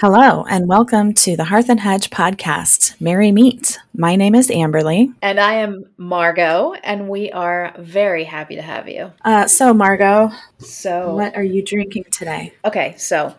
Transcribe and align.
Hello, 0.00 0.44
and 0.48 0.66
welcome 0.66 1.12
to 1.12 1.36
the 1.36 1.44
Hearth 1.44 1.68
and 1.68 1.78
Hedge 1.78 2.08
podcast, 2.08 2.98
Merry 3.02 3.32
Meet. 3.32 3.78
My 3.94 4.16
name 4.16 4.34
is 4.34 4.48
Amberly. 4.48 5.12
And 5.20 5.38
I 5.38 5.56
am 5.56 5.84
Margot, 5.98 6.72
and 6.82 7.06
we 7.10 7.30
are 7.32 7.74
very 7.78 8.24
happy 8.24 8.56
to 8.56 8.62
have 8.62 8.88
you. 8.88 9.12
Uh, 9.26 9.46
so, 9.46 9.74
Margot, 9.74 10.30
So, 10.58 11.14
what 11.14 11.36
are 11.36 11.42
you 11.42 11.62
drinking 11.62 12.04
today? 12.10 12.54
okay, 12.64 12.94
so 12.96 13.34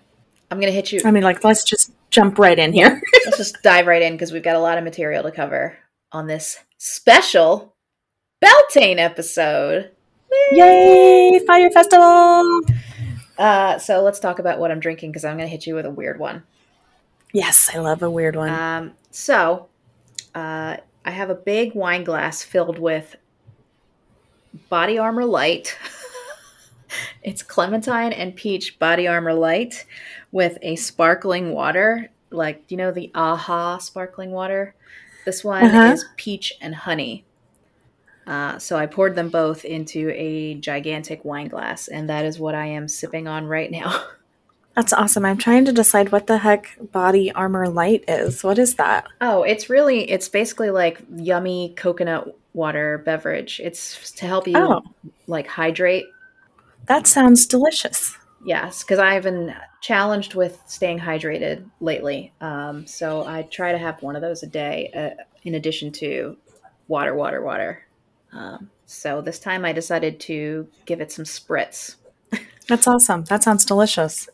I'm 0.51 0.59
going 0.59 0.71
to 0.71 0.75
hit 0.75 0.91
you. 0.91 1.01
I 1.04 1.09
mean, 1.09 1.23
like, 1.23 1.43
let's 1.43 1.63
just 1.63 1.93
jump 2.11 2.37
right 2.37 2.59
in 2.59 2.73
here. 2.73 3.01
Let's 3.25 3.37
just 3.37 3.64
dive 3.64 3.87
right 3.87 4.01
in 4.04 4.14
because 4.14 4.32
we've 4.32 4.43
got 4.43 4.55
a 4.55 4.59
lot 4.59 4.78
of 4.78 4.83
material 4.83 5.23
to 5.23 5.32
cover 5.32 5.78
on 6.11 6.28
this 6.28 6.59
special 6.78 7.73
Beltane 8.39 9.00
episode. 9.00 9.89
Yay, 10.51 11.39
Fire 11.47 11.71
Festival! 11.71 12.61
Uh, 13.39 13.79
so, 13.79 14.04
let's 14.04 14.19
talk 14.19 14.37
about 14.37 14.59
what 14.59 14.69
I'm 14.69 14.79
drinking 14.79 15.09
because 15.09 15.25
I'm 15.25 15.37
going 15.37 15.47
to 15.47 15.51
hit 15.51 15.65
you 15.65 15.73
with 15.73 15.87
a 15.87 15.89
weird 15.89 16.19
one. 16.19 16.43
Yes, 17.33 17.69
I 17.73 17.79
love 17.79 18.03
a 18.03 18.09
weird 18.09 18.35
one. 18.35 18.49
Um, 18.49 18.91
so, 19.11 19.67
uh, 20.35 20.77
I 21.03 21.11
have 21.11 21.29
a 21.29 21.35
big 21.35 21.73
wine 21.73 22.04
glass 22.04 22.43
filled 22.43 22.77
with 22.77 23.15
Body 24.69 24.97
Armor 24.97 25.25
Light. 25.25 25.77
it's 27.23 27.41
clementine 27.41 28.13
and 28.13 28.35
peach 28.35 28.77
Body 28.79 29.07
Armor 29.07 29.33
Light 29.33 29.85
with 30.31 30.57
a 30.61 30.75
sparkling 30.75 31.51
water, 31.54 32.09
like 32.30 32.63
you 32.69 32.77
know 32.77 32.91
the 32.91 33.11
Aha 33.16 33.77
sparkling 33.77 34.31
water. 34.31 34.75
This 35.25 35.43
one 35.43 35.63
Uh-huh. 35.63 35.93
is 35.93 36.05
peach 36.17 36.53
and 36.61 36.75
honey. 36.75 37.25
Uh, 38.27 38.59
so 38.59 38.77
I 38.77 38.85
poured 38.85 39.16
them 39.16 39.29
both 39.29 39.66
into 39.66 40.11
a 40.16 40.53
gigantic 40.55 41.25
wine 41.25 41.47
glass, 41.47 41.88
and 41.88 42.09
that 42.09 42.23
is 42.25 42.39
what 42.39 42.55
I 42.55 42.67
am 42.67 42.88
sipping 42.88 43.27
on 43.27 43.47
right 43.47 43.71
now. 43.71 44.03
That's 44.75 44.94
awesome. 44.94 45.25
I'm 45.25 45.38
trying 45.38 45.66
to 45.66 45.73
decide 45.73 46.11
what 46.11 46.27
the 46.27 46.38
heck 46.38 46.77
Body 46.91 47.31
Armor 47.31 47.67
Light 47.67 48.05
is. 48.08 48.44
What 48.44 48.58
is 48.58 48.75
that? 48.75 49.05
Oh, 49.19 49.44
it's 49.44 49.69
really 49.69 50.09
it's 50.09 50.30
basically 50.30 50.69
like 50.69 51.02
yummy 51.16 51.73
coconut 51.75 52.36
water 52.53 53.00
beverage. 53.05 53.59
It's 53.63 54.11
to 54.13 54.25
help 54.25 54.47
you 54.47 54.58
Oh. 54.58 54.81
like 55.28 55.47
hydrate. 55.47 56.05
That 56.86 57.05
sounds 57.05 57.45
delicious. 57.45 58.17
Yes, 58.44 58.81
because 58.83 58.97
I've 58.97 59.23
been 59.23 59.53
challenged 59.81 60.33
with 60.36 60.59
staying 60.66 61.00
hydrated 61.00 61.69
lately. 61.80 62.33
Um, 62.41 62.88
so 62.88 63.25
I 63.25 63.44
try 63.44 63.72
to 63.72 63.78
have 63.78 64.02
one 64.02 64.16
of 64.16 64.22
those 64.22 64.41
a 64.41 64.47
day, 64.47 64.89
uh, 64.95 65.22
in 65.44 65.56
addition 65.56 65.91
to 65.94 66.38
water, 66.88 67.13
water, 67.13 67.41
water. 67.44 67.83
Um, 68.33 68.69
so 68.85 69.22
this 69.22 69.38
time 69.38 69.63
I 69.63 69.73
decided 69.73 70.19
to 70.22 70.67
give 70.85 71.02
it 71.02 71.11
some 71.11 71.25
spritz. 71.25 71.95
That's 72.67 72.88
awesome. 72.88 73.25
That 73.25 73.44
sounds 73.44 73.63
delicious. 73.63 74.28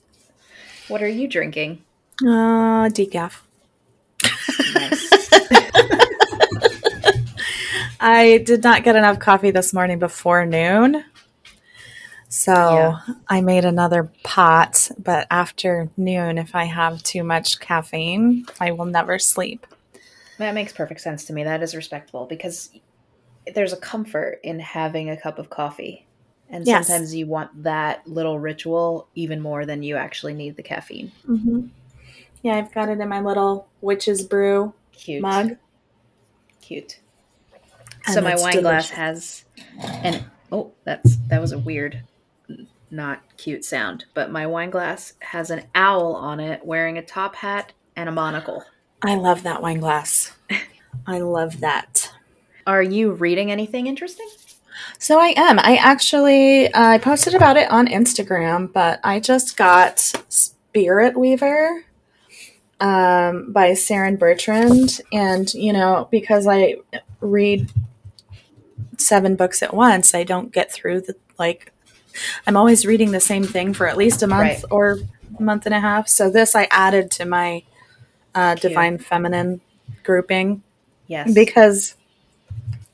What 0.88 1.04
are 1.04 1.08
you 1.08 1.28
drinking? 1.28 1.84
Uh, 2.22 2.90
decaf. 2.90 3.42
I 8.00 8.44
did 8.46 8.64
not 8.64 8.84
get 8.84 8.96
enough 8.96 9.20
coffee 9.20 9.52
this 9.52 9.74
morning 9.74 10.00
before 10.00 10.46
noon. 10.46 11.04
So 12.30 12.54
Yeah. 12.54 12.98
I 13.28 13.42
made 13.42 13.66
another 13.66 14.12
pot, 14.24 14.92
but 14.98 15.28
after 15.32 15.90
noon, 15.98 16.38
if 16.38 16.56
I 16.56 16.66
have 16.66 17.04
too 17.04 17.24
much 17.24 17.60
caffeine, 17.60 18.46
I 18.60 18.72
will 18.72 18.86
never 18.86 19.18
sleep. 19.20 19.66
That 20.38 20.54
makes 20.54 20.72
perfect 20.74 21.02
sense 21.02 21.26
to 21.26 21.34
me. 21.34 21.44
That 21.44 21.64
is 21.64 21.76
respectable 21.76 22.26
because 22.28 22.70
there's 23.54 23.74
a 23.74 23.78
comfort 23.78 24.40
in 24.44 24.60
having 24.60 25.10
a 25.10 25.18
cup 25.20 25.40
of 25.40 25.50
coffee. 25.50 26.07
And 26.50 26.66
Yes. 26.66 26.88
sometimes 26.88 27.14
you 27.16 27.28
want 27.28 27.64
that 27.64 28.08
little 28.08 28.39
ritual 28.39 29.08
even 29.16 29.42
more 29.42 29.66
than 29.66 29.83
you 29.83 29.95
actually 29.98 30.33
need 30.33 30.55
the 30.55 30.64
caffeine. 30.64 31.11
hmm 31.26 31.67
Yeah, 32.42 32.55
I've 32.55 32.73
got 32.73 32.89
it 32.89 32.99
in 32.99 33.10
my 33.10 33.20
little 33.22 33.67
witch's 33.82 34.23
brew 34.23 34.73
Cute. 34.94 35.22
mug. 35.22 35.58
Cute. 36.61 36.99
And 38.05 38.14
so 38.14 38.22
my 38.22 38.36
wine 38.36 38.61
glass 38.61 38.89
has 38.89 39.44
an 40.04 40.23
oh, 40.52 40.72
that's 40.86 41.17
that 41.27 41.42
was 41.42 41.52
a 41.52 41.60
weird 41.60 42.02
not 42.89 43.22
cute 43.38 43.66
sound, 43.66 44.05
but 44.14 44.32
my 44.32 44.48
wine 44.48 44.70
glass 44.70 45.14
has 45.20 45.49
an 45.49 45.64
owl 45.76 46.14
on 46.16 46.39
it 46.39 46.66
wearing 46.66 46.98
a 46.98 47.02
top 47.05 47.36
hat 47.36 47.73
and 47.98 48.08
a 48.08 48.11
monocle. 48.14 48.64
I 49.02 49.16
love 49.16 49.43
that 49.43 49.61
wine 49.61 49.80
glass. 49.80 50.32
I 51.08 51.20
love 51.20 51.60
that. 51.60 52.11
Are 52.66 52.83
you 52.83 53.11
reading 53.11 53.52
anything 53.52 53.88
interesting? 53.88 54.27
So 55.00 55.20
I 55.20 55.34
am. 55.38 55.60
I 55.60 55.76
actually 55.78 56.72
uh, 56.74 56.88
I 56.88 56.98
posted 56.98 57.36
about 57.36 57.58
it 57.58 57.70
on 57.70 57.88
Instagram, 57.88 58.72
but 58.72 59.00
I 59.04 59.20
just 59.20 59.56
got 59.58 60.00
Spirit 60.30 61.18
Weaver 61.18 61.86
um, 62.80 63.52
by 63.52 63.72
Seren 63.72 64.18
Bertrand, 64.18 65.02
and 65.14 65.54
you 65.54 65.72
know 65.74 66.08
because 66.12 66.48
I 66.48 66.78
read 67.22 67.72
seven 68.98 69.36
books 69.36 69.62
at 69.62 69.74
once, 69.74 70.16
I 70.16 70.24
don't 70.24 70.52
get 70.52 70.72
through 70.72 71.02
the 71.02 71.16
like. 71.38 71.72
I'm 72.48 72.58
always 72.58 72.84
reading 72.86 73.12
the 73.12 73.20
same 73.20 73.44
thing 73.44 73.74
for 73.76 73.88
at 73.88 73.96
least 73.98 74.24
a 74.24 74.28
month 74.28 74.42
Right. 74.42 74.64
or 74.72 74.98
month 75.40 75.68
and 75.68 75.76
a 75.76 75.80
half. 75.80 76.08
So 76.08 76.32
this 76.32 76.56
I 76.56 76.68
added 76.72 77.12
to 77.12 77.26
my 77.26 77.62
uh, 78.34 78.56
Divine 78.56 78.98
Feminine 78.98 79.62
grouping 80.04 80.64
Yes. 81.06 81.32
because 81.32 81.94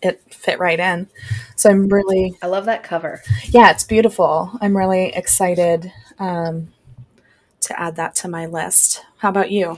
it 0.04 0.22
fit 0.34 0.60
right 0.60 0.80
in. 0.80 1.08
So 1.56 1.70
I'm 1.70 1.88
really 1.88 2.36
I 2.42 2.48
love 2.48 2.66
that 2.66 2.84
cover. 2.84 3.22
yeah, 3.46 3.72
it's 3.72 3.84
beautiful. 3.84 4.52
I'm 4.62 4.76
really 4.76 5.14
excited 5.16 5.92
um, 6.20 6.74
to 7.62 7.80
add 7.80 7.96
that 7.96 8.16
to 8.16 8.28
my 8.28 8.46
list. 8.46 9.04
How 9.18 9.30
about 9.30 9.52
you? 9.52 9.78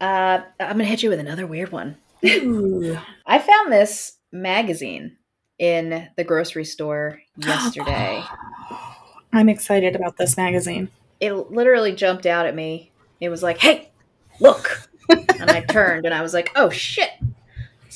Uh, 0.00 0.40
I'm 0.60 0.72
gonna 0.72 0.84
hit 0.84 1.02
you 1.02 1.10
with 1.10 1.20
another 1.20 1.46
weird 1.46 1.72
one. 1.72 1.96
I 2.24 3.38
found 3.38 3.72
this 3.72 4.16
magazine 4.32 5.16
in 5.58 6.08
the 6.16 6.24
grocery 6.24 6.64
store 6.64 7.20
yesterday. 7.36 8.22
I'm 9.32 9.48
excited 9.48 9.94
about 9.96 10.16
this 10.16 10.36
magazine. 10.36 10.88
it 11.20 11.32
literally 11.32 11.92
jumped 11.94 12.26
out 12.26 12.46
at 12.46 12.54
me. 12.54 12.92
It 13.20 13.28
was 13.28 13.42
like, 13.42 13.58
"Hey, 13.58 13.90
look!" 14.40 14.88
and 15.10 15.50
I 15.50 15.60
turned 15.60 16.04
and 16.04 16.14
I 16.14 16.22
was 16.22 16.32
like, 16.34 16.50
"Oh 16.56 16.70
shit!" 16.70 17.10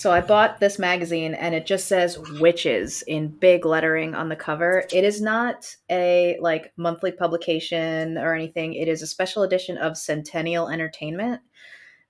So 0.00 0.11
I 0.11 0.22
bought 0.22 0.61
this 0.61 0.78
magazine, 0.78 1.34
and 1.34 1.55
it 1.55 1.66
just 1.66 1.87
says 1.87 2.19
"witches" 2.41 3.03
in 3.03 3.28
big 3.28 3.66
lettering 3.66 4.15
on 4.15 4.31
the 4.31 4.34
cover. 4.34 4.84
It 4.91 5.05
is 5.05 5.21
not 5.21 5.77
a 5.91 6.38
like 6.41 6.72
monthly 6.78 7.12
publication 7.12 8.16
or 8.16 8.34
anything. 8.34 8.72
It 8.72 8.88
is 8.88 9.03
a 9.03 9.06
special 9.06 9.43
edition 9.43 9.77
of 9.77 9.99
Centennial 9.99 10.71
Entertainment, 10.71 11.43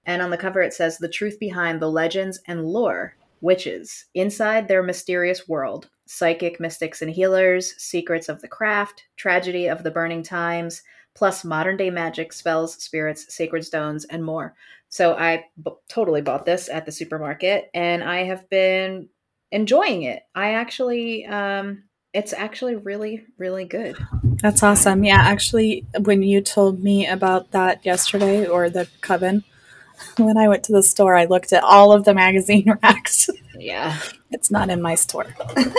and 0.07 0.23
on 0.23 0.31
the 0.31 0.37
cover 0.37 0.63
it 0.63 0.73
says, 0.73 0.99
"The 0.99 1.09
truth 1.09 1.41
behind 1.41 1.83
the 1.83 1.91
legends 1.91 2.41
and 2.47 2.65
lore." 2.65 3.17
Witches 3.41 4.05
inside 4.15 4.69
their 4.69 4.85
mysterious 4.85 5.49
world, 5.49 5.89
psychic 6.07 6.61
mystics 6.61 7.03
and 7.03 7.11
healers, 7.11 7.75
secrets 7.77 8.29
of 8.29 8.41
the 8.41 8.47
craft, 8.47 9.07
tragedy 9.17 9.67
of 9.67 9.83
the 9.83 9.91
burning 9.91 10.23
times, 10.23 10.85
plus 11.17 11.43
modern 11.43 11.77
day 11.77 11.91
magic, 11.91 12.33
spells, 12.33 12.75
spirits, 12.75 13.35
sacred 13.35 13.65
stones, 13.65 14.05
and 14.05 14.25
more. 14.25 14.55
So 14.91 15.15
I 15.15 15.47
b- 15.63 15.73
totally 15.89 16.21
bought 16.21 16.45
this 16.45 16.69
at 16.69 16.85
the 16.85 16.93
supermarket 16.93 17.71
and 17.75 18.05
I 18.05 18.25
have 18.25 18.49
been 18.51 19.09
enjoying 19.51 20.03
it. 20.03 20.23
I 20.35 20.55
actually, 20.55 21.25
um, 21.27 21.85
it's 22.13 22.33
actually 22.33 22.75
really, 22.77 23.25
really 23.39 23.65
good. 23.65 23.97
That's 24.43 24.63
awesome. 24.63 25.05
Yeah, 25.05 25.21
actually, 25.21 25.87
when 26.01 26.23
you 26.23 26.41
told 26.41 26.83
me 26.83 27.07
about 27.07 27.53
that 27.53 27.85
yesterday 27.87 28.47
or 28.47 28.69
the 28.69 28.89
coven, 29.01 29.45
when 30.19 30.37
I 30.37 30.49
went 30.49 30.65
to 30.65 30.73
the 30.73 30.83
store, 30.83 31.17
I 31.17 31.25
looked 31.27 31.53
at 31.53 31.63
all 31.63 31.93
of 31.93 32.05
the 32.05 32.15
magazine 32.15 32.77
racks. 32.83 33.31
Yeah. 33.59 33.99
it's 34.31 34.51
not 34.51 34.71
in 34.71 34.83
my 34.83 34.95
store. 34.95 35.27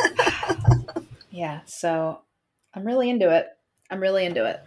Yeah. 1.32 1.62
So 1.66 2.20
I'm 2.74 2.86
really 2.86 3.10
into 3.10 3.34
it. 3.36 3.48
I'm 3.90 4.00
really 4.00 4.26
into 4.26 4.46
it. 4.46 4.62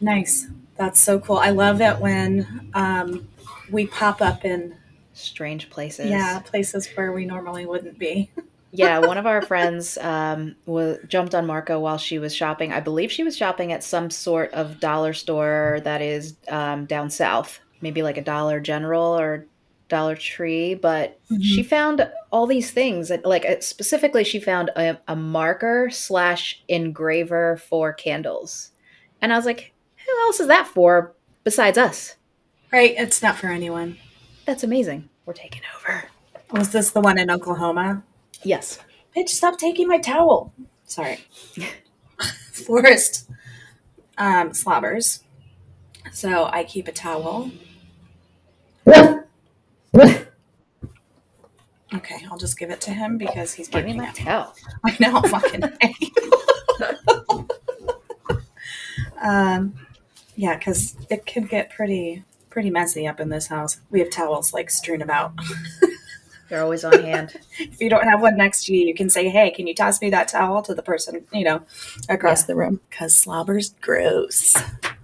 Nice. 0.00 0.48
That's 0.76 1.00
so 1.00 1.20
cool. 1.20 1.36
I 1.36 1.50
love 1.50 1.80
it 1.80 1.98
when 2.00 2.70
um, 2.74 3.28
we 3.70 3.86
pop 3.86 4.20
up 4.20 4.44
in 4.44 4.76
Strange 5.12 5.68
places. 5.68 6.10
yeah 6.10 6.38
places 6.38 6.86
where 6.94 7.12
we 7.12 7.24
normally 7.26 7.66
wouldn't 7.66 7.98
be. 7.98 8.30
yeah, 8.70 8.98
one 8.98 9.18
of 9.18 9.26
our 9.26 9.42
friends 9.42 9.96
um, 9.98 10.54
was 10.66 10.98
jumped 11.08 11.34
on 11.34 11.46
Marco 11.46 11.80
while 11.80 11.98
she 11.98 12.18
was 12.18 12.34
shopping. 12.34 12.72
I 12.72 12.80
believe 12.80 13.10
she 13.10 13.24
was 13.24 13.36
shopping 13.36 13.72
at 13.72 13.82
some 13.82 14.10
sort 14.10 14.52
of 14.52 14.78
dollar 14.78 15.12
store 15.14 15.80
that 15.84 16.02
is 16.02 16.36
um, 16.48 16.84
down 16.84 17.10
south, 17.10 17.60
maybe 17.80 18.02
like 18.02 18.16
a 18.16 18.22
Dollar 18.22 18.60
General 18.60 19.18
or 19.18 19.46
Dollar 19.88 20.14
Tree. 20.16 20.74
But 20.74 21.18
she 21.40 21.62
found 21.62 22.10
all 22.30 22.46
these 22.46 22.70
things. 22.70 23.10
Like 23.24 23.46
uh, 23.46 23.60
specifically, 23.60 24.22
she 24.22 24.38
found 24.38 24.70
a, 24.76 24.98
a 25.08 25.16
marker 25.16 25.88
slash 25.90 26.62
engraver 26.68 27.56
for 27.56 27.92
candles, 27.92 28.72
and 29.22 29.32
I 29.32 29.36
was 29.36 29.46
like, 29.46 29.72
"Who 30.06 30.20
else 30.26 30.40
is 30.40 30.46
that 30.48 30.66
for 30.66 31.14
besides 31.42 31.78
us?" 31.78 32.16
Right. 32.72 32.94
It's 32.96 33.22
not 33.22 33.36
for 33.36 33.48
anyone. 33.48 33.98
That's 34.44 34.64
amazing. 34.64 35.08
We're 35.26 35.34
taking 35.34 35.62
over. 35.76 36.04
Was 36.52 36.70
this 36.70 36.90
the 36.90 37.00
one 37.00 37.18
in 37.18 37.30
Oklahoma? 37.30 38.02
Yes. 38.42 38.78
Bitch, 39.16 39.30
stop 39.30 39.58
taking 39.58 39.88
my 39.88 39.98
towel. 39.98 40.52
Sorry. 40.84 41.18
Forest 42.52 43.28
um, 44.16 44.54
slobbers. 44.54 45.22
So 46.12 46.46
I 46.46 46.64
keep 46.64 46.88
a 46.88 46.92
towel 46.92 47.50
Okay, 51.94 52.16
I'll 52.30 52.38
just 52.38 52.58
give 52.58 52.70
it 52.70 52.80
to 52.82 52.90
him 52.90 53.16
because 53.16 53.54
he's 53.54 53.68
Give 53.68 53.84
me 53.84 53.94
my 53.94 54.10
towel. 54.12 54.54
I 54.84 54.96
know, 55.00 55.22
fucking. 55.22 55.62
um, 59.22 59.74
yeah, 60.36 60.56
because 60.56 60.96
it 61.10 61.24
can 61.24 61.44
get 61.44 61.70
pretty 61.70 62.24
pretty 62.58 62.70
messy 62.70 63.06
up 63.06 63.20
in 63.20 63.28
this 63.28 63.46
house. 63.46 63.78
We 63.88 64.00
have 64.00 64.10
towels 64.10 64.52
like 64.52 64.68
strewn 64.68 65.00
about. 65.00 65.32
They're 66.48 66.60
always 66.60 66.82
on 66.82 67.00
hand. 67.04 67.36
if 67.60 67.80
you 67.80 67.88
don't 67.88 68.02
have 68.02 68.20
one 68.20 68.36
next 68.36 68.64
to 68.64 68.74
you, 68.74 68.84
you 68.84 68.94
can 68.96 69.08
say, 69.08 69.28
"Hey, 69.28 69.52
can 69.52 69.68
you 69.68 69.76
toss 69.76 70.00
me 70.02 70.10
that 70.10 70.26
towel?" 70.26 70.60
to 70.62 70.74
the 70.74 70.82
person 70.82 71.24
you 71.32 71.44
know 71.44 71.62
across 72.08 72.42
Yeah. 72.42 72.46
the 72.48 72.56
room 72.56 72.80
because 72.90 73.14
slobber's 73.16 73.76
gross. 73.80 74.56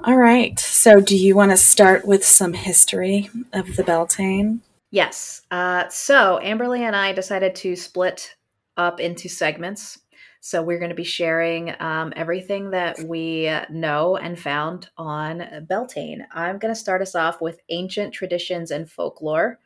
All 0.03 0.17
right, 0.17 0.59
so 0.59 0.99
do 1.01 1.17
you 1.17 1.37
want 1.37 1.53
to 1.53 1.57
start 1.57 2.05
with 2.05 2.25
some 2.27 2.55
history 2.55 3.31
of 3.53 3.77
the 3.77 3.85
Beltane? 3.85 4.61
Yes. 4.91 5.43
Uh, 5.53 5.89
so 5.91 6.41
Amberly 6.43 6.81
and 6.81 6.97
I 6.97 7.13
decided 7.13 7.55
to 7.57 7.77
split 7.77 8.35
up 8.77 8.99
into 8.99 9.29
segments. 9.29 10.01
So 10.47 10.63
we're 10.63 10.79
going 10.79 10.91
to 10.91 10.95
be 10.95 11.05
sharing 11.05 11.75
um, 11.81 12.13
everything 12.17 12.71
that 12.73 12.99
we 13.01 13.51
know 13.71 14.19
and 14.19 14.39
found 14.39 14.91
on 14.99 15.65
Beltane. 15.67 16.27
I'm 16.35 16.59
going 16.59 16.73
to 16.73 16.79
start 16.79 17.01
us 17.01 17.15
off 17.15 17.41
with 17.41 17.61
ancient 17.71 18.13
traditions 18.13 18.71
and 18.71 18.89
folklore 18.91 19.59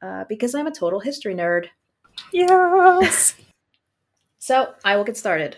uh, 0.00 0.24
because 0.26 0.54
I'm 0.54 0.68
a 0.68 0.74
total 0.74 1.00
history 1.00 1.34
nerd. 1.34 1.66
Yes. 2.32 3.34
So 4.38 4.74
I 4.84 4.94
will 4.94 5.02
get 5.02 5.16
started. 5.16 5.56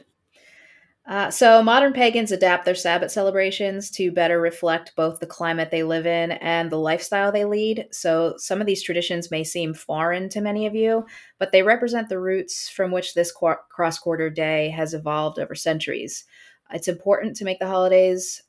Uh, 1.08 1.30
so 1.30 1.62
modern 1.62 1.94
pagans 1.94 2.32
adapt 2.32 2.66
their 2.66 2.74
Sabbath 2.74 3.10
celebrations 3.10 3.90
to 3.90 4.12
better 4.12 4.38
reflect 4.42 4.94
both 4.94 5.20
the 5.20 5.26
climate 5.26 5.70
they 5.70 5.82
live 5.82 6.06
in 6.06 6.32
and 6.32 6.70
the 6.70 6.78
lifestyle 6.78 7.32
they 7.32 7.46
lead. 7.46 7.86
So 7.90 8.34
some 8.36 8.60
of 8.60 8.66
these 8.66 8.82
traditions 8.82 9.30
may 9.30 9.42
seem 9.42 9.72
foreign 9.72 10.28
to 10.28 10.42
many 10.42 10.66
of 10.66 10.74
you, 10.74 11.06
but 11.38 11.50
they 11.50 11.62
represent 11.62 12.10
the 12.10 12.20
roots 12.20 12.68
from 12.68 12.90
which 12.90 13.14
this 13.14 13.32
qu- 13.32 13.54
cross-quarter 13.70 14.28
day 14.28 14.68
has 14.68 14.92
evolved 14.92 15.38
over 15.38 15.54
centuries. 15.54 16.26
It's 16.72 16.88
important 16.88 17.36
to 17.36 17.44
make 17.44 17.58
the 17.58 17.66
holidays 17.66 18.42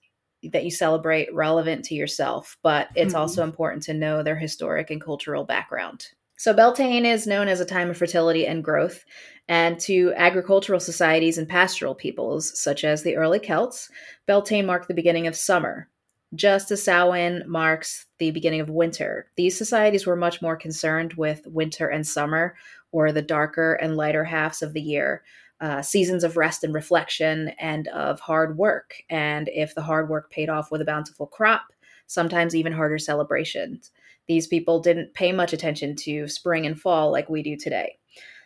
that 0.52 0.66
you 0.66 0.72
celebrate 0.72 1.34
relevant 1.34 1.86
to 1.86 1.96
yourself, 1.96 2.58
but 2.62 2.90
it's 2.94 3.14
Mhm. 3.14 3.20
also 3.20 3.44
important 3.44 3.84
to 3.84 3.94
know 3.94 4.22
their 4.22 4.36
historic 4.38 4.90
and 4.92 5.02
cultural 5.02 5.46
background. 5.46 6.08
So 6.40 6.54
Beltane 6.54 7.06
is 7.06 7.28
known 7.28 7.50
as 7.50 7.60
a 7.60 7.66
time 7.66 7.90
of 7.90 7.98
fertility 7.98 8.48
and 8.48 8.64
growth, 8.64 9.04
and 9.50 9.78
to 9.82 10.14
agricultural 10.16 10.80
societies 10.80 11.38
and 11.38 11.50
pastoral 11.50 11.94
peoples, 11.94 12.58
such 12.58 12.86
as 12.86 13.04
the 13.04 13.18
early 13.18 13.40
Celts, 13.40 13.90
Beltane 14.26 14.66
marked 14.66 14.88
the 14.88 14.94
beginning 14.94 15.28
of 15.28 15.36
summer. 15.36 15.90
Just 16.34 16.72
as 16.72 16.82
Samhain 16.82 17.44
marks 17.46 18.06
the 18.20 18.32
beginning 18.32 18.62
of 18.62 18.70
winter, 18.70 19.30
these 19.36 19.58
societies 19.58 20.08
were 20.08 20.16
much 20.16 20.42
more 20.42 20.56
concerned 20.56 21.16
with 21.16 21.46
winter 21.46 21.90
and 21.90 22.08
summer, 22.08 22.56
or 22.94 23.12
the 23.12 23.22
darker 23.22 23.74
and 23.74 23.98
lighter 23.98 24.24
halves 24.24 24.62
of 24.62 24.72
the 24.72 24.82
year, 24.82 25.24
uh, 25.60 25.82
seasons 25.82 26.24
of 26.24 26.38
rest 26.38 26.64
and 26.64 26.74
reflection, 26.74 27.50
and 27.60 27.90
of 27.90 28.22
hard 28.22 28.58
work. 28.58 28.96
And 29.10 29.50
if 29.50 29.76
the 29.76 29.82
hard 29.82 30.08
work 30.08 30.32
paid 30.32 30.48
off 30.48 30.72
with 30.72 30.80
a 30.80 30.86
bountiful 30.86 31.28
crop, 31.28 31.74
sometimes 32.08 32.56
even 32.56 32.72
harder 32.72 32.98
celebrations. 32.98 33.92
These 34.30 34.46
people 34.46 34.80
didn't 34.80 35.16
pay 35.16 35.32
much 35.32 35.54
attention 35.54 35.96
to 35.98 36.28
spring 36.28 36.68
and 36.68 36.80
fall 36.80 37.12
like 37.12 37.30
we 37.30 37.42
do 37.42 37.58
today. 37.58 37.98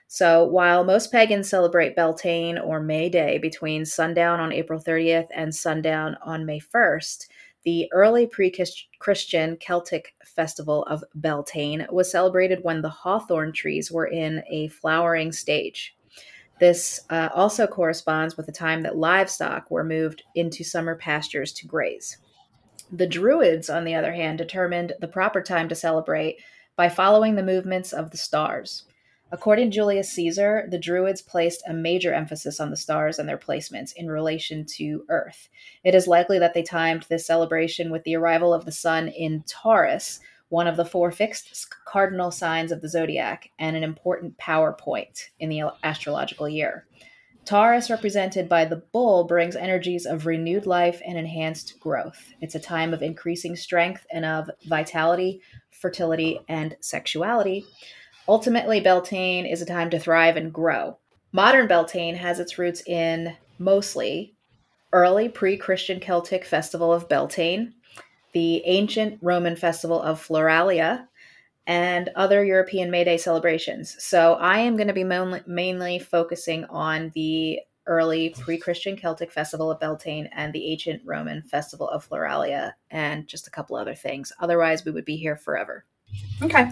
So, 0.07 0.45
while 0.45 0.85
most 0.85 1.12
pagans 1.12 1.50
celebrate 1.50 1.95
Beltane 1.95 2.57
or 2.57 2.80
May 2.80 3.09
Day 3.09 3.38
between 3.38 3.83
sundown 3.83 4.39
on 4.39 4.53
April 4.53 4.80
30th 4.80 5.27
and 5.35 5.53
sundown 5.53 6.15
on 6.24 6.45
May 6.45 6.62
1st, 6.62 7.27
the 7.65 7.89
early 7.91 8.27
pre 8.27 8.53
Christian 9.00 9.57
Celtic 9.57 10.13
festival 10.24 10.83
of 10.83 11.03
Beltane 11.15 11.86
was 11.91 12.09
celebrated 12.09 12.59
when 12.62 12.81
the 12.81 12.89
hawthorn 12.89 13.51
trees 13.51 13.91
were 13.91 14.07
in 14.07 14.41
a 14.50 14.69
flowering 14.69 15.33
stage. 15.33 15.97
This 16.62 17.01
uh, 17.09 17.27
also 17.36 17.68
corresponds 17.68 18.38
with 18.38 18.45
the 18.45 18.53
time 18.53 18.83
that 18.83 18.95
livestock 18.95 19.69
were 19.69 19.83
moved 19.83 20.24
into 20.33 20.63
summer 20.63 20.95
pastures 20.95 21.51
to 21.53 21.68
graze. 21.68 22.19
The 22.95 23.07
Druids, 23.07 23.71
on 23.71 23.85
the 23.85 23.95
other 23.95 24.13
hand, 24.13 24.37
determined 24.37 24.93
the 24.99 25.07
proper 25.07 25.41
time 25.41 25.67
to 25.67 25.73
celebrate 25.73 26.37
by 26.75 26.89
following 26.89 27.33
the 27.33 27.41
movements 27.41 27.91
of 27.91 28.11
the 28.11 28.17
stars. 28.17 28.83
According 29.31 29.71
to 29.71 29.75
Julius 29.75 30.11
Caesar, 30.11 30.67
the 30.69 30.77
Druids 30.77 31.19
placed 31.19 31.63
a 31.67 31.73
major 31.73 32.13
emphasis 32.13 32.59
on 32.59 32.69
the 32.69 32.77
stars 32.77 33.17
and 33.17 33.27
their 33.27 33.39
placements 33.39 33.93
in 33.95 34.11
relation 34.11 34.63
to 34.75 35.05
Earth. 35.09 35.49
It 35.83 35.95
is 35.95 36.05
likely 36.05 36.37
that 36.37 36.53
they 36.53 36.61
timed 36.61 37.07
this 37.09 37.25
celebration 37.25 37.89
with 37.89 38.03
the 38.03 38.15
arrival 38.15 38.53
of 38.53 38.63
the 38.63 38.71
sun 38.71 39.07
in 39.07 39.43
Taurus, 39.47 40.19
one 40.49 40.67
of 40.67 40.77
the 40.77 40.85
four 40.85 41.11
fixed 41.11 41.67
cardinal 41.85 42.29
signs 42.29 42.71
of 42.71 42.81
the 42.81 42.89
zodiac, 42.89 43.49
and 43.57 43.75
an 43.75 43.81
important 43.81 44.37
power 44.37 44.71
point 44.71 45.31
in 45.39 45.49
the 45.49 45.63
astrological 45.81 46.47
year. 46.47 46.85
Taurus, 47.45 47.89
represented 47.89 48.47
by 48.47 48.63
the 48.63 48.77
bull, 48.93 49.25
brings 49.25 49.55
energies 49.55 50.05
of 50.05 50.25
renewed 50.25 50.65
life 50.65 51.01
and 51.05 51.17
enhanced 51.17 51.77
growth. 51.79 52.33
It's 52.39 52.55
a 52.55 52.59
time 52.59 52.93
of 52.93 53.01
increasing 53.01 53.55
strength 53.57 54.05
and 54.11 54.23
of 54.23 54.49
vitality, 54.65 55.41
fertility, 55.71 56.39
and 56.47 56.77
sexuality. 56.79 57.65
Ultimately, 58.29 58.79
Beltane 58.79 59.45
is 59.45 59.61
a 59.61 59.65
time 59.65 59.89
to 59.89 59.99
thrive 59.99 60.37
and 60.37 60.53
grow. 60.53 60.97
Modern 61.33 61.67
Beltane 61.67 62.15
has 62.15 62.39
its 62.39 62.57
roots 62.57 62.81
in 62.87 63.35
mostly 63.59 64.35
early 64.93 65.27
pre 65.27 65.57
Christian 65.57 65.99
Celtic 65.99 66.45
festival 66.45 66.93
of 66.93 67.09
Beltane, 67.09 67.73
the 68.31 68.65
ancient 68.65 69.19
Roman 69.21 69.57
festival 69.57 70.01
of 70.01 70.25
Floralia, 70.25 71.07
and 71.65 72.10
other 72.15 72.44
European 72.44 72.92
May 72.92 73.04
Day 73.04 73.18
celebrations. 73.18 73.95
So 74.00 74.33
I 74.36 74.60
am 74.60 74.75
going 74.75 74.88
to 74.88 74.94
be 74.94 75.04
mainly, 75.04 76.00
focusing 76.00 76.65
on 76.65 77.12
the 77.15 77.60
early 77.86 78.30
pre 78.30 78.57
Christian 78.57 78.95
Celtic 78.95 79.31
festival 79.31 79.71
of 79.71 79.80
Beltane 79.80 80.30
and 80.33 80.54
the 80.54 80.71
ancient 80.71 81.01
Roman 81.06 81.42
festival 81.44 81.89
of 81.89 82.07
Floralia, 82.07 82.74
and 82.92 83.27
just 83.27 83.48
a 83.48 83.51
couple 83.51 83.75
other 83.75 83.95
things. 83.95 84.31
Otherwise, 84.39 84.86
we 84.86 84.92
would 84.92 85.06
be 85.06 85.18
here 85.18 85.36
forever. 85.36 85.86
Okay. 86.42 86.71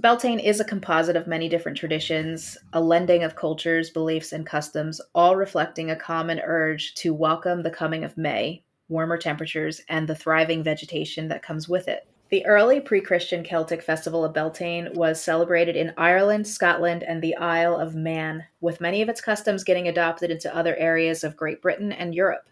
Beltane 0.00 0.38
is 0.38 0.60
a 0.60 0.64
composite 0.64 1.16
of 1.16 1.26
many 1.26 1.46
different 1.48 1.76
traditions, 1.76 2.56
a 2.72 2.80
lending 2.80 3.22
of 3.22 3.36
cultures, 3.36 3.90
beliefs, 3.90 4.32
and 4.32 4.46
customs, 4.46 4.98
all 5.14 5.36
reflecting 5.36 5.90
a 5.90 5.96
common 5.96 6.40
urge 6.40 6.94
to 6.94 7.12
welcome 7.12 7.62
the 7.62 7.70
coming 7.70 8.02
of 8.02 8.16
May, 8.16 8.64
warmer 8.88 9.18
temperatures, 9.18 9.82
and 9.90 10.08
the 10.08 10.14
thriving 10.14 10.62
vegetation 10.62 11.28
that 11.28 11.42
comes 11.42 11.68
with 11.68 11.86
it. 11.86 12.08
The 12.30 12.46
early 12.46 12.80
pre 12.80 13.00
Christian 13.00 13.42
Celtic 13.42 13.82
festival 13.82 14.24
of 14.24 14.32
Beltane 14.32 14.90
was 14.94 15.20
celebrated 15.20 15.74
in 15.74 15.92
Ireland, 15.96 16.46
Scotland, 16.46 17.02
and 17.02 17.20
the 17.20 17.34
Isle 17.36 17.74
of 17.74 17.96
Man, 17.96 18.44
with 18.60 18.80
many 18.80 19.02
of 19.02 19.08
its 19.08 19.20
customs 19.20 19.64
getting 19.64 19.88
adopted 19.88 20.30
into 20.30 20.54
other 20.54 20.76
areas 20.76 21.24
of 21.24 21.36
Great 21.36 21.60
Britain 21.60 21.90
and 21.90 22.14
Europe. 22.14 22.48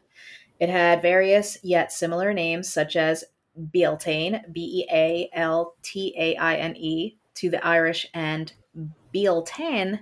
It 0.58 0.68
had 0.68 1.00
various 1.00 1.58
yet 1.62 1.92
similar 1.92 2.32
names, 2.32 2.68
such 2.68 2.96
as 2.96 3.22
Bealtaine, 3.72 4.42
B 4.52 4.82
E 4.82 4.92
A 4.92 5.30
L 5.32 5.76
T 5.82 6.12
A 6.18 6.34
I 6.34 6.56
N 6.56 6.76
E, 6.76 7.16
to 7.34 7.48
the 7.48 7.64
Irish, 7.64 8.04
and 8.14 8.52
Bealltainn. 9.14 10.00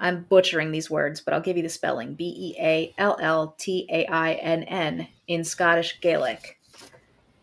I'm 0.00 0.24
butchering 0.24 0.72
these 0.72 0.90
words, 0.90 1.20
but 1.20 1.34
I'll 1.34 1.40
give 1.40 1.56
you 1.56 1.62
the 1.62 1.68
spelling 1.68 2.14
B 2.14 2.34
E 2.36 2.60
A 2.60 2.94
L 2.98 3.16
L 3.20 3.54
T 3.58 3.86
A 3.92 4.06
I 4.06 4.32
N 4.34 4.64
N 4.64 5.06
in 5.28 5.44
Scottish 5.44 6.00
Gaelic. 6.00 6.57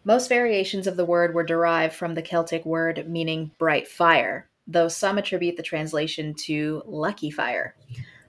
Most 0.08 0.30
variations 0.30 0.86
of 0.86 0.98
the 0.98 1.06
word 1.06 1.34
were 1.34 1.44
derived 1.44 1.96
from 1.96 2.14
the 2.14 2.22
Celtic 2.22 2.64
word 2.64 3.10
meaning 3.10 3.50
bright 3.58 3.88
fire, 3.88 4.48
though 4.68 4.88
some 4.88 5.18
attribute 5.18 5.58
the 5.58 5.64
translation 5.64 6.36
to 6.46 6.84
lucky 6.86 7.32
fire. 7.32 7.76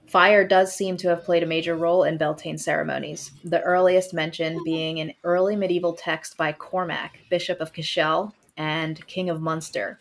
Fire 0.07 0.49
does 0.49 0.75
seem 0.75 0.97
to 0.97 1.09
have 1.09 1.25
played 1.25 1.43
a 1.43 1.47
major 1.47 1.77
role 1.77 2.05
in 2.05 2.17
Beltane 2.17 2.57
ceremonies, 2.57 3.31
the 3.45 3.61
earliest 3.61 4.15
mentioned 4.15 4.61
being 4.65 5.01
an 5.01 5.13
early 5.23 5.55
medieval 5.55 5.93
text 5.93 6.39
by 6.39 6.53
Cormac, 6.53 7.19
Bishop 7.29 7.61
of 7.61 7.75
Cashel 7.75 8.33
and 8.57 9.07
King 9.07 9.29
of 9.29 9.43
Munster. 9.43 9.99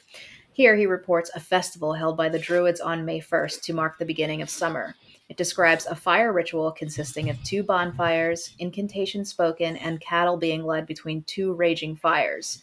Here 0.53 0.77
he 0.77 0.85
reports 0.85 1.29
a 1.35 1.41
festival 1.41 1.91
held 1.91 2.15
by 2.15 2.29
the 2.29 2.39
Druids 2.39 2.79
on 2.79 3.03
May 3.03 3.19
1st 3.19 3.63
to 3.63 3.73
mark 3.73 3.97
the 3.97 4.05
beginning 4.05 4.41
of 4.41 4.49
summer. 4.49 4.95
It 5.27 5.37
describes 5.37 5.85
a 5.85 5.95
fire 5.95 6.31
ritual 6.31 6.71
consisting 6.71 7.29
of 7.29 7.43
two 7.43 7.63
bonfires, 7.63 8.55
incantations 8.59 9.29
spoken, 9.29 9.75
and 9.77 9.99
cattle 9.99 10.37
being 10.37 10.63
led 10.63 10.85
between 10.85 11.23
two 11.23 11.53
raging 11.53 11.95
fires. 11.95 12.61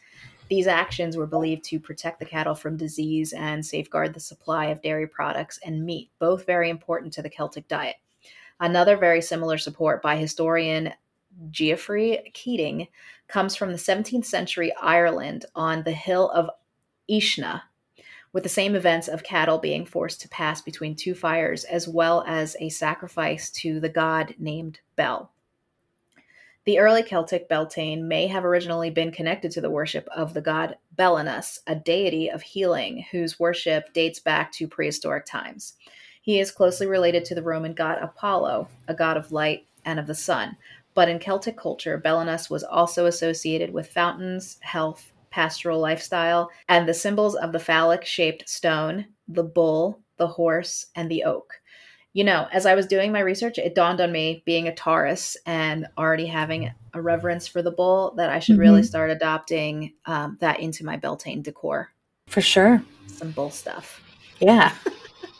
These 0.48 0.66
actions 0.66 1.16
were 1.16 1.26
believed 1.26 1.64
to 1.64 1.80
protect 1.80 2.18
the 2.20 2.26
cattle 2.26 2.54
from 2.54 2.76
disease 2.76 3.32
and 3.32 3.64
safeguard 3.64 4.14
the 4.14 4.20
supply 4.20 4.66
of 4.66 4.82
dairy 4.82 5.08
products 5.08 5.58
and 5.64 5.84
meat, 5.84 6.10
both 6.18 6.46
very 6.46 6.70
important 6.70 7.12
to 7.14 7.22
the 7.22 7.30
Celtic 7.30 7.66
diet. 7.68 7.96
Another 8.60 8.96
very 8.96 9.22
similar 9.22 9.58
support 9.58 10.02
by 10.02 10.16
historian 10.16 10.92
Geoffrey 11.50 12.30
Keating 12.34 12.86
comes 13.26 13.56
from 13.56 13.72
the 13.72 13.78
17th 13.78 14.26
century 14.26 14.72
Ireland 14.80 15.46
on 15.54 15.82
the 15.82 15.92
hill 15.92 16.30
of 16.30 16.50
Uisneach, 17.10 17.62
with 18.32 18.42
the 18.42 18.48
same 18.48 18.74
events 18.74 19.08
of 19.08 19.22
cattle 19.22 19.58
being 19.58 19.84
forced 19.84 20.20
to 20.20 20.28
pass 20.28 20.62
between 20.62 20.96
two 20.96 21.14
fires, 21.14 21.64
as 21.64 21.86
well 21.86 22.24
as 22.26 22.56
a 22.60 22.68
sacrifice 22.68 23.50
to 23.50 23.78
the 23.80 23.88
god 23.88 24.34
named 24.38 24.80
Bel. 24.96 25.30
The 26.64 26.78
early 26.78 27.02
Celtic 27.02 27.48
Beltane 27.48 28.06
may 28.06 28.28
have 28.28 28.44
originally 28.44 28.88
been 28.88 29.10
connected 29.10 29.50
to 29.52 29.60
the 29.60 29.70
worship 29.70 30.08
of 30.14 30.32
the 30.32 30.40
god 30.40 30.76
Belenus, 30.96 31.58
a 31.66 31.74
deity 31.74 32.28
of 32.28 32.42
healing 32.42 33.04
whose 33.10 33.40
worship 33.40 33.92
dates 33.92 34.20
back 34.20 34.52
to 34.52 34.68
prehistoric 34.68 35.26
times. 35.26 35.74
He 36.20 36.38
is 36.38 36.52
closely 36.52 36.86
related 36.86 37.24
to 37.26 37.34
the 37.34 37.42
Roman 37.42 37.74
god 37.74 37.98
Apollo, 38.00 38.68
a 38.86 38.94
god 38.94 39.16
of 39.16 39.32
light 39.32 39.66
and 39.84 39.98
of 39.98 40.06
the 40.06 40.14
sun. 40.14 40.56
But 40.94 41.08
in 41.08 41.18
Celtic 41.18 41.56
culture, 41.56 41.98
Belenus 41.98 42.48
was 42.48 42.62
also 42.62 43.06
associated 43.06 43.72
with 43.72 43.90
fountains, 43.90 44.58
health, 44.60 45.11
pastoral 45.32 45.80
lifestyle, 45.80 46.50
and 46.68 46.88
the 46.88 46.94
symbols 46.94 47.34
of 47.34 47.50
the 47.50 47.58
phallic 47.58 48.04
shaped 48.04 48.48
stone, 48.48 49.06
the 49.26 49.42
bull, 49.42 50.00
the 50.18 50.28
horse, 50.28 50.86
and 50.94 51.10
the 51.10 51.24
oak. 51.24 51.54
You 52.12 52.24
know, 52.24 52.46
as 52.52 52.66
I 52.66 52.74
was 52.74 52.86
doing 52.86 53.10
my 53.10 53.20
research, 53.20 53.56
it 53.58 53.74
dawned 53.74 54.00
on 54.00 54.12
me, 54.12 54.42
being 54.44 54.68
a 54.68 54.74
Taurus 54.74 55.36
and 55.46 55.86
already 55.96 56.26
having 56.26 56.70
a 56.92 57.00
reverence 57.00 57.48
for 57.48 57.62
the 57.62 57.70
bull, 57.70 58.14
that 58.16 58.28
I 58.28 58.38
should 58.38 58.54
mm-hmm. 58.54 58.60
really 58.60 58.82
start 58.82 59.10
adopting 59.10 59.94
um, 60.04 60.36
that 60.40 60.60
into 60.60 60.84
my 60.84 60.96
Beltane 60.98 61.42
decor. 61.42 61.90
For 62.26 62.42
sure. 62.42 62.82
Some 63.06 63.30
bull 63.30 63.50
stuff. 63.50 64.02
Yeah. 64.40 64.74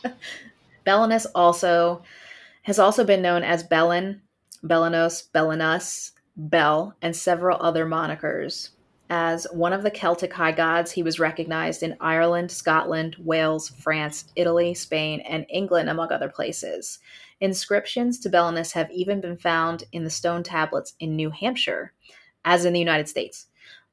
Belenus 0.85 1.27
also 1.35 2.01
has 2.63 2.79
also 2.79 3.03
been 3.03 3.21
known 3.21 3.43
as 3.43 3.63
Belen, 3.63 4.21
Belenos, 4.63 5.29
Belenus, 5.31 6.11
Bell, 6.35 6.95
and 7.01 7.15
several 7.15 7.61
other 7.61 7.85
monikers. 7.85 8.69
As 9.15 9.45
one 9.51 9.73
of 9.73 9.83
the 9.83 9.91
Celtic 9.91 10.33
high 10.33 10.53
gods, 10.53 10.91
he 10.91 11.03
was 11.03 11.19
recognized 11.19 11.83
in 11.83 11.95
Ireland, 11.99 12.49
Scotland, 12.51 13.15
Wales, 13.19 13.69
France, 13.69 14.25
Italy, 14.35 14.73
Spain, 14.73 15.19
and 15.19 15.45
England, 15.49 15.87
among 15.87 16.11
other 16.11 16.29
places. 16.29 16.97
Inscriptions 17.39 18.17
to 18.21 18.29
Belinus 18.31 18.71
have 18.71 18.89
even 18.89 19.21
been 19.21 19.37
found 19.37 19.83
in 19.91 20.03
the 20.03 20.09
stone 20.09 20.41
tablets 20.41 20.95
in 20.99 21.15
New 21.15 21.29
Hampshire, 21.29 21.93
as 22.43 22.65
in 22.65 22.73
the 22.73 22.79
United 22.79 23.07
States, 23.07 23.45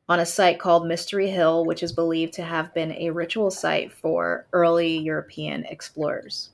on 0.09 0.21
a 0.21 0.25
site 0.25 0.59
called 0.59 0.87
Mystery 0.87 1.29
Hill, 1.29 1.67
which 1.67 1.83
is 1.83 1.93
believed 1.93 2.33
to 2.33 2.43
have 2.43 2.73
been 2.73 2.93
a 2.93 3.11
ritual 3.11 3.51
site 3.51 3.93
for 3.93 4.47
early 4.55 4.97
European 4.97 5.67
explorers. 5.67 6.49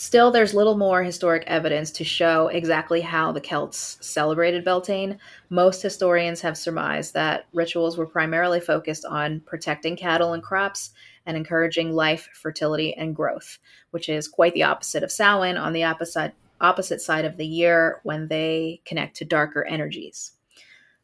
Still, 0.00 0.30
there's 0.30 0.54
little 0.54 0.78
more 0.78 1.02
historic 1.02 1.44
evidence 1.46 1.90
to 1.90 2.04
show 2.04 2.46
exactly 2.46 3.02
how 3.02 3.32
the 3.32 3.40
Celts 3.40 3.98
celebrated 4.00 4.64
Beltane. 4.64 5.18
Most 5.50 5.82
historians 5.82 6.40
have 6.40 6.56
surmised 6.56 7.12
that 7.12 7.44
rituals 7.52 7.98
were 7.98 8.06
primarily 8.06 8.60
focused 8.60 9.04
on 9.04 9.40
protecting 9.40 9.96
cattle 9.96 10.32
and 10.32 10.42
crops 10.42 10.92
and 11.26 11.36
encouraging 11.36 11.92
life, 11.92 12.30
fertility, 12.32 12.94
and 12.94 13.14
growth, 13.14 13.58
which 13.90 14.08
is 14.08 14.26
quite 14.26 14.54
the 14.54 14.62
opposite 14.62 15.02
of 15.02 15.12
Samhain 15.12 15.58
on 15.58 15.74
the 15.74 15.84
opposite, 15.84 16.32
opposite 16.62 17.02
side 17.02 17.26
of 17.26 17.36
the 17.36 17.46
year 17.46 18.00
when 18.02 18.26
they 18.26 18.80
connect 18.86 19.16
to 19.16 19.26
darker 19.26 19.66
energies. 19.66 20.32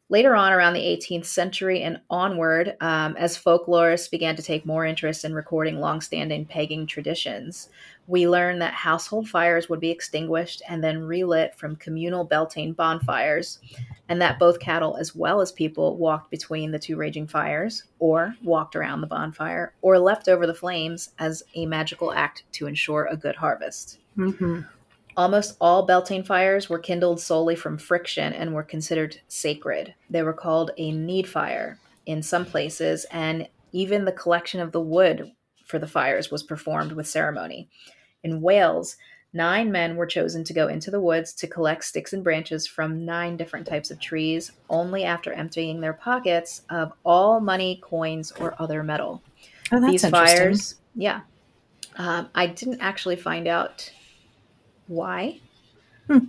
Later 0.09 0.35
on, 0.37 0.53
around 0.53 0.73
the 0.73 0.79
18th 0.79 1.25
century 1.25 1.83
and 1.83 1.99
onward, 2.09 2.77
um, 2.79 3.17
as 3.17 3.37
folklorists 3.37 4.09
began 4.09 4.37
to 4.37 4.41
take 4.41 4.65
more 4.65 4.85
interest 4.85 5.25
in 5.25 5.33
recording 5.33 5.81
long-standing 5.81 6.45
pagan 6.45 6.87
traditions, 6.87 7.67
we 8.07 8.25
learned 8.25 8.61
that 8.61 8.73
household 8.73 9.27
fires 9.27 9.67
would 9.67 9.81
be 9.81 9.91
extinguished 9.91 10.61
and 10.69 10.81
then 10.81 11.03
relit 11.03 11.55
from 11.55 11.75
communal 11.75 12.23
Beltane 12.23 12.71
bonfires, 12.71 13.59
and 14.07 14.21
that 14.21 14.39
both 14.39 14.61
cattle 14.61 14.95
as 14.95 15.13
well 15.13 15.41
as 15.41 15.51
people 15.51 15.97
walked 15.97 16.31
between 16.31 16.71
the 16.71 16.79
two 16.79 16.95
raging 16.95 17.27
fires, 17.27 17.83
or 17.99 18.33
walked 18.41 18.77
around 18.77 19.01
the 19.01 19.07
bonfire, 19.07 19.73
or 19.81 19.99
leapt 19.99 20.29
over 20.29 20.47
the 20.47 20.53
flames 20.53 21.09
as 21.19 21.43
a 21.55 21.65
magical 21.65 22.13
act 22.13 22.43
to 22.53 22.67
ensure 22.67 23.09
a 23.11 23.17
good 23.17 23.35
harvest. 23.35 23.99
Mm-hmm. 24.17 24.61
Almost 25.17 25.57
all 25.59 25.83
Beltane 25.83 26.23
fires 26.23 26.69
were 26.69 26.77
kindled 26.77 27.19
solely 27.19 27.55
from 27.55 27.79
friction 27.79 28.33
and 28.33 28.53
were 28.53 28.61
considered 28.61 29.19
sacred. 29.27 29.95
They 30.11 30.21
were 30.21 30.31
called 30.31 30.69
a 30.77 30.91
need 30.91 31.27
fire 31.27 31.79
in 32.05 32.21
some 32.21 32.45
places, 32.45 33.07
and 33.11 33.49
even 33.71 34.05
the 34.05 34.11
collection 34.11 34.61
of 34.61 34.71
the 34.71 34.79
wood 34.79 35.31
for 35.65 35.79
the 35.79 35.87
fires 35.87 36.29
was 36.29 36.43
performed 36.43 36.91
with 36.91 37.07
ceremony. 37.07 37.67
In 38.23 38.41
Wales, 38.41 38.95
nine 39.33 39.71
men 39.71 39.95
were 39.95 40.05
chosen 40.05 40.43
to 40.43 40.53
go 40.53 40.67
into 40.67 40.91
the 40.91 41.01
woods 41.01 41.33
to 41.33 41.47
collect 41.47 41.83
sticks 41.83 42.13
and 42.13 42.23
branches 42.23 42.67
from 42.67 43.03
nine 43.03 43.37
different 43.37 43.65
types 43.65 43.89
of 43.89 43.99
trees, 43.99 44.51
only 44.69 45.03
after 45.03 45.33
emptying 45.33 45.81
their 45.81 45.93
pockets 45.93 46.61
of 46.69 46.93
all 47.03 47.39
money, 47.39 47.79
coins, 47.83 48.31
or 48.33 48.55
other 48.59 48.83
metal. 48.83 49.23
Oh, 49.71 49.81
that's 49.81 50.03
These 50.03 50.09
fires, 50.09 50.75
yeah. 50.95 51.21
Um, 51.95 52.29
I 52.35 52.45
didn't 52.45 52.81
actually 52.81 53.15
find 53.15 53.47
out 53.47 53.91
why? 54.87 55.39
Hmm. 56.07 56.25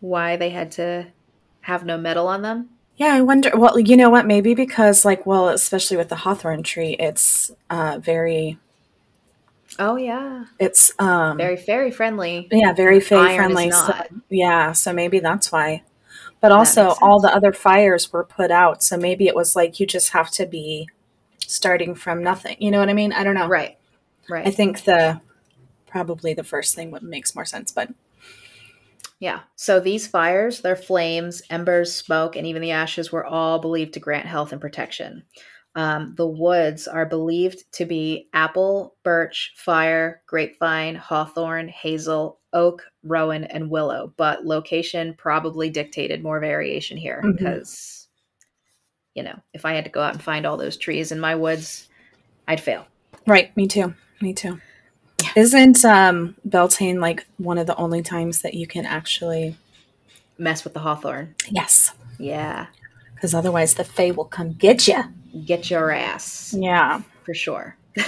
Why 0.00 0.36
they 0.36 0.50
had 0.50 0.72
to 0.72 1.08
have 1.62 1.84
no 1.84 1.98
metal 1.98 2.26
on 2.28 2.42
them? 2.42 2.70
Yeah, 2.96 3.14
I 3.14 3.20
wonder. 3.20 3.50
Well, 3.54 3.78
you 3.78 3.96
know 3.96 4.10
what? 4.10 4.26
Maybe 4.26 4.54
because, 4.54 5.04
like, 5.04 5.24
well, 5.24 5.48
especially 5.48 5.96
with 5.96 6.08
the 6.08 6.16
hawthorn 6.16 6.62
tree, 6.62 6.96
it's 6.98 7.52
uh, 7.70 7.98
very. 8.00 8.58
Oh 9.78 9.96
yeah, 9.96 10.46
it's 10.58 10.92
um 10.98 11.36
very 11.36 11.56
fairy 11.56 11.92
friendly. 11.92 12.48
Yeah, 12.50 12.72
very 12.72 12.98
fairy 12.98 13.36
friendly. 13.36 13.70
So, 13.70 13.94
yeah, 14.28 14.72
so 14.72 14.92
maybe 14.92 15.20
that's 15.20 15.52
why. 15.52 15.84
But 16.40 16.52
also, 16.52 16.94
all 17.00 17.20
the 17.20 17.32
other 17.32 17.52
fires 17.52 18.12
were 18.12 18.24
put 18.24 18.50
out, 18.50 18.82
so 18.82 18.96
maybe 18.96 19.26
it 19.26 19.34
was 19.34 19.54
like 19.54 19.78
you 19.78 19.86
just 19.86 20.10
have 20.10 20.30
to 20.32 20.46
be 20.46 20.88
starting 21.38 21.94
from 21.94 22.22
nothing. 22.22 22.56
You 22.58 22.70
know 22.70 22.78
what 22.78 22.88
I 22.88 22.94
mean? 22.94 23.12
I 23.12 23.22
don't 23.22 23.34
know. 23.34 23.46
Right. 23.46 23.76
Right. 24.28 24.46
I 24.46 24.50
think 24.50 24.84
the 24.84 25.20
probably 25.88 26.34
the 26.34 26.44
first 26.44 26.74
thing 26.74 26.90
what 26.90 27.02
makes 27.02 27.34
more 27.34 27.44
sense, 27.44 27.72
but 27.72 27.90
yeah. 29.20 29.40
So 29.56 29.80
these 29.80 30.06
fires, 30.06 30.60
their 30.60 30.76
flames, 30.76 31.42
embers, 31.50 31.94
smoke, 31.94 32.36
and 32.36 32.46
even 32.46 32.62
the 32.62 32.70
ashes 32.70 33.10
were 33.10 33.26
all 33.26 33.58
believed 33.58 33.94
to 33.94 34.00
grant 34.00 34.26
health 34.26 34.52
and 34.52 34.60
protection. 34.60 35.24
Um, 35.74 36.14
the 36.16 36.26
woods 36.26 36.88
are 36.88 37.06
believed 37.06 37.64
to 37.74 37.84
be 37.84 38.28
apple, 38.32 38.96
birch, 39.04 39.52
fire, 39.56 40.22
grapevine, 40.26 40.94
hawthorn, 40.94 41.68
hazel, 41.68 42.40
oak, 42.52 42.84
rowan, 43.02 43.44
and 43.44 43.70
willow, 43.70 44.12
but 44.16 44.44
location 44.44 45.14
probably 45.16 45.70
dictated 45.70 46.22
more 46.22 46.40
variation 46.40 46.96
here 46.96 47.20
mm-hmm. 47.22 47.32
because, 47.32 48.08
you 49.14 49.22
know, 49.22 49.38
if 49.52 49.64
I 49.64 49.74
had 49.74 49.84
to 49.84 49.90
go 49.90 50.00
out 50.00 50.14
and 50.14 50.22
find 50.22 50.46
all 50.46 50.56
those 50.56 50.76
trees 50.76 51.12
in 51.12 51.20
my 51.20 51.34
woods, 51.34 51.88
I'd 52.46 52.60
fail. 52.60 52.86
Right. 53.26 53.54
Me 53.56 53.66
too. 53.66 53.94
Me 54.20 54.32
too. 54.32 54.60
Isn't 55.38 55.84
um, 55.84 56.34
Beltane 56.44 56.98
like 56.98 57.24
one 57.36 57.58
of 57.58 57.68
the 57.68 57.76
only 57.76 58.02
times 58.02 58.42
that 58.42 58.54
you 58.54 58.66
can 58.66 58.84
actually 58.84 59.56
mess 60.36 60.64
with 60.64 60.74
the 60.74 60.80
hawthorn? 60.80 61.36
Yes. 61.48 61.92
Yeah. 62.18 62.66
Because 63.14 63.34
otherwise, 63.34 63.74
the 63.74 63.84
Fae 63.84 64.10
will 64.10 64.24
come 64.24 64.54
get 64.54 64.88
you. 64.88 65.00
Get 65.44 65.70
your 65.70 65.92
ass. 65.92 66.52
Yeah. 66.58 67.02
For 67.22 67.34
sure. 67.34 67.76
I 67.96 68.04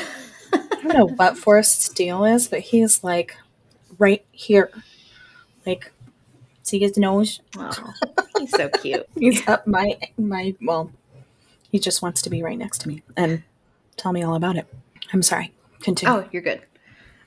don't 0.83 0.89
know 0.89 1.07
what 1.07 1.39
Forrest's 1.39 1.89
deal 1.91 2.25
is, 2.25 2.49
but 2.49 2.59
he's 2.59 3.05
like 3.05 3.37
right 3.97 4.25
here. 4.33 4.73
Like, 5.65 5.93
see 6.65 6.81
his 6.81 6.97
nose? 6.97 7.41
Oh, 7.57 7.93
he's 8.41 8.51
so 8.51 8.69
cute. 8.71 9.07
he's 9.17 9.47
up 9.47 9.69
my, 9.69 9.97
my, 10.19 10.57
well, 10.61 10.91
he 11.71 11.79
just 11.79 12.03
wants 12.03 12.23
to 12.23 12.31
be 12.31 12.43
right 12.43 12.59
next 12.59 12.79
to 12.81 12.89
me 12.89 13.05
and 13.17 13.45
tell 13.97 14.13
me 14.13 14.25
all 14.25 14.35
about 14.35 14.57
it. 14.57 14.67
I'm 15.13 15.23
sorry. 15.23 15.53
Continue. 15.81 16.13
Oh, 16.13 16.29
you're 16.33 16.43
good. 16.43 16.63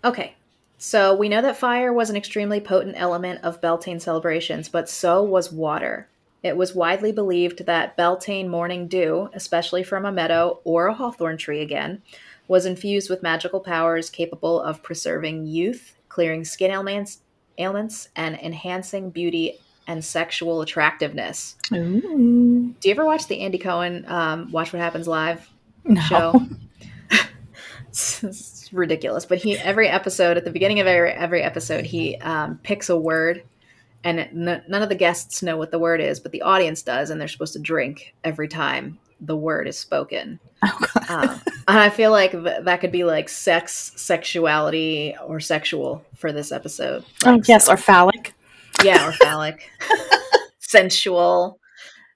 Okay, 0.03 0.36
so 0.77 1.15
we 1.15 1.29
know 1.29 1.41
that 1.41 1.57
fire 1.57 1.93
was 1.93 2.10
an 2.10 2.17
extremely 2.17 2.60
potent 2.60 2.95
element 2.98 3.41
of 3.43 3.62
Beltane 3.62 4.01
celebrations, 4.01 4.67
but 4.67 4.89
so 4.89 5.24
was 5.24 5.51
water. 5.51 6.10
It 6.43 6.57
was 6.57 6.75
widely 6.75 7.13
believed 7.13 7.65
that 7.65 7.95
Beltane 7.95 8.50
morning 8.50 8.89
dew, 8.89 9.29
especially 9.33 9.81
from 9.81 10.05
a 10.05 10.12
meadow 10.12 10.60
or 10.65 10.88
a 10.88 10.93
hawthorn 10.93 11.38
tree 11.38 11.62
again, 11.62 12.01
was 12.50 12.65
infused 12.65 13.10
with 13.10 13.24
magical 13.24 13.62
powers 13.62 14.10
capable 14.10 14.60
of 14.62 14.83
preserving 14.83 15.48
youth, 15.48 15.95
clearing 16.10 16.43
skin 16.43 16.72
ailments, 16.72 17.19
ailments 17.57 18.10
and 18.15 18.36
enhancing 18.36 19.10
beauty 19.10 19.57
and 19.88 20.03
sexual 20.03 20.62
attractiveness. 20.62 21.55
Ooh. 21.74 22.75
Do 22.79 22.89
you 22.89 22.91
ever 22.91 23.05
watch 23.05 23.27
the 23.27 23.39
Andy 23.39 23.57
Cohen 23.57 24.03
um, 24.10 24.51
Watch 24.51 24.74
What 24.74 24.81
Happens 24.81 25.07
Live 25.07 25.50
no. 25.86 26.01
show? 26.01 26.41
ridiculous. 28.74 29.25
But 29.25 29.38
he 29.38 29.58
every 29.58 29.88
episode 29.88 30.38
at 30.38 30.44
the 30.44 30.51
beginning 30.51 30.80
of 30.80 30.88
every 30.88 31.12
every 31.12 31.42
episode 31.42 31.86
he 31.86 32.18
um, 32.18 32.60
picks 32.63 32.89
a 32.89 32.98
word, 32.98 33.44
and 34.03 34.20
n- 34.20 34.63
none 34.68 34.82
of 34.82 34.89
the 34.89 34.96
guests 34.96 35.42
know 35.42 35.58
what 35.58 35.72
the 35.72 35.80
word 35.80 36.01
is, 36.01 36.20
but 36.20 36.32
the 36.32 36.42
audience 36.42 36.82
does, 36.82 37.10
and 37.10 37.22
they're 37.22 37.27
supposed 37.27 37.53
to 37.53 37.60
drink 37.60 38.13
every 38.24 38.48
time 38.48 39.00
the 39.22 39.38
word 39.38 39.68
is 39.68 39.77
spoken. 39.77 40.39
Oh, 40.63 40.86
um, 41.10 41.42
and 41.68 41.80
I 41.80 41.89
feel 41.89 42.12
like 42.12 42.32
th- 42.32 42.63
that 42.63 42.82
could 42.82 42.92
be 42.92 43.03
like 43.03 43.30
sex, 43.30 43.94
sexuality, 43.96 45.15
or 45.25 45.39
sexual 45.39 46.03
for 46.15 46.32
this 46.32 46.51
episode. 46.51 47.06
Like, 47.24 47.39
oh 47.39 47.44
yes, 47.48 47.65
so. 47.65 47.74
or 47.74 47.77
phallic. 47.77 48.34
Yeah, 48.84 49.08
or 49.08 49.12
phallic, 49.13 49.70
sensual. 50.60 51.60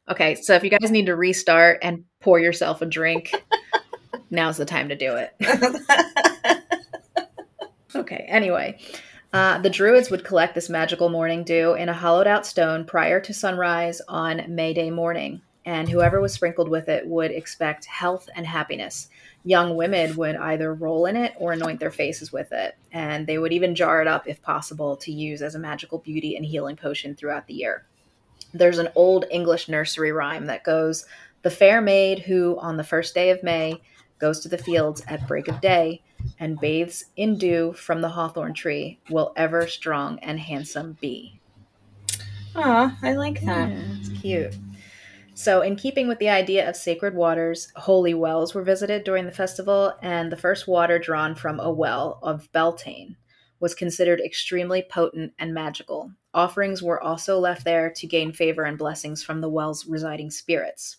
Okay, 0.10 0.36
so 0.36 0.54
if 0.56 0.64
you 0.64 0.70
guys 0.70 0.92
need 0.92 1.06
to 1.06 1.16
restart 1.16 1.80
and 1.82 2.04
pour 2.22 2.40
yourself 2.40 2.82
a 2.82 2.86
drink 2.86 3.32
now's 4.30 4.58
the 4.58 4.66
time 4.66 4.90
to 4.90 4.96
do 4.96 5.16
it. 5.16 5.34
okay, 7.96 8.26
anyway. 8.28 8.78
Uh, 9.34 9.58
the 9.60 9.70
Druids 9.70 10.10
would 10.10 10.24
collect 10.24 10.56
this 10.56 10.70
magical 10.70 11.10
morning 11.10 11.44
dew 11.44 11.74
in 11.74 11.90
a 11.90 11.94
hollowed 11.94 12.28
out 12.28 12.46
stone 12.46 12.86
prior 12.86 13.20
to 13.20 13.34
sunrise 13.34 14.02
on 14.08 14.44
May 14.48 14.74
Day 14.74 14.90
morning. 14.90 15.42
and 15.66 15.90
whoever 15.90 16.22
was 16.22 16.34
sprinkled 16.34 16.70
with 16.70 16.88
it 16.88 17.06
would 17.06 17.30
expect 17.30 17.84
health 17.86 18.30
and 18.38 18.48
happiness. 18.48 19.10
Young 19.44 19.76
women 19.76 20.16
would 20.16 20.38
either 20.38 20.74
roll 20.74 21.06
in 21.06 21.18
it 21.18 21.34
or 21.38 21.52
anoint 21.52 21.82
their 21.82 21.92
faces 21.92 22.32
with 22.32 22.54
it, 22.54 22.78
and 22.94 23.28
they 23.28 23.38
would 23.38 23.52
even 23.52 23.76
jar 23.76 24.02
it 24.02 24.08
up 24.08 24.30
if 24.30 24.42
possible 24.42 24.96
to 24.96 25.12
use 25.12 25.42
as 25.42 25.56
a 25.56 25.60
magical 25.60 26.00
beauty 26.00 26.38
and 26.38 26.46
healing 26.46 26.78
potion 26.78 27.16
throughout 27.16 27.48
the 27.48 27.54
year. 27.54 27.86
There's 28.54 28.78
an 28.78 28.88
old 28.96 29.26
English 29.30 29.68
nursery 29.68 30.14
rhyme 30.14 30.46
that 30.46 30.64
goes, 30.64 31.06
The 31.42 31.52
fair 31.52 31.82
maid 31.82 32.20
who, 32.20 32.58
on 32.60 32.78
the 32.78 32.84
first 32.86 33.14
day 33.14 33.32
of 33.32 33.44
May, 33.44 33.82
goes 34.20 34.40
to 34.42 34.50
the 34.50 34.58
fields 34.58 35.04
at 35.08 35.28
break 35.28 35.48
of 35.48 35.62
day 35.62 36.02
and 36.40 36.60
bathes 36.60 37.06
in 37.16 37.38
dew 37.38 37.74
from 37.74 38.02
the 38.02 38.10
hawthorn 38.10 38.54
tree 38.54 39.00
will 39.10 39.34
ever 39.36 39.68
strong 39.68 40.20
and 40.20 40.40
handsome 40.40 40.98
be. 41.00 41.40
Aw, 42.56 42.98
I 43.02 43.14
like 43.14 43.42
that. 43.42 43.70
Yeah, 43.70 43.84
it's 44.00 44.10
cute. 44.22 44.58
So, 45.36 45.62
in 45.62 45.76
keeping 45.76 46.08
with 46.08 46.18
the 46.18 46.30
idea 46.30 46.68
of 46.68 46.76
sacred 46.76 47.14
waters, 47.14 47.72
holy 47.76 48.16
wells 48.16 48.56
were 48.56 48.64
visited 48.64 49.04
during 49.04 49.28
the 49.28 49.32
festival, 49.32 49.94
and 50.02 50.32
the 50.32 50.38
first 50.38 50.68
water 50.68 50.98
drawn 50.98 51.36
from 51.36 51.60
a 51.60 51.72
well 51.72 52.18
of 52.24 52.52
Beltane 52.52 53.16
was 53.60 53.76
considered 53.76 54.20
extremely 54.20 54.82
potent 54.82 55.34
and 55.38 55.54
magical. 55.54 56.12
Offerings 56.34 56.82
were 56.82 57.02
also 57.02 57.40
left 57.40 57.66
there 57.66 57.92
to 57.92 58.08
gain 58.08 58.32
favor 58.32 58.64
and 58.64 58.78
blessings 58.78 59.24
from 59.24 59.42
the 59.42 59.50
well's 59.50 59.86
residing 59.86 60.32
spirits. 60.32 60.98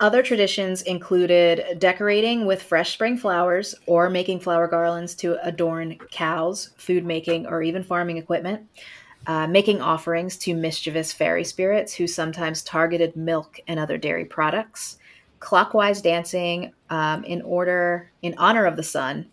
Other 0.00 0.22
traditions 0.22 0.80
included 0.80 1.78
decorating 1.78 2.46
with 2.46 2.62
fresh 2.62 2.94
spring 2.94 3.18
flowers 3.18 3.74
or 3.84 4.08
making 4.08 4.40
flower 4.40 4.66
garlands 4.66 5.14
to 5.16 5.36
adorn 5.46 5.98
cows, 6.10 6.70
food 6.78 7.04
making, 7.04 7.46
or 7.46 7.62
even 7.62 7.82
farming 7.82 8.16
equipment, 8.16 8.66
uh, 9.26 9.46
making 9.46 9.82
offerings 9.82 10.38
to 10.38 10.54
mischievous 10.54 11.12
fairy 11.12 11.44
spirits 11.44 11.92
who 11.92 12.06
sometimes 12.06 12.62
targeted 12.62 13.14
milk 13.14 13.60
and 13.68 13.78
other 13.78 13.98
dairy 13.98 14.24
products, 14.24 14.96
clockwise 15.38 16.00
dancing 16.00 16.72
um, 16.88 17.22
in 17.24 17.42
order 17.42 18.10
in 18.22 18.34
honor 18.38 18.64
of 18.64 18.76
the 18.76 18.82
sun, 18.82 19.26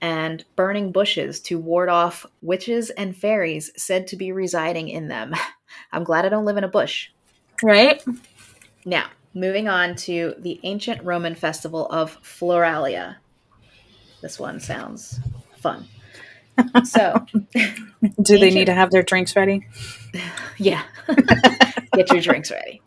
and 0.00 0.44
burning 0.54 0.92
bushes 0.92 1.40
to 1.40 1.58
ward 1.58 1.88
off 1.88 2.24
witches 2.42 2.90
and 2.90 3.16
fairies 3.16 3.72
said 3.76 4.06
to 4.06 4.14
be 4.14 4.30
residing 4.30 4.88
in 4.88 5.08
them. 5.08 5.34
I'm 5.92 6.04
glad 6.04 6.24
I 6.24 6.28
don't 6.28 6.44
live 6.44 6.56
in 6.56 6.64
a 6.64 6.68
bush. 6.68 7.08
Right? 7.60 8.00
Now, 8.84 9.06
moving 9.34 9.68
on 9.68 9.96
to 9.96 10.34
the 10.38 10.60
ancient 10.62 11.02
Roman 11.02 11.34
festival 11.34 11.86
of 11.86 12.20
Floralia. 12.22 13.16
This 14.20 14.38
one 14.38 14.60
sounds 14.60 15.20
fun. 15.58 15.88
So, 16.84 17.26
Do 18.22 18.38
they 18.38 18.50
need 18.50 18.66
to 18.66 18.74
have 18.74 18.90
their 18.90 19.02
drinks 19.02 19.34
ready? 19.36 19.66
yeah, 20.58 20.82
get 21.94 22.10
your 22.10 22.20
drinks 22.20 22.50
ready. 22.50 22.82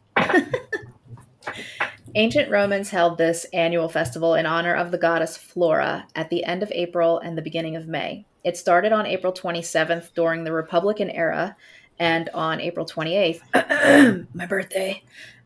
Ancient 2.18 2.50
Romans 2.50 2.90
held 2.92 3.18
this 3.18 3.46
annual 3.52 3.90
festival 3.90 4.36
in 4.36 4.46
honor 4.46 4.74
of 4.74 4.92
the 4.92 4.98
goddess 4.98 5.36
Flora 5.36 6.08
at 6.16 6.30
the 6.30 6.46
end 6.46 6.64
of 6.64 6.72
April 6.72 7.20
and 7.20 7.38
the 7.38 7.42
beginning 7.42 7.76
of 7.76 7.88
May. 7.88 8.26
It 8.44 8.56
started 8.56 8.94
on 8.94 9.06
April 9.06 9.34
27th 9.34 10.14
during 10.14 10.46
the 10.46 10.54
Republican 10.54 11.10
era 11.10 11.58
and 12.00 12.30
on 12.34 12.62
April 12.62 12.86
28th, 12.86 14.28
my 14.34 14.46
birthday, 14.46 15.04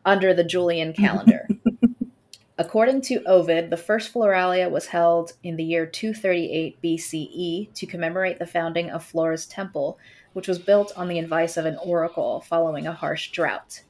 under 0.09 0.33
the 0.33 0.43
Julian 0.43 0.91
calendar. 0.91 1.47
According 2.57 3.01
to 3.01 3.23
Ovid, 3.25 3.69
the 3.69 3.77
first 3.77 4.11
Floralia 4.11 4.67
was 4.67 4.87
held 4.87 5.33
in 5.43 5.55
the 5.55 5.63
year 5.63 5.85
238 5.85 6.81
BCE 6.81 7.73
to 7.75 7.85
commemorate 7.85 8.39
the 8.39 8.47
founding 8.47 8.89
of 8.89 9.05
Flora's 9.05 9.45
temple, 9.45 9.99
which 10.33 10.47
was 10.47 10.57
built 10.57 10.91
on 10.97 11.09
the 11.09 11.19
advice 11.19 11.57
of 11.57 11.67
an 11.67 11.77
oracle 11.83 12.41
following 12.41 12.87
a 12.87 12.91
harsh 12.91 13.29
drought. 13.29 13.83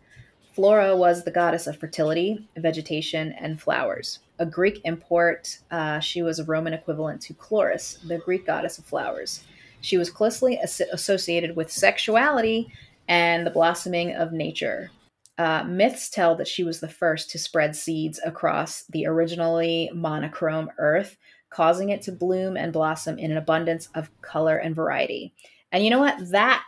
Flora 0.52 0.94
was 0.94 1.24
the 1.24 1.32
goddess 1.32 1.68
of 1.68 1.78
fertility, 1.78 2.46
vegetation, 2.58 3.32
and 3.40 3.62
flowers. 3.62 4.20
A 4.40 4.46
Greek 4.46 4.82
import, 4.84 5.60
uh, 5.72 6.02
she 6.02 6.22
was 6.22 6.40
a 6.40 6.44
Roman 6.44 6.74
equivalent 6.74 7.22
to 7.22 7.34
Chloris, 7.34 7.98
the 8.06 8.18
Greek 8.18 8.46
goddess 8.46 8.78
of 8.78 8.84
flowers. 8.84 9.46
She 9.80 9.96
was 9.96 10.10
closely 10.10 10.60
as- 10.60 10.82
associated 10.92 11.56
with 11.56 11.72
sexuality 11.72 12.74
and 13.08 13.48
the 13.48 13.52
blossoming 13.52 14.14
of 14.14 14.34
nature. 14.34 14.92
Uh, 15.40 15.64
myths 15.64 16.10
tell 16.10 16.36
that 16.36 16.50
she 16.50 16.66
was 16.66 16.82
the 16.82 16.88
first 16.90 17.30
to 17.30 17.40
spread 17.40 17.74
seeds 17.74 18.20
across 18.26 18.84
the 18.90 19.08
originally 19.08 19.90
monochrome 19.94 20.70
earth, 20.78 21.16
causing 21.50 21.90
it 21.90 22.02
to 22.02 22.12
bloom 22.12 22.58
and 22.58 22.74
blossom 22.74 23.18
in 23.18 23.32
an 23.32 23.38
abundance 23.38 23.88
of 23.96 24.12
color 24.22 24.58
and 24.58 24.76
variety. 24.76 25.34
And 25.72 25.82
you 25.82 25.92
know 25.92 26.00
what? 26.00 26.18
That 26.32 26.68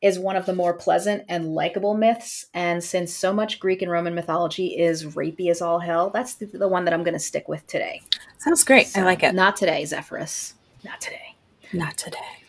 is 0.00 0.18
one 0.18 0.36
of 0.36 0.46
the 0.46 0.54
more 0.54 0.74
pleasant 0.74 1.24
and 1.28 1.54
likable 1.56 1.94
myths. 1.94 2.46
And 2.54 2.84
since 2.84 3.12
so 3.12 3.32
much 3.32 3.58
Greek 3.58 3.82
and 3.82 3.90
Roman 3.90 4.14
mythology 4.14 4.78
is 4.78 5.16
rapey 5.16 5.50
as 5.50 5.60
all 5.60 5.80
hell, 5.80 6.10
that's 6.10 6.36
the, 6.36 6.46
the 6.46 6.68
one 6.68 6.84
that 6.84 6.94
I'm 6.94 7.02
going 7.02 7.14
to 7.14 7.18
stick 7.18 7.48
with 7.48 7.66
today. 7.66 8.00
Sounds 8.38 8.62
great. 8.62 8.96
I 8.96 9.02
like 9.02 9.24
it. 9.24 9.34
Not 9.34 9.56
today, 9.56 9.84
Zephyrus. 9.84 10.54
Not 10.84 11.00
today. 11.00 11.34
Not 11.72 11.96
today. 11.96 12.43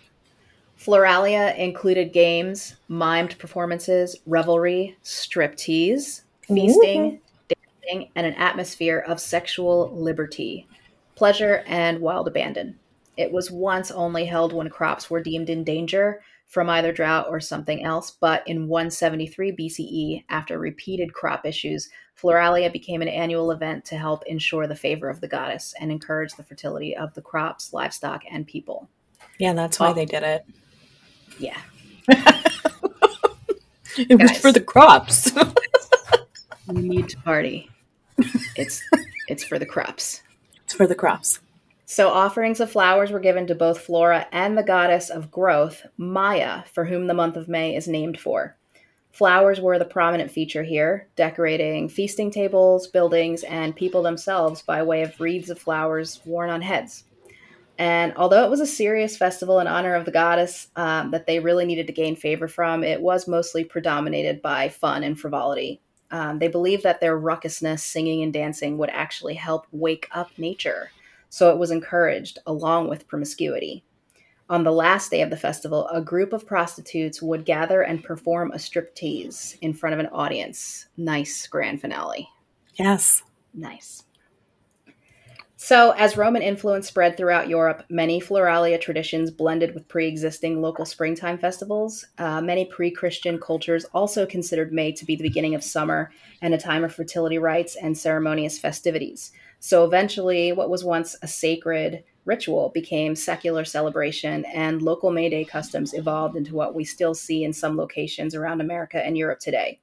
Floralia 0.86 1.58
included 1.58 2.14
games, 2.14 2.76
mimed 2.88 3.40
performances, 3.40 4.16
revelry, 4.28 4.96
striptease, 5.04 6.22
feasting, 6.42 7.20
dancing, 7.48 8.12
and 8.16 8.28
an 8.28 8.36
atmosphere 8.36 9.04
of 9.08 9.20
sexual 9.20 9.92
liberty, 9.96 10.68
pleasure, 11.16 11.64
and 11.66 12.00
wild 12.02 12.28
abandon. 12.28 12.78
It 13.18 13.32
was 13.32 13.50
once 13.50 13.90
only 13.90 14.26
held 14.26 14.54
when 14.54 14.70
crops 14.70 15.10
were 15.10 15.24
deemed 15.24 15.50
in 15.50 15.64
danger 15.64 16.22
from 16.46 16.70
either 16.70 16.92
drought 16.92 17.26
or 17.30 17.40
something 17.40 17.84
else, 17.84 18.12
but 18.12 18.48
in 18.48 18.68
173 18.68 19.54
BCE, 19.54 20.24
after 20.30 20.60
repeated 20.60 21.16
crop 21.16 21.48
issues, 21.48 21.90
Floralia 22.16 22.72
became 22.72 23.02
an 23.02 23.08
annual 23.08 23.50
event 23.50 23.86
to 23.86 23.98
help 23.98 24.24
ensure 24.28 24.68
the 24.68 24.76
favor 24.76 25.10
of 25.10 25.20
the 25.20 25.28
goddess 25.28 25.74
and 25.80 25.92
encourage 25.92 26.36
the 26.36 26.44
fertility 26.44 26.96
of 26.96 27.12
the 27.16 27.24
crops, 27.24 27.74
livestock, 27.74 28.22
and 28.32 28.46
people. 28.46 28.88
Yeah, 29.40 29.54
that's 29.54 29.80
why 29.80 29.92
they 29.92 30.06
did 30.06 30.22
it. 30.22 30.46
Yeah. 31.40 31.58
It 33.98 34.22
was 34.22 34.38
for 34.38 34.52
the 34.52 34.62
crops. 34.62 35.32
You 36.68 36.82
need 36.82 37.10
to 37.10 37.18
party. 37.18 37.70
It's 38.56 38.82
it's 39.28 39.44
for 39.44 39.60
the 39.60 39.68
crops. 39.68 40.24
it's 40.64 40.74
for 40.74 40.88
the 40.88 40.96
crops. 40.96 41.40
So 41.86 42.10
offerings 42.10 42.60
of 42.60 42.72
flowers 42.72 43.12
were 43.12 43.20
given 43.20 43.46
to 43.48 43.54
both 43.56 43.82
Flora 43.82 44.26
and 44.32 44.58
the 44.58 44.64
goddess 44.64 45.12
of 45.12 45.30
growth, 45.30 45.86
Maia, 45.98 46.64
for 46.74 46.86
whom 46.86 47.06
the 47.06 47.14
month 47.14 47.36
of 47.38 47.48
May 47.48 47.76
is 47.76 47.88
named 47.88 48.20
for. 48.20 48.58
Flowers 49.12 49.62
were 49.62 49.78
the 49.78 49.86
prominent 49.86 50.32
feature 50.32 50.64
here, 50.64 51.08
decorating 51.16 51.88
feasting 51.88 52.32
tables, 52.32 52.88
buildings, 52.88 53.44
and 53.44 53.76
people 53.76 54.02
themselves 54.02 54.64
by 54.64 54.82
way 54.82 55.04
of 55.04 55.20
wreaths 55.20 55.52
of 55.52 55.60
flowers 55.60 56.20
worn 56.26 56.50
on 56.50 56.64
heads. 56.64 57.04
And 57.78 58.14
although 58.16 58.46
it 58.46 58.50
was 58.50 58.62
a 58.62 58.66
serious 58.66 59.18
festival 59.18 59.60
in 59.60 59.68
honor 59.68 59.96
of 59.96 60.06
the 60.06 60.12
goddess 60.12 60.70
um, 60.76 61.12
that 61.12 61.28
they 61.28 61.40
really 61.40 61.66
needed 61.66 61.88
to 61.88 61.94
gain 61.94 62.16
favor 62.16 62.48
from, 62.48 62.84
it 62.84 63.02
was 63.02 63.28
mostly 63.28 63.64
predominated 63.64 64.42
by 64.42 64.70
fun 64.70 65.04
and 65.04 65.20
frivolity. 65.20 65.82
Um, 66.12 66.40
they 66.40 66.48
believed 66.48 66.84
that 66.84 67.02
their 67.02 67.20
ruckusness, 67.20 67.80
singing, 67.80 68.24
and 68.24 68.32
dancing 68.32 68.78
would 68.78 68.92
actually 68.92 69.34
help 69.34 69.68
wake 69.72 70.08
up 70.12 70.30
nature 70.38 70.92
so 71.36 71.52
it 71.52 71.58
was 71.58 71.70
encouraged 71.70 72.40
along 72.48 72.88
with 72.88 73.10
promiscuity. 73.10 73.84
On 74.50 74.64
the 74.64 74.72
last 74.72 75.12
day 75.12 75.22
of 75.22 75.30
the 75.30 75.36
festival, 75.36 75.86
a 75.90 76.00
group 76.00 76.32
of 76.32 76.48
prostitutes 76.48 77.22
would 77.22 77.44
gather 77.44 77.82
and 77.82 78.02
perform 78.02 78.52
a 78.52 78.58
striptease 78.58 79.58
in 79.60 79.74
front 79.74 79.94
of 79.94 80.00
an 80.00 80.08
audience. 80.14 80.86
Nice 80.96 81.46
grand 81.48 81.82
finale. 81.82 82.30
Yes. 82.76 83.22
Nice. 83.54 84.06
So, 85.66 85.96
as 85.98 86.16
Roman 86.16 86.44
influence 86.44 86.88
spread 86.88 87.18
throughout 87.18 87.50
Europe, 87.50 87.86
many 87.90 88.22
Floralia 88.22 88.80
traditions 88.80 89.32
blended 89.32 89.74
with 89.74 89.88
pre 89.88 90.08
existing 90.08 90.62
local 90.62 90.86
springtime 90.86 91.40
festivals. 91.40 92.06
Uh, 92.20 92.40
many 92.40 92.66
pre 92.66 92.92
Christian 92.92 93.40
cultures 93.40 93.84
also 93.86 94.28
considered 94.28 94.72
May 94.72 94.92
to 94.92 95.06
be 95.06 95.16
the 95.16 95.24
beginning 95.24 95.56
of 95.56 95.64
summer 95.64 96.12
and 96.40 96.54
a 96.54 96.60
time 96.60 96.84
of 96.84 96.94
fertility 96.94 97.40
rites 97.40 97.76
and 97.76 97.98
ceremonious 97.98 98.60
festivities. 98.60 99.32
So, 99.60 99.84
eventually, 99.84 100.52
what 100.52 100.70
was 100.70 100.84
once 100.84 101.16
a 101.24 101.28
sacred 101.28 102.04
ritual 102.26 102.70
became 102.70 103.16
secular 103.16 103.66
celebration, 103.66 104.46
and 104.54 104.84
local 104.84 105.10
May 105.10 105.30
Day 105.30 105.46
customs 105.46 105.96
evolved 105.96 106.38
into 106.38 106.54
what 106.54 106.76
we 106.76 106.84
still 106.84 107.16
see 107.16 107.44
in 107.44 107.54
some 107.54 107.76
locations 107.76 108.36
around 108.36 108.62
America 108.62 109.04
and 109.04 109.18
Europe 109.18 109.40
today. 109.40 109.80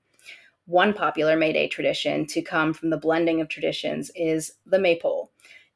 One 0.66 0.94
popular 0.94 1.36
May 1.36 1.52
Day 1.52 1.66
tradition 1.66 2.24
to 2.26 2.40
come 2.40 2.72
from 2.72 2.90
the 2.90 2.96
blending 2.96 3.40
of 3.40 3.48
traditions 3.48 4.12
is 4.14 4.52
the 4.64 4.78
maypole. 4.78 5.32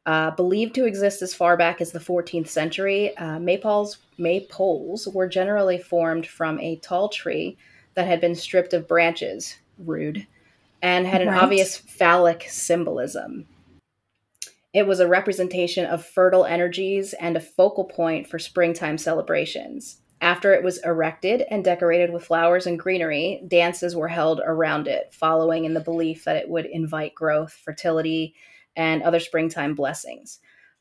Uh, 0.07 0.31
believed 0.31 0.73
to 0.77 0.87
exist 0.87 1.21
as 1.21 1.35
far 1.35 1.57
back 1.57 1.81
as 1.81 1.91
the 1.91 1.99
14th 1.99 2.49
century, 2.49 3.17
uh, 3.17 3.39
maypoles, 3.39 3.97
maypoles 4.21 5.13
were 5.13 5.27
generally 5.27 5.79
formed 5.79 6.27
from 6.27 6.61
a 6.61 6.77
tall 6.77 7.09
tree 7.09 7.59
that 7.95 8.07
had 8.07 8.21
been 8.21 8.37
stripped 8.37 8.73
of 8.73 8.87
branches, 8.87 9.57
rude, 9.79 10.25
and 10.81 11.09
had 11.09 11.23
an 11.23 11.29
Right. 11.29 11.43
obvious 11.43 11.77
phallic 11.77 12.47
symbolism. 12.49 13.49
It 14.73 14.87
was 14.87 15.01
a 15.01 15.09
representation 15.09 15.87
of 15.87 16.05
fertile 16.05 16.45
energies 16.45 17.13
and 17.15 17.37
a 17.37 17.41
focal 17.41 17.85
point 17.85 18.29
for 18.29 18.39
springtime 18.39 18.99
celebrations. 18.99 20.03
After 20.21 20.55
it 20.55 20.63
was 20.63 20.79
erected 20.85 21.43
and 21.51 21.65
decorated 21.65 22.13
with 22.13 22.25
flowers 22.25 22.67
and 22.67 22.79
greenery, 22.79 23.43
dances 23.49 23.97
were 23.97 24.09
held 24.09 24.41
around 24.45 24.87
it, 24.87 25.13
following 25.13 25.65
in 25.65 25.75
the 25.75 25.81
belief 25.81 26.25
that 26.25 26.37
it 26.37 26.49
would 26.49 26.67
invite 26.67 27.15
growth, 27.15 27.53
fertility, 27.53 28.35
and 28.77 29.03
other 29.03 29.21
springtime 29.21 29.75
blessings. 29.75 30.39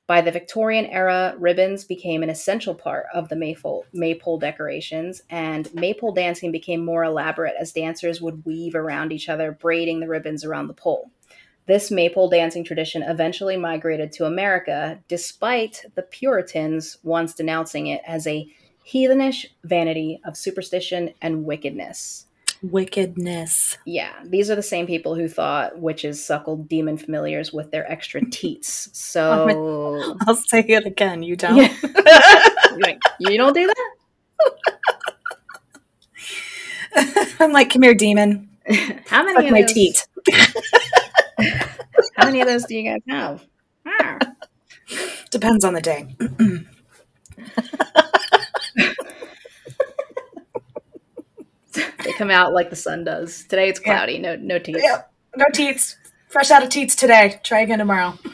By 0.08 0.22
the 0.22 0.32
Victorian 0.32 0.86
era, 0.86 1.36
ribbons 1.40 1.84
became 1.84 2.22
an 2.22 2.30
essential 2.30 2.76
part 2.76 3.08
of 3.12 3.30
the 3.30 3.36
maypole, 3.36 3.86
maypole 3.92 4.38
decorations, 4.38 5.24
and 5.32 5.74
maypole 5.74 6.12
dancing 6.12 6.52
became 6.52 6.86
more 6.86 7.04
elaborate 7.04 7.56
as 7.60 7.72
dancers 7.72 8.22
would 8.22 8.46
weave 8.46 8.76
around 8.76 9.12
each 9.12 9.30
other, 9.30 9.52
braiding 9.52 10.00
the 10.00 10.08
ribbons 10.08 10.46
around 10.46 10.68
the 10.68 10.74
pole. 10.74 11.10
This 11.66 11.90
maypole 11.90 12.30
dancing 12.30 12.64
tradition 12.64 13.02
eventually 13.02 13.58
migrated 13.58 14.12
to 14.14 14.26
America, 14.26 15.00
despite 15.08 15.84
the 15.96 16.04
Puritans 16.04 17.00
once 17.02 17.34
denouncing 17.34 17.88
it 17.88 18.02
as 18.06 18.28
a 18.28 18.48
heathenish 18.88 19.48
vanity 19.64 20.22
of 20.24 20.38
superstition 20.38 21.16
and 21.24 21.46
wickedness. 21.46 22.28
Wickedness. 22.72 23.78
Yeah, 23.86 24.12
these 24.24 24.50
are 24.50 24.56
the 24.56 24.64
same 24.64 24.88
people 24.88 25.14
who 25.16 25.28
thought 25.28 25.80
witches 25.80 26.26
suckled 26.26 26.68
demon 26.68 26.98
familiars 26.98 27.54
with 27.54 27.70
their 27.72 27.90
extra 27.92 28.28
teats. 28.30 28.90
So 28.94 30.18
I'll 30.28 30.36
say 30.36 30.62
it 30.62 30.86
again. 30.86 31.24
You 31.24 31.36
don't. 31.36 31.58
Yeah. 31.58 31.74
Like, 32.78 33.00
you 33.22 33.38
don't 33.38 33.54
do 33.54 33.68
that? 33.68 33.92
I'm 37.40 37.54
like, 37.54 37.70
come 37.70 37.84
here, 37.84 37.94
demon. 37.94 38.50
How 39.08 39.24
many 39.24 39.46
of 39.48 39.52
my 39.54 39.62
those, 39.62 39.72
teat. 39.72 40.06
How 42.18 42.26
many 42.26 42.42
of 42.42 42.48
those 42.48 42.66
do 42.66 42.76
you 42.76 42.84
guys 42.84 43.00
have? 43.08 43.46
Depends 45.32 45.64
on 45.64 45.74
the 45.74 45.80
day. 45.80 46.18
Come 52.18 52.32
out 52.32 52.54
like 52.54 52.70
the 52.70 52.76
sun 52.76 53.04
does. 53.04 53.44
Today 53.46 53.70
it's 53.70 53.80
cloudy. 53.80 54.20
No, 54.20 54.36
no 54.36 54.58
teats. 54.60 54.80
Yep. 54.82 55.12
No 55.38 55.46
teats. 55.54 55.98
Fresh 56.30 56.52
out 56.52 56.64
of 56.64 56.70
teats 56.70 56.96
today. 56.96 57.40
Try 57.44 57.62
again 57.62 57.80
tomorrow. 57.80 58.18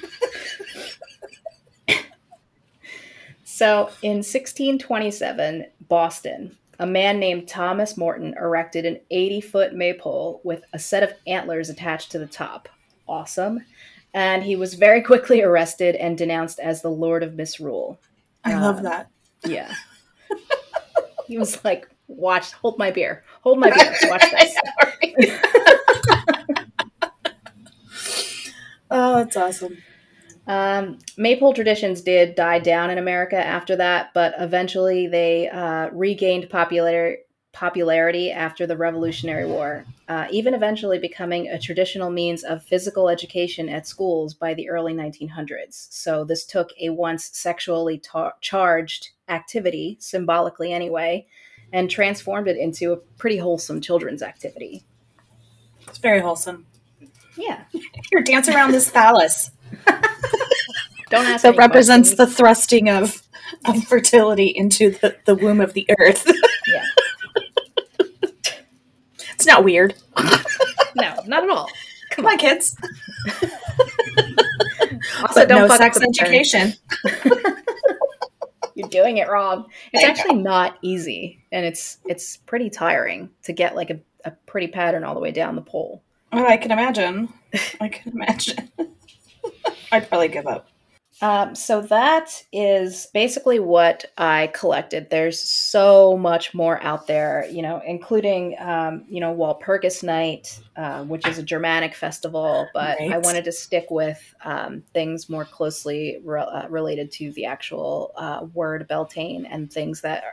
So 3.43 3.91
in 4.01 4.23
1627, 4.23 5.65
Boston, 5.87 6.57
a 6.79 6.87
man 6.87 7.19
named 7.19 7.47
Thomas 7.47 7.95
Morton 7.95 8.33
erected 8.39 8.85
an 8.87 8.99
80 9.11 9.41
foot 9.41 9.73
maypole 9.75 10.41
with 10.43 10.63
a 10.73 10.79
set 10.79 11.03
of 11.03 11.13
antlers 11.27 11.69
attached 11.69 12.11
to 12.11 12.17
the 12.17 12.25
top. 12.25 12.69
Awesome. 13.07 13.59
And 14.15 14.41
he 14.41 14.55
was 14.55 14.73
very 14.73 15.03
quickly 15.03 15.43
arrested 15.43 15.95
and 15.95 16.17
denounced 16.17 16.59
as 16.59 16.81
the 16.81 16.89
Lord 16.89 17.21
of 17.21 17.35
Misrule. 17.35 17.99
I 18.43 18.53
Um, 18.53 18.61
love 18.63 18.81
that. 18.81 19.11
Yeah. 19.45 19.71
he 21.27 21.37
was 21.37 21.63
like, 21.63 21.87
watch, 22.17 22.51
hold 22.53 22.77
my 22.77 22.91
beer. 22.91 23.23
Hold 23.41 23.59
my 23.59 23.69
beer. 23.71 23.95
Watch 24.09 24.23
this. 24.31 24.55
oh, 28.91 29.15
that's 29.17 29.37
awesome. 29.37 29.77
Um, 30.47 30.99
maypole 31.17 31.53
traditions 31.53 32.01
did 32.01 32.35
die 32.35 32.59
down 32.59 32.89
in 32.89 32.97
America 32.97 33.37
after 33.37 33.75
that, 33.77 34.13
but 34.13 34.33
eventually 34.39 35.07
they 35.07 35.49
uh, 35.49 35.89
regained 35.91 36.49
popular- 36.49 37.17
popularity 37.53 38.31
after 38.31 38.65
the 38.65 38.77
Revolutionary 38.77 39.45
War, 39.45 39.85
uh, 40.07 40.27
even 40.31 40.53
eventually 40.53 40.99
becoming 40.99 41.47
a 41.47 41.59
traditional 41.59 42.09
means 42.09 42.43
of 42.43 42.63
physical 42.63 43.09
education 43.09 43.69
at 43.69 43.87
schools 43.87 44.33
by 44.33 44.53
the 44.53 44.69
early 44.69 44.93
1900s. 44.93 45.87
So 45.91 46.23
this 46.23 46.45
took 46.45 46.69
a 46.79 46.89
once 46.89 47.29
sexually 47.33 47.99
ta- 47.99 48.33
charged 48.41 49.09
activity, 49.27 49.97
symbolically 49.99 50.73
anyway, 50.73 51.27
and 51.73 51.89
transformed 51.89 52.47
it 52.47 52.57
into 52.57 52.91
a 52.93 52.97
pretty 52.97 53.37
wholesome 53.37 53.81
children's 53.81 54.21
activity. 54.21 54.83
It's 55.87 55.97
very 55.99 56.19
wholesome. 56.19 56.65
Yeah. 57.37 57.63
Here, 57.71 58.21
dance 58.23 58.47
around 58.49 58.71
this 58.71 58.89
phallus 58.89 59.51
Don't 61.09 61.25
ask 61.25 61.43
that 61.43 61.57
represents 61.57 62.09
questions. 62.09 62.17
the 62.17 62.35
thrusting 62.35 62.89
of, 62.89 63.21
of 63.65 63.83
fertility 63.85 64.47
into 64.47 64.91
the, 64.91 65.15
the 65.25 65.35
womb 65.35 65.59
of 65.61 65.73
the 65.73 65.85
earth. 65.99 66.29
Yeah. 66.67 66.85
it's 69.33 69.47
not 69.47 69.63
weird. 69.63 69.95
No, 70.95 71.15
not 71.25 71.43
at 71.43 71.49
all. 71.49 71.67
Come 72.11 72.27
on, 72.27 72.37
kids. 72.37 72.75
Also, 75.23 75.33
But 75.33 75.49
no 75.49 75.67
fuck 75.67 75.77
sex 75.77 75.97
up 75.97 76.03
education. 76.03 76.73
You're 78.75 78.89
doing 78.89 79.17
it 79.17 79.29
wrong. 79.29 79.67
It's 79.93 80.03
actually 80.03 80.35
not 80.35 80.77
easy, 80.81 81.43
and 81.51 81.65
it's 81.65 81.97
it's 82.05 82.37
pretty 82.37 82.69
tiring 82.69 83.29
to 83.43 83.53
get 83.53 83.75
like 83.75 83.89
a, 83.89 83.99
a 84.25 84.31
pretty 84.45 84.67
pattern 84.67 85.03
all 85.03 85.13
the 85.13 85.19
way 85.19 85.31
down 85.31 85.55
the 85.55 85.61
pole. 85.61 86.01
Oh, 86.31 86.45
I 86.45 86.57
can 86.57 86.71
imagine. 86.71 87.29
I 87.79 87.89
can 87.89 88.13
imagine. 88.13 88.71
I'd 89.91 90.07
probably 90.07 90.29
give 90.29 90.47
up. 90.47 90.70
Um, 91.21 91.53
so 91.53 91.81
that 91.81 92.43
is 92.51 93.07
basically 93.13 93.59
what 93.59 94.05
I 94.17 94.47
collected. 94.55 95.09
There's 95.11 95.39
so 95.39 96.17
much 96.17 96.53
more 96.55 96.81
out 96.81 97.05
there, 97.05 97.45
you 97.51 97.61
know, 97.61 97.79
including, 97.85 98.55
um, 98.59 99.05
you 99.07 99.19
know, 99.19 99.31
Walpurgis 99.31 100.01
Night, 100.03 100.59
uh, 100.75 101.03
which 101.03 101.27
is 101.27 101.37
a 101.37 101.43
Germanic 101.43 101.93
festival, 101.93 102.67
but 102.73 102.97
I 102.99 103.19
wanted 103.19 103.43
to 103.45 103.51
stick 103.51 103.85
with 103.91 104.33
um, 104.43 104.81
things 104.93 105.29
more 105.29 105.45
closely 105.45 106.19
re- 106.23 106.41
uh, 106.41 106.67
related 106.69 107.11
to 107.13 107.31
the 107.33 107.45
actual 107.45 108.13
uh, 108.15 108.47
word 108.55 108.87
Beltane 108.87 109.45
and 109.45 109.71
things 109.71 110.01
that 110.01 110.23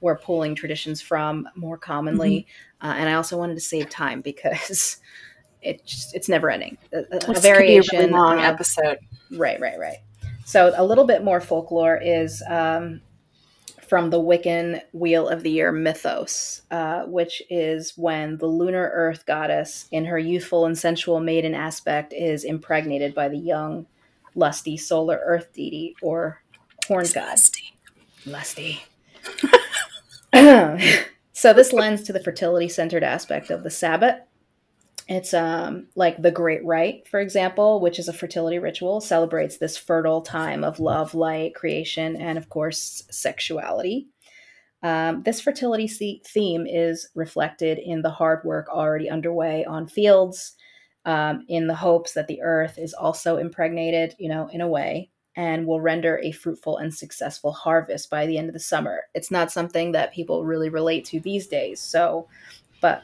we're 0.00 0.18
pulling 0.18 0.54
traditions 0.56 1.00
from 1.00 1.48
more 1.54 1.78
commonly. 1.78 2.46
Uh, 2.82 2.94
and 2.96 3.08
I 3.08 3.14
also 3.14 3.38
wanted 3.38 3.54
to 3.54 3.60
save 3.60 3.88
time 3.88 4.20
because 4.20 4.98
it 5.62 5.86
just, 5.86 6.14
it's 6.14 6.28
never 6.28 6.50
ending. 6.50 6.76
A, 6.92 6.96
a- 6.98 7.00
a 7.00 7.04
This 7.04 7.24
could 7.24 7.32
be 7.34 7.38
a 7.38 7.40
variation. 7.40 7.98
really 8.00 8.10
long 8.10 8.38
of- 8.38 8.44
episode. 8.44 8.98
Right, 9.30 9.58
right, 9.60 9.78
right. 9.78 9.98
So 10.44 10.72
a 10.76 10.84
little 10.84 11.06
bit 11.06 11.24
more 11.24 11.40
folklore 11.40 11.96
is 11.96 12.42
um, 12.48 13.00
from 13.88 14.10
the 14.10 14.20
Wiccan 14.20 14.80
Wheel 14.92 15.28
of 15.28 15.42
the 15.42 15.50
Year 15.50 15.72
mythos, 15.72 16.62
uh, 16.70 17.04
which 17.04 17.42
is 17.48 17.94
when 17.96 18.38
the 18.38 18.46
lunar 18.46 18.90
earth 18.92 19.24
goddess, 19.26 19.88
in 19.90 20.04
her 20.04 20.18
youthful 20.18 20.66
and 20.66 20.76
sensual 20.76 21.20
maiden 21.20 21.54
aspect, 21.54 22.12
is 22.12 22.44
impregnated 22.44 23.14
by 23.14 23.28
the 23.28 23.38
young, 23.38 23.86
lusty 24.34 24.76
solar 24.76 25.20
earth 25.24 25.52
deity 25.52 25.94
or 26.02 26.42
horn 26.86 27.06
god. 27.14 27.38
Lusty. 28.26 28.82
so 31.32 31.52
this 31.52 31.72
lends 31.72 32.02
to 32.02 32.12
the 32.12 32.22
fertility 32.22 32.68
centered 32.68 33.04
aspect 33.04 33.50
of 33.50 33.62
the 33.62 33.70
Sabbat. 33.70 34.28
It's 35.06 35.34
um, 35.34 35.88
like 35.94 36.20
the 36.20 36.30
Great 36.30 36.64
Rite, 36.64 37.06
for 37.08 37.20
example, 37.20 37.80
which 37.80 37.98
is 37.98 38.08
a 38.08 38.12
fertility 38.12 38.58
ritual, 38.58 39.00
celebrates 39.00 39.58
this 39.58 39.76
fertile 39.76 40.22
time 40.22 40.64
of 40.64 40.80
love, 40.80 41.14
light, 41.14 41.54
creation, 41.54 42.16
and 42.16 42.38
of 42.38 42.48
course, 42.48 43.04
sexuality. 43.10 44.08
Um, 44.82 45.22
this 45.22 45.40
fertility 45.40 45.88
theme 45.88 46.66
is 46.66 47.08
reflected 47.14 47.78
in 47.78 48.02
the 48.02 48.10
hard 48.10 48.44
work 48.44 48.68
already 48.68 49.10
underway 49.10 49.64
on 49.64 49.86
fields, 49.86 50.54
um, 51.04 51.44
in 51.48 51.66
the 51.66 51.74
hopes 51.74 52.12
that 52.14 52.26
the 52.26 52.40
earth 52.42 52.78
is 52.78 52.94
also 52.94 53.36
impregnated, 53.36 54.14
you 54.18 54.28
know, 54.28 54.48
in 54.52 54.60
a 54.60 54.68
way, 54.68 55.10
and 55.36 55.66
will 55.66 55.80
render 55.80 56.18
a 56.22 56.32
fruitful 56.32 56.78
and 56.78 56.94
successful 56.94 57.52
harvest 57.52 58.08
by 58.08 58.26
the 58.26 58.38
end 58.38 58.48
of 58.48 58.54
the 58.54 58.60
summer. 58.60 59.02
It's 59.14 59.30
not 59.30 59.52
something 59.52 59.92
that 59.92 60.14
people 60.14 60.44
really 60.44 60.70
relate 60.70 61.04
to 61.06 61.20
these 61.20 61.46
days. 61.46 61.80
So, 61.80 62.28
but 62.80 63.02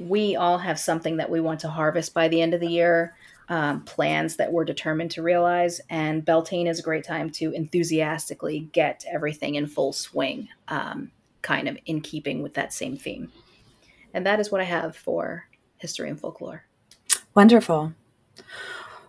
we 0.00 0.36
all 0.36 0.58
have 0.58 0.78
something 0.78 1.18
that 1.18 1.30
we 1.30 1.40
want 1.40 1.60
to 1.60 1.68
harvest 1.68 2.14
by 2.14 2.28
the 2.28 2.40
end 2.40 2.54
of 2.54 2.60
the 2.60 2.68
year, 2.68 3.14
um, 3.48 3.82
plans 3.82 4.36
that 4.36 4.52
we're 4.52 4.64
determined 4.64 5.10
to 5.12 5.22
realize. 5.22 5.80
And 5.90 6.24
Beltane 6.24 6.66
is 6.66 6.78
a 6.78 6.82
great 6.82 7.04
time 7.04 7.30
to 7.32 7.52
enthusiastically 7.52 8.68
get 8.72 9.04
everything 9.10 9.56
in 9.56 9.66
full 9.66 9.92
swing, 9.92 10.48
um, 10.68 11.10
kind 11.42 11.68
of 11.68 11.76
in 11.86 12.00
keeping 12.00 12.42
with 12.42 12.54
that 12.54 12.72
same 12.72 12.96
theme. 12.96 13.32
And 14.14 14.26
that 14.26 14.40
is 14.40 14.50
what 14.50 14.60
I 14.60 14.64
have 14.64 14.96
for 14.96 15.46
history 15.78 16.08
and 16.08 16.20
folklore. 16.20 16.64
Wonderful. 17.34 17.94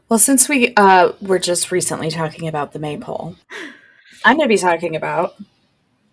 Well, 0.09 0.19
since 0.19 0.49
we 0.49 0.73
uh, 0.75 1.13
were 1.21 1.39
just 1.39 1.71
recently 1.71 2.11
talking 2.11 2.47
about 2.47 2.73
the 2.73 2.79
maypole, 2.79 3.35
I'm 4.25 4.37
going 4.37 4.47
to 4.47 4.53
be 4.53 4.57
talking 4.57 4.95
about 4.95 5.35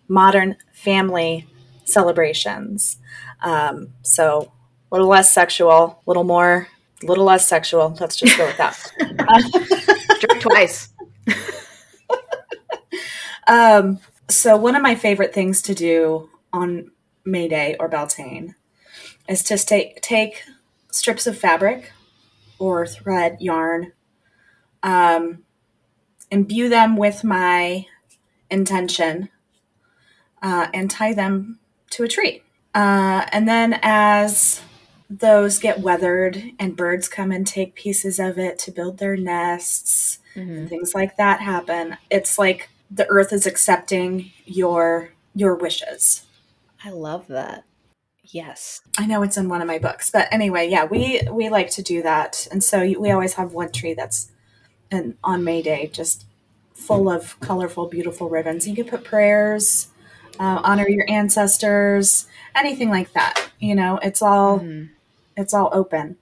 modern 0.07 0.55
family 0.71 1.47
celebrations. 1.85 2.97
Um, 3.41 3.89
so 4.01 4.51
a 4.91 4.95
little 4.95 5.07
less 5.07 5.31
sexual, 5.31 6.01
a 6.05 6.09
little 6.09 6.23
more, 6.23 6.67
a 7.01 7.05
little 7.05 7.25
less 7.25 7.47
sexual. 7.47 7.95
Let's 7.99 8.15
just 8.15 8.37
go 8.37 8.45
with 8.45 8.57
that. 8.57 8.77
Drink 10.19 10.41
twice. 10.41 10.89
Um, 13.49 13.99
so 14.29 14.55
one 14.55 14.75
of 14.75 14.83
my 14.83 14.93
favorite 14.93 15.33
things 15.33 15.63
to 15.63 15.73
do 15.73 16.29
on 16.53 16.91
May 17.25 17.47
Day 17.47 17.75
or 17.79 17.87
Beltane 17.87 18.53
is 19.27 19.41
to 19.43 19.57
take 19.57 20.01
take 20.01 20.43
strips 20.91 21.25
of 21.25 21.35
fabric 21.35 21.91
or 22.59 22.85
thread 22.85 23.37
yarn, 23.39 23.93
um, 24.83 25.43
imbue 26.29 26.69
them 26.69 26.95
with 26.95 27.23
my 27.23 27.87
intention, 28.51 29.29
uh, 30.43 30.67
and 30.71 30.91
tie 30.91 31.13
them 31.13 31.57
to 31.89 32.03
a 32.03 32.07
tree. 32.07 32.43
Uh, 32.75 33.25
and 33.31 33.47
then 33.47 33.79
as 33.81 34.61
those 35.09 35.57
get 35.59 35.79
weathered 35.79 36.41
and 36.59 36.75
birds 36.75 37.07
come 37.07 37.31
and 37.31 37.47
take 37.47 37.73
pieces 37.73 38.19
of 38.19 38.37
it 38.37 38.59
to 38.59 38.71
build 38.71 38.97
their 38.99 39.17
nests 39.17 40.19
Mhm. 40.35 40.69
things 40.69 40.93
like 40.93 41.17
that 41.17 41.41
happen 41.41 41.97
it's 42.11 42.37
like 42.37 42.69
the 42.91 43.07
earth 43.09 43.33
is 43.33 43.47
accepting 43.47 44.31
your 44.45 45.09
your 45.35 45.55
wishes 45.55 46.23
I 46.83 46.91
love 46.91 47.27
that. 47.27 47.63
Yes. 48.23 48.81
i 48.99 49.07
know 49.07 49.23
it's 49.23 49.37
in 49.37 49.49
one 49.49 49.61
of 49.61 49.67
my 49.67 49.79
books 49.79 50.11
but 50.11 50.27
anyway 50.31 50.69
yeah 50.69 50.85
we 50.85 51.21
we 51.31 51.49
like 51.49 51.71
to 51.71 51.81
do 51.81 52.03
that 52.03 52.47
and 52.51 52.63
so 52.63 52.81
we 52.99 53.09
always 53.09 53.33
have 53.33 53.53
one 53.53 53.71
tree 53.71 53.95
that's 53.95 54.29
and 54.91 55.17
on 55.23 55.43
may 55.43 55.63
day 55.63 55.89
just 55.91 56.25
full 56.73 57.09
of 57.09 57.39
colorful 57.39 57.87
beautiful 57.87 58.29
ribbons 58.29 58.67
you 58.67 58.75
can 58.75 58.85
put 58.85 59.03
prayers 59.03 59.87
uh, 60.39 60.61
honor 60.63 60.87
your 60.87 61.05
ancestors 61.09 62.27
anything 62.55 62.89
like 62.91 63.11
that 63.13 63.49
you 63.59 63.73
know 63.73 63.97
it's 64.03 64.21
all 64.21 64.59
Mhm. 64.59 64.89
It's 65.39 65.53
all 65.53 65.69
open 65.71 66.17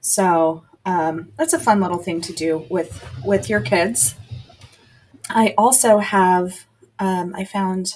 so 0.00 0.64
um, 0.86 1.32
that's 1.36 1.52
a 1.52 1.58
fun 1.58 1.80
little 1.80 1.98
thing 1.98 2.20
to 2.22 2.32
do 2.32 2.64
with 2.70 3.04
with 3.24 3.48
your 3.50 3.60
kids 3.60 4.14
i 5.28 5.54
also 5.58 5.98
have 5.98 6.64
um, 6.98 7.34
i 7.36 7.44
found 7.44 7.94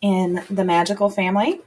in 0.00 0.42
the 0.48 0.64
magical 0.64 1.10
family 1.10 1.60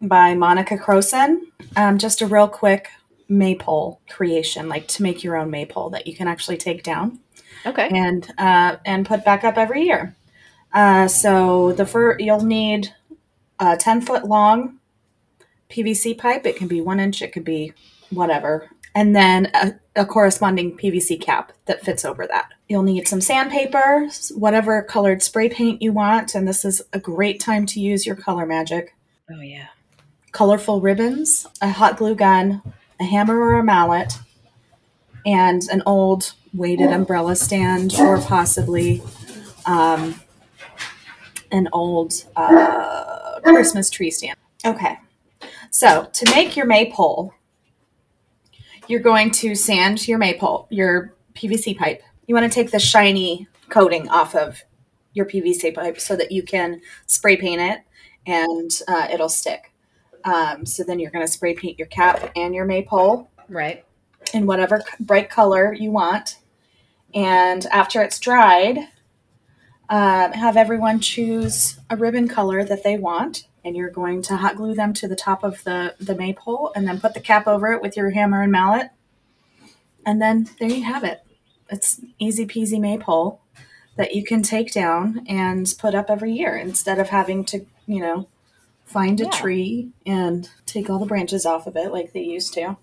by 0.00 0.34
monica 0.34 0.76
crosson 0.76 1.40
um, 1.76 1.98
just 1.98 2.20
a 2.22 2.26
real 2.26 2.48
quick 2.48 2.88
maypole 3.28 4.00
creation 4.08 4.68
like 4.68 4.86
to 4.88 5.02
make 5.02 5.22
your 5.24 5.36
own 5.36 5.50
maypole 5.50 5.90
that 5.90 6.06
you 6.06 6.14
can 6.14 6.28
actually 6.28 6.56
take 6.56 6.82
down 6.82 7.18
Okay. 7.66 7.88
and 7.90 8.32
uh, 8.38 8.76
and 8.86 9.04
put 9.04 9.24
back 9.24 9.42
up 9.42 9.58
every 9.58 9.82
year. 9.82 10.14
Uh, 10.72 11.08
so 11.08 11.72
the 11.72 11.84
fir- 11.84 12.16
you'll 12.18 12.44
need 12.44 12.94
a 13.58 13.76
ten 13.76 14.00
foot 14.00 14.24
long 14.24 14.77
PVC 15.70 16.16
pipe. 16.16 16.46
It 16.46 16.56
can 16.56 16.68
be 16.68 16.80
one 16.80 17.00
inch. 17.00 17.22
It 17.22 17.32
could 17.32 17.44
be 17.44 17.72
whatever, 18.10 18.70
and 18.94 19.14
then 19.14 19.50
a, 19.54 19.74
a 19.94 20.06
corresponding 20.06 20.76
PVC 20.76 21.20
cap 21.20 21.52
that 21.66 21.84
fits 21.84 22.04
over 22.04 22.26
that. 22.26 22.50
You'll 22.68 22.82
need 22.82 23.06
some 23.06 23.20
sandpaper, 23.20 24.08
whatever 24.34 24.82
colored 24.82 25.22
spray 25.22 25.48
paint 25.48 25.82
you 25.82 25.92
want, 25.92 26.34
and 26.34 26.48
this 26.48 26.64
is 26.64 26.82
a 26.92 26.98
great 26.98 27.38
time 27.40 27.66
to 27.66 27.80
use 27.80 28.06
your 28.06 28.16
color 28.16 28.46
magic. 28.46 28.94
Oh 29.30 29.40
yeah. 29.40 29.68
Colorful 30.32 30.80
ribbons, 30.80 31.46
a 31.60 31.70
hot 31.70 31.96
glue 31.96 32.14
gun, 32.14 32.62
a 32.98 33.04
hammer 33.04 33.38
or 33.38 33.58
a 33.58 33.64
mallet, 33.64 34.14
and 35.24 35.62
an 35.70 35.82
old 35.86 36.32
weighted 36.54 36.90
umbrella 36.90 37.36
stand, 37.36 37.94
or 37.98 38.20
possibly 38.20 39.02
um, 39.66 40.20
an 41.50 41.68
old 41.72 42.24
uh, 42.36 43.40
Christmas 43.42 43.90
tree 43.90 44.10
stand. 44.10 44.36
Okay, 44.64 44.98
so 45.70 46.08
to 46.12 46.30
make 46.34 46.56
your 46.56 46.66
maypole, 46.66 47.32
you're 48.86 49.00
going 49.00 49.30
to 49.32 49.54
sand 49.54 50.08
your 50.08 50.18
maypole, 50.18 50.66
your 50.70 51.14
PVC 51.34 51.76
pipe. 51.76 52.02
You 52.26 52.34
want 52.34 52.50
to 52.50 52.54
take 52.54 52.70
the 52.70 52.78
shiny 52.78 53.46
coating 53.68 54.08
off 54.08 54.34
of 54.34 54.62
your 55.12 55.26
PVC 55.26 55.74
pipe 55.74 56.00
so 56.00 56.16
that 56.16 56.32
you 56.32 56.42
can 56.42 56.80
spray 57.06 57.36
paint 57.36 57.60
it 57.60 57.80
and 58.26 58.70
uh, 58.88 59.08
it'll 59.12 59.28
stick. 59.28 59.72
Um, 60.24 60.66
so 60.66 60.84
then 60.84 60.98
you're 60.98 61.10
going 61.10 61.24
to 61.26 61.30
spray 61.32 61.54
paint 61.54 61.78
your 61.78 61.88
cap 61.88 62.30
and 62.36 62.54
your 62.54 62.64
maypole 62.64 63.30
Right. 63.48 63.84
in 64.34 64.46
whatever 64.46 64.82
bright 65.00 65.30
color 65.30 65.72
you 65.72 65.90
want. 65.90 66.38
And 67.14 67.64
after 67.66 68.02
it's 68.02 68.18
dried, 68.18 68.78
um, 69.88 70.32
have 70.32 70.56
everyone 70.56 71.00
choose 71.00 71.78
a 71.88 71.96
ribbon 71.96 72.28
color 72.28 72.64
that 72.64 72.84
they 72.84 72.98
want. 72.98 73.46
And 73.68 73.76
you're 73.76 73.90
going 73.90 74.22
to 74.22 74.38
hot 74.38 74.56
glue 74.56 74.74
them 74.74 74.94
to 74.94 75.06
the 75.06 75.14
top 75.14 75.44
of 75.44 75.62
the, 75.64 75.94
the 76.00 76.14
maypole 76.14 76.72
and 76.74 76.88
then 76.88 76.98
put 77.00 77.12
the 77.12 77.20
cap 77.20 77.46
over 77.46 77.70
it 77.72 77.82
with 77.82 77.98
your 77.98 78.08
hammer 78.10 78.42
and 78.42 78.50
mallet. 78.50 78.88
And 80.06 80.22
then 80.22 80.48
there 80.58 80.70
you 80.70 80.84
have 80.84 81.04
it. 81.04 81.22
It's 81.68 82.00
easy 82.18 82.46
peasy 82.46 82.80
maypole 82.80 83.42
that 83.96 84.14
you 84.14 84.24
can 84.24 84.40
take 84.42 84.72
down 84.72 85.26
and 85.28 85.70
put 85.78 85.94
up 85.94 86.08
every 86.08 86.32
year 86.32 86.56
instead 86.56 86.98
of 86.98 87.10
having 87.10 87.44
to, 87.44 87.66
you 87.86 88.00
know, 88.00 88.26
find 88.86 89.20
a 89.20 89.24
Yeah. 89.24 89.30
tree 89.30 89.90
and 90.06 90.48
take 90.64 90.88
all 90.88 90.98
the 90.98 91.04
branches 91.04 91.44
off 91.44 91.66
of 91.66 91.76
it 91.76 91.92
like 91.92 92.14
they 92.14 92.22
used 92.22 92.54
to. 92.54 92.78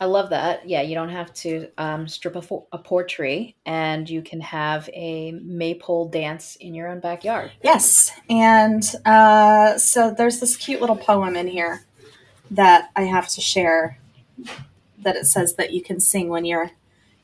I 0.00 0.04
love 0.04 0.30
that. 0.30 0.68
Yeah, 0.68 0.82
you 0.82 0.94
don't 0.94 1.08
have 1.08 1.34
to 1.34 1.68
um, 1.76 2.06
strip 2.06 2.36
a, 2.36 2.42
fo- 2.42 2.68
a 2.70 2.78
poor 2.78 3.02
tree, 3.02 3.56
and 3.66 4.08
you 4.08 4.22
can 4.22 4.40
have 4.40 4.88
a 4.94 5.32
maypole 5.32 6.08
dance 6.08 6.54
in 6.56 6.74
your 6.74 6.88
own 6.88 7.00
backyard. 7.00 7.50
Yes, 7.62 8.12
and 8.30 8.82
uh, 9.04 9.76
so 9.76 10.14
there's 10.16 10.38
this 10.38 10.56
cute 10.56 10.80
little 10.80 10.96
poem 10.96 11.34
in 11.34 11.48
here 11.48 11.84
that 12.52 12.90
I 12.94 13.02
have 13.02 13.28
to 13.28 13.40
share. 13.40 13.98
That 15.02 15.16
it 15.16 15.26
says 15.26 15.54
that 15.56 15.72
you 15.72 15.82
can 15.82 16.00
sing 16.00 16.28
when 16.28 16.44
you're 16.44 16.70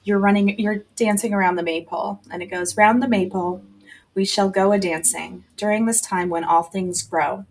you're 0.03 0.19
running, 0.19 0.59
you're 0.59 0.85
dancing 0.97 1.33
around 1.33 1.57
the 1.57 1.63
maypole, 1.63 2.21
and 2.31 2.43
it 2.43 2.47
goes 2.47 2.77
round 2.77 3.03
the 3.03 3.09
maypole. 3.09 3.63
We 4.15 4.25
shall 4.25 4.49
go 4.49 4.73
a 4.73 4.79
dancing 4.79 5.45
during 5.57 5.87
this 5.87 6.01
time 6.01 6.29
when 6.29 6.45
all 6.45 6.63
things 6.63 7.03
grow. 7.03 7.47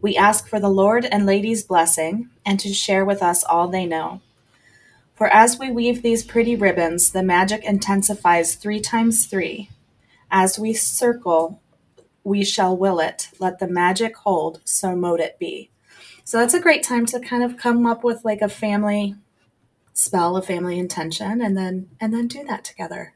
We 0.00 0.16
ask 0.16 0.48
for 0.48 0.58
the 0.58 0.68
Lord 0.68 1.04
and 1.04 1.26
Lady's 1.26 1.62
blessing, 1.62 2.30
and 2.46 2.58
to 2.60 2.72
share 2.72 3.04
with 3.04 3.22
us 3.22 3.44
all 3.44 3.68
they 3.68 3.86
know. 3.86 4.20
For 5.22 5.28
as 5.28 5.56
we 5.56 5.70
weave 5.70 6.02
these 6.02 6.24
pretty 6.24 6.56
ribbons, 6.56 7.12
the 7.12 7.22
magic 7.22 7.62
intensifies 7.62 8.56
three 8.56 8.80
times 8.80 9.26
three. 9.26 9.70
As 10.32 10.58
we 10.58 10.74
circle, 10.74 11.62
we 12.24 12.44
shall 12.44 12.76
will 12.76 12.98
it. 12.98 13.28
Let 13.38 13.60
the 13.60 13.68
magic 13.68 14.16
hold, 14.16 14.60
so 14.64 14.96
mote 14.96 15.20
it 15.20 15.38
be. 15.38 15.70
So 16.24 16.40
that's 16.40 16.54
a 16.54 16.60
great 16.60 16.82
time 16.82 17.06
to 17.06 17.20
kind 17.20 17.44
of 17.44 17.56
come 17.56 17.86
up 17.86 18.02
with 18.02 18.24
like 18.24 18.42
a 18.42 18.48
family 18.48 19.14
spell, 19.92 20.36
a 20.36 20.42
family 20.42 20.76
intention, 20.76 21.40
and 21.40 21.56
then 21.56 21.88
and 22.00 22.12
then 22.12 22.26
do 22.26 22.42
that 22.42 22.64
together. 22.64 23.14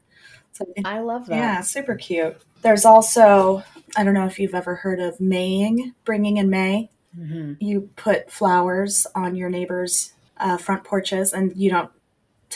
So 0.53 0.63
I 0.85 0.99
love 0.99 1.25
that. 1.25 1.35
yeah, 1.35 1.59
super 1.59 1.95
cute. 1.95 2.37
There's 2.61 2.85
also 2.85 3.63
I 3.97 4.05
don't 4.05 4.13
know 4.13 4.27
if 4.27 4.39
you've 4.39 4.55
ever 4.55 4.75
heard 4.75 5.01
of 5.01 5.19
maying, 5.19 5.93
bringing 6.05 6.37
in 6.37 6.49
May. 6.49 6.89
hmm 7.13 7.55
You 7.59 7.89
put 7.97 8.31
flowers 8.31 9.05
on 9.13 9.35
your 9.35 9.49
neighbors' 9.49 10.13
uh, 10.37 10.55
front 10.55 10.85
porches, 10.85 11.33
and 11.33 11.53
you 11.57 11.69
don't, 11.69 11.91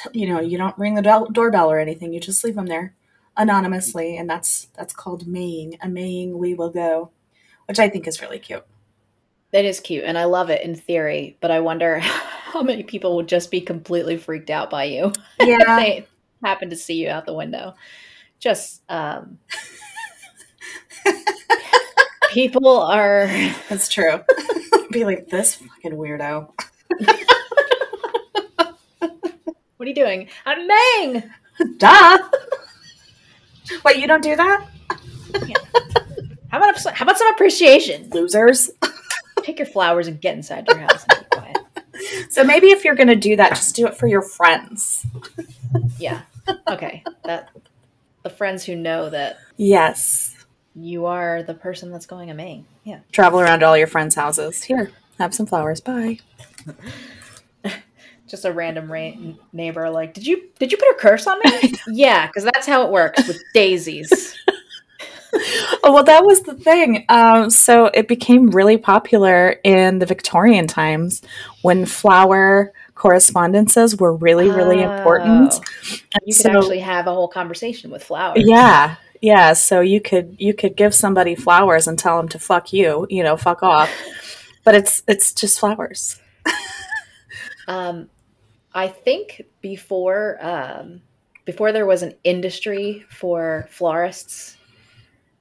t- 0.04 0.20
you 0.20 0.28
know, 0.28 0.40
you 0.40 0.58
don't 0.58 0.78
ring 0.78 0.96
the 0.96 1.02
do- 1.02 1.28
doorbell 1.32 1.72
or 1.72 1.80
anything. 1.80 2.14
You 2.14 2.20
just 2.20 2.44
leave 2.44 2.56
them 2.56 2.68
there 2.68 2.96
anonymously, 3.38 4.18
and 4.18 4.30
that's 4.30 4.68
that's 4.76 4.94
called 4.94 5.28
maying. 5.28 5.78
A 5.82 5.90
maying 5.90 6.38
we 6.38 6.54
will 6.54 6.70
go, 6.70 7.12
which 7.68 7.80
I 7.80 7.90
think 7.90 8.08
is 8.08 8.22
really 8.22 8.40
cute. 8.40 8.66
It 9.52 9.66
is 9.66 9.80
cute, 9.80 10.06
and 10.06 10.18
I 10.18 10.26
love 10.26 10.50
it 10.50 10.62
in 10.64 10.76
theory, 10.76 11.38
but 11.42 11.52
I 11.52 11.60
wonder 11.60 12.00
how 12.00 12.64
many 12.64 12.84
people 12.84 13.16
would 13.18 13.28
just 13.28 13.52
be 13.52 13.62
completely 13.62 14.18
freaked 14.18 14.50
out 14.50 14.70
by 14.70 14.86
you 14.86 15.12
if 15.40 15.58
Yeah, 15.60 15.76
they 15.76 16.08
happen 16.44 16.70
to 16.70 16.76
see 16.76 16.96
you 16.96 17.10
out 17.10 17.26
the 17.26 17.34
window. 17.34 17.76
Just 18.40 18.82
um, 18.90 19.40
people 22.32 22.78
are. 22.82 23.28
that's 23.70 23.90
true. 23.90 24.22
Be 24.92 25.06
like 25.06 25.28
this 25.28 25.56
fucking 25.56 25.94
weirdo. 25.94 26.52
What 29.82 29.88
are 29.88 29.90
you 29.90 29.96
doing? 29.96 30.28
I'm 30.46 30.68
Mang. 30.68 31.24
Duh. 31.78 32.18
Wait, 33.84 33.98
you 33.98 34.06
don't 34.06 34.22
do 34.22 34.36
that, 34.36 34.68
How 36.52 36.60
about 36.60 36.80
how 36.94 37.04
about 37.04 37.18
some 37.18 37.34
appreciation? 37.34 38.08
losers. 38.12 38.70
Take 39.42 39.58
your 39.58 39.66
flowers 39.66 40.06
and 40.06 40.22
get 40.22 40.36
inside 40.36 40.68
your 40.68 40.78
house 40.78 41.04
and 41.10 41.26
be 41.28 41.36
quiet. 41.36 41.58
So 42.30 42.44
maybe 42.44 42.68
if 42.68 42.86
you're 42.86 42.94
gonna 42.94 43.16
do 43.16 43.36
that, 43.38 43.50
just 43.56 43.76
do 43.76 43.88
it 43.88 43.98
for 43.98 44.06
your 44.06 44.22
friends. 44.22 45.04
Yeah. 45.98 46.22
Okay. 46.68 47.04
That 47.24 47.50
the 48.22 48.30
friends 48.30 48.64
who 48.64 48.76
know 48.76 49.10
that 49.10 49.40
Yes. 49.58 50.36
you 50.76 51.08
are 51.08 51.42
the 51.42 51.56
person 51.56 51.92
that's 51.92 52.06
going 52.06 52.30
a 52.30 52.36
Mang. 52.36 52.66
Yeah. 52.84 53.00
Travel 53.12 53.40
around 53.42 53.62
to 53.62 53.66
all 53.66 53.76
your 53.80 53.88
friends' 53.88 54.14
houses. 54.14 54.62
Here, 54.62 54.92
have 55.18 55.34
some 55.34 55.48
flowers. 55.48 55.82
Bye. 55.82 56.20
Just 58.32 58.46
a 58.46 58.52
random 58.52 58.92
ra- 58.92 59.12
neighbor 59.54 59.90
like, 59.90 60.14
"Did 60.14 60.26
you 60.26 60.44
did 60.58 60.72
you 60.72 60.78
put 60.78 60.88
a 60.88 60.96
curse 60.98 61.28
on 61.28 61.38
me?" 61.44 61.74
yeah, 61.92 62.28
cuz 62.30 62.44
that's 62.46 62.66
how 62.66 62.84
it 62.86 62.92
works 62.92 63.28
with 63.28 63.40
daisies. 63.54 64.36
Oh, 65.84 65.94
well, 65.94 66.04
that 66.04 66.26
was 66.26 66.42
the 66.42 66.56
thing. 66.56 67.06
Um, 67.08 67.50
so 67.50 67.86
it 67.86 68.10
became 68.10 68.50
really 68.50 68.78
popular 68.78 69.56
in 69.64 70.00
the 70.00 70.06
Victorian 70.06 70.68
times 70.68 71.22
when 71.62 71.86
flower 71.86 72.74
correspondences 72.96 73.96
were 73.96 74.14
really, 74.14 74.50
really 74.50 74.82
important. 74.82 75.54
Oh. 75.56 75.96
You 76.26 76.34
could 76.36 76.44
So- 76.44 76.58
actually 76.58 76.80
have 76.80 77.08
a 77.08 77.14
whole 77.14 77.30
conversation 77.30 77.92
with 77.92 78.04
flowers. 78.04 78.44
Yeah, 78.46 78.96
yeah. 79.22 79.54
So 79.54 79.80
you 79.80 80.02
could 80.02 80.36
you 80.38 80.54
could 80.54 80.76
give 80.76 80.94
somebody 80.94 81.34
flowers 81.36 81.88
and 81.88 81.98
tell 81.98 82.18
them 82.18 82.28
to 82.30 82.38
fuck 82.38 82.74
you, 82.74 83.08
you 83.10 83.24
know, 83.24 83.38
fuck 83.38 83.64
off. 83.64 83.90
But 84.66 84.76
it's 84.76 85.02
it's 85.08 85.34
just 85.34 85.60
flowers. 85.62 86.20
Um, 87.68 88.10
I 88.74 88.88
think 88.88 89.44
before 89.62 90.38
um, 90.42 91.02
before 91.46 91.72
there 91.72 91.86
was 91.86 92.04
an 92.04 92.14
industry 92.24 93.06
for 93.10 93.68
florists, 93.70 94.58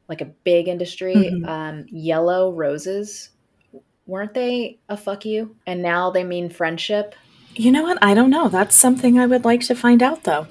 like 0.08 0.20
a 0.20 0.26
big 0.44 0.68
industry. 0.68 1.14
Mhm. 1.14 1.46
Um, 1.48 1.86
yellow 1.88 2.50
roses, 2.52 3.30
weren't 4.06 4.34
they 4.34 4.78
a 4.88 4.96
fuck 4.96 5.24
you? 5.24 5.56
And 5.66 5.82
now 5.82 6.10
they 6.10 6.24
mean 6.24 6.50
friendship. 6.50 7.14
You 7.54 7.72
know 7.72 7.82
what? 7.82 7.98
I 8.02 8.14
don't 8.14 8.30
know. 8.30 8.48
That's 8.48 8.76
something 8.76 9.18
I 9.18 9.26
would 9.26 9.44
like 9.44 9.60
to 9.62 9.74
find 9.74 10.02
out, 10.02 10.24
though. 10.24 10.46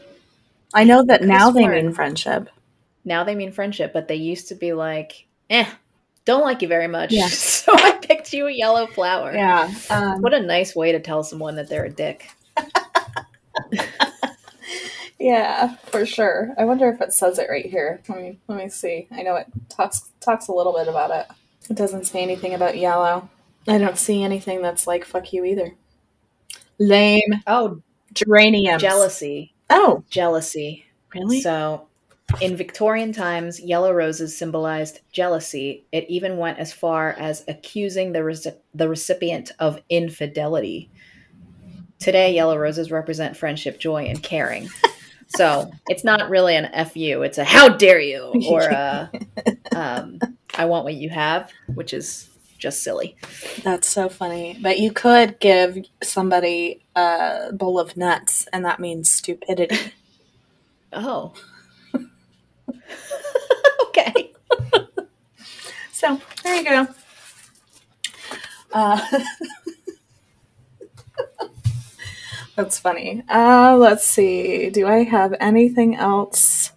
I 0.73 0.83
know 0.83 1.03
that 1.03 1.21
Could've 1.21 1.33
now 1.33 1.51
they 1.51 1.67
mean 1.67 1.93
friendship. 1.93 2.49
Now 3.05 3.23
they 3.23 3.35
mean 3.35 3.51
friendship, 3.51 3.91
but 3.93 4.07
they 4.07 4.15
used 4.15 4.49
to 4.49 4.55
be 4.55 4.73
like, 4.73 5.25
eh, 5.49 5.65
don't 6.25 6.43
like 6.43 6.61
you 6.61 6.67
very 6.67 6.87
much. 6.87 7.11
Yeah. 7.11 7.27
so 7.29 7.73
I 7.73 7.93
picked 7.93 8.33
you 8.33 8.47
a 8.47 8.51
yellow 8.51 8.85
flower. 8.85 9.33
Yeah. 9.33 9.73
Um, 9.89 10.21
What 10.21 10.33
a 10.33 10.41
nice 10.41 10.75
way 10.75 10.91
to 10.91 10.99
tell 10.99 11.23
someone 11.23 11.55
that 11.55 11.69
they're 11.69 11.85
a 11.85 11.89
dick. 11.89 12.29
Yeah, 15.19 15.75
for 15.87 16.05
sure. 16.05 16.53
I 16.57 16.65
wonder 16.65 16.89
if 16.89 17.01
it 17.01 17.13
says 17.13 17.39
it 17.39 17.49
right 17.49 17.65
here. 17.65 18.01
Let 18.07 18.17
me 18.21 18.39
let 18.47 18.57
me 18.57 18.69
see. 18.69 19.07
I 19.11 19.21
know 19.23 19.35
it 19.35 19.47
talks 19.69 20.09
talks 20.21 20.47
a 20.47 20.53
little 20.53 20.73
bit 20.73 20.87
about 20.87 21.11
it. 21.11 21.27
It 21.69 21.75
doesn't 21.75 22.05
say 22.05 22.21
anything 22.21 22.53
about 22.53 22.77
yellow. 22.77 23.29
I 23.67 23.77
don't 23.77 23.97
see 23.97 24.23
anything 24.23 24.61
that's 24.61 24.87
like 24.87 25.05
fuck 25.05 25.33
you 25.33 25.43
either. 25.45 25.75
Lame 26.79 27.41
Oh, 27.45 27.81
geraniums. 28.13 28.81
jealousy. 28.81 29.53
Oh, 29.69 30.03
Jealousy. 30.09 30.85
really? 31.13 31.41
So, 31.41 31.87
in 32.41 32.55
Victorian 32.55 33.11
times, 33.11 33.59
yellow 33.59 33.91
roses 33.93 34.35
symbolized 34.35 35.01
jealousy. 35.11 35.85
It 35.91 36.05
even 36.09 36.37
went 36.37 36.57
as 36.57 36.73
far 36.73 37.11
as 37.19 37.43
accusing 37.47 38.13
the, 38.13 38.55
the 38.73 38.89
recipient 38.89 39.51
of 39.59 39.79
infidelity. 39.89 40.89
Today, 41.99 42.33
yellow 42.33 42.57
roses 42.57 42.91
represent 42.91 43.35
friendship, 43.35 43.77
joy, 43.77 44.05
and 44.05 44.23
caring. 44.23 44.69
So, 45.35 45.69
it's 45.89 46.03
not 46.05 46.29
really 46.29 46.55
an 46.55 46.69
FU, 46.85 47.21
it's 47.23 47.37
a 47.37 47.43
how 47.43 47.69
dare 47.69 47.99
you, 47.99 48.33
or 48.49 48.61
a, 48.61 49.11
um, 49.75 50.19
I 50.55 50.65
want 50.65 50.85
what 50.85 50.95
you 50.95 51.09
have, 51.09 51.51
which 51.67 51.93
is 51.93 52.29
just 52.57 52.83
silly. 52.83 53.15
That's 53.63 53.87
so 53.87 54.09
funny. 54.09 54.57
But 54.61 54.79
you 54.79 54.91
could 54.91 55.39
give 55.39 55.77
somebody 56.01 56.81
a 56.95 57.49
bowl 57.53 57.79
of 57.79 57.97
nuts, 57.97 58.47
and 58.53 58.63
that 58.65 58.79
means 58.79 59.11
stupidity. 59.11 59.93
Oh. 60.91 61.33
okay. 63.89 64.31
So 65.93 66.19
there 66.43 66.55
you 66.55 66.63
go. 66.63 66.87
Uh, 68.73 68.99
that's 72.59 72.77
funny. 72.77 73.23
Uh, 73.29 73.77
let's 73.77 74.03
see. 74.05 74.69
Do 74.69 74.85
I 74.85 75.03
have 75.03 75.33
anything 75.39 75.95
else 75.95 76.73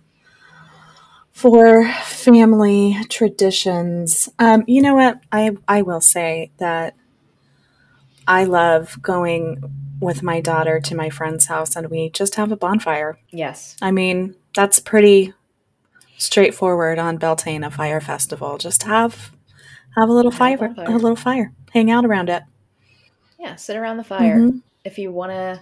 for 1.33 1.85
family 2.05 2.97
traditions? 3.09 4.29
Um, 4.39 4.63
you 4.69 4.81
know 4.81 4.95
what? 4.95 5.21
I 5.33 5.57
I 5.67 5.83
will 5.83 6.01
say 6.01 6.53
that 6.59 6.95
I 8.29 8.45
love 8.45 9.01
going 9.03 9.63
with 10.01 10.23
my 10.23 10.41
daughter 10.41 10.81
to 10.81 10.95
my 10.95 11.11
friend's 11.11 11.47
house 11.47 11.75
and 11.75 11.89
we 11.91 12.11
just 12.11 12.37
have 12.37 12.53
a 12.53 12.57
bonfire. 12.57 13.19
Yes. 13.31 13.77
I 13.83 13.91
mean, 13.91 14.37
that's 14.55 14.79
pretty 14.79 15.33
straightforward 16.17 16.99
on 17.01 17.17
Beltane, 17.17 17.65
a 17.65 17.71
fire 17.71 18.01
festival. 18.01 18.57
Just 18.59 18.85
have 18.85 19.33
have 19.97 20.09
a 20.09 20.13
little 20.13 20.31
Have 20.31 20.37
a 20.41 20.57
fire, 20.57 20.69
bonfire. 20.69 20.87
a 20.87 20.99
little 20.99 21.17
fire, 21.17 21.53
hang 21.73 21.91
out 21.91 22.05
around 22.05 22.29
it. 22.31 22.45
Yeah, 23.41 23.57
sit 23.57 23.77
around 23.77 23.97
the 23.97 24.05
fire. 24.05 24.39
Mhm. 24.39 24.63
if 24.85 24.99
you 24.99 25.13
want 25.13 25.31
to 25.31 25.61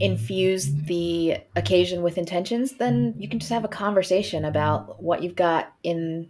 infuse 0.00 0.72
the 0.84 1.36
occasion 1.56 2.02
with 2.02 2.18
intentions, 2.18 2.72
then 2.72 3.14
you 3.18 3.28
can 3.28 3.38
just 3.38 3.52
have 3.52 3.64
a 3.64 3.68
conversation 3.68 4.44
about 4.44 5.02
what 5.02 5.22
you've 5.22 5.36
got 5.36 5.72
in 5.82 6.28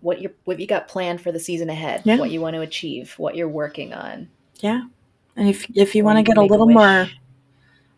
what 0.00 0.20
you 0.20 0.30
what 0.44 0.58
you 0.58 0.66
got 0.66 0.88
planned 0.88 1.20
for 1.20 1.30
the 1.32 1.40
season 1.40 1.68
ahead, 1.68 2.02
Yeah. 2.04 2.16
what 2.16 2.30
you 2.30 2.40
want 2.40 2.54
to 2.54 2.62
achieve, 2.62 3.14
what 3.18 3.36
you're 3.36 3.48
working 3.48 3.92
on. 3.92 4.28
Yeah, 4.60 4.82
and 5.36 5.48
if 5.48 5.66
if 5.76 5.94
you 5.94 6.04
want 6.04 6.18
to 6.18 6.22
get 6.22 6.38
a 6.38 6.40
make 6.40 6.50
a 6.50 6.52
little 6.52 6.68
more 6.68 7.08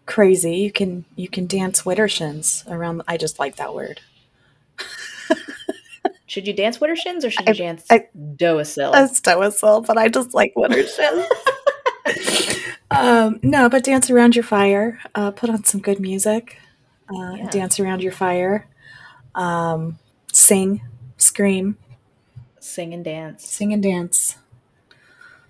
crazy, 0.07 0.57
you 0.57 0.73
can 0.73 1.05
you 1.15 1.29
can 1.29 1.47
dance 1.47 1.83
widdershins 1.83 2.69
around. 2.71 3.03
I 3.07 3.17
just 3.17 3.39
like 3.39 3.57
that 3.57 3.75
word. 3.75 4.01
Should 6.27 6.47
you 6.47 6.55
dance 6.55 6.79
widdershins 6.79 7.25
or 7.25 7.31
should 7.31 7.47
you 7.47 7.53
dance 7.55 7.85
I- 7.91 8.09
deosil? 8.17 8.91
That's 8.93 9.21
whistle, 9.37 9.83
but 9.83 9.99
I 9.99 10.09
just 10.09 10.33
like 10.33 10.55
widdershins. 10.57 11.27
um, 12.97 13.41
no, 13.43 13.69
but 13.69 13.85
dance 13.85 14.11
around 14.11 14.35
your 14.37 14.45
fire. 14.45 14.99
Uh, 15.15 15.31
put 15.31 15.51
on 15.51 15.65
some 15.65 15.81
good 15.81 16.01
music. 16.01 16.59
Uh, 17.09 17.35
Yeah. 17.37 17.51
Dance 17.51 17.81
around 17.81 18.03
your 18.03 18.13
fire. 18.13 18.67
Um, 19.35 19.99
sing, 20.33 20.83
scream, 21.17 21.77
Sing 22.61 22.93
and 22.95 23.05
dance. 23.05 23.47
sing 23.47 23.73
and 23.73 23.83
dance. 23.83 24.37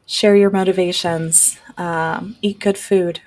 Share 0.07 0.37
your 0.37 0.51
motivations. 0.51 1.59
Um, 1.77 2.37
eat 2.43 2.59
good 2.59 2.77
food, 2.79 3.21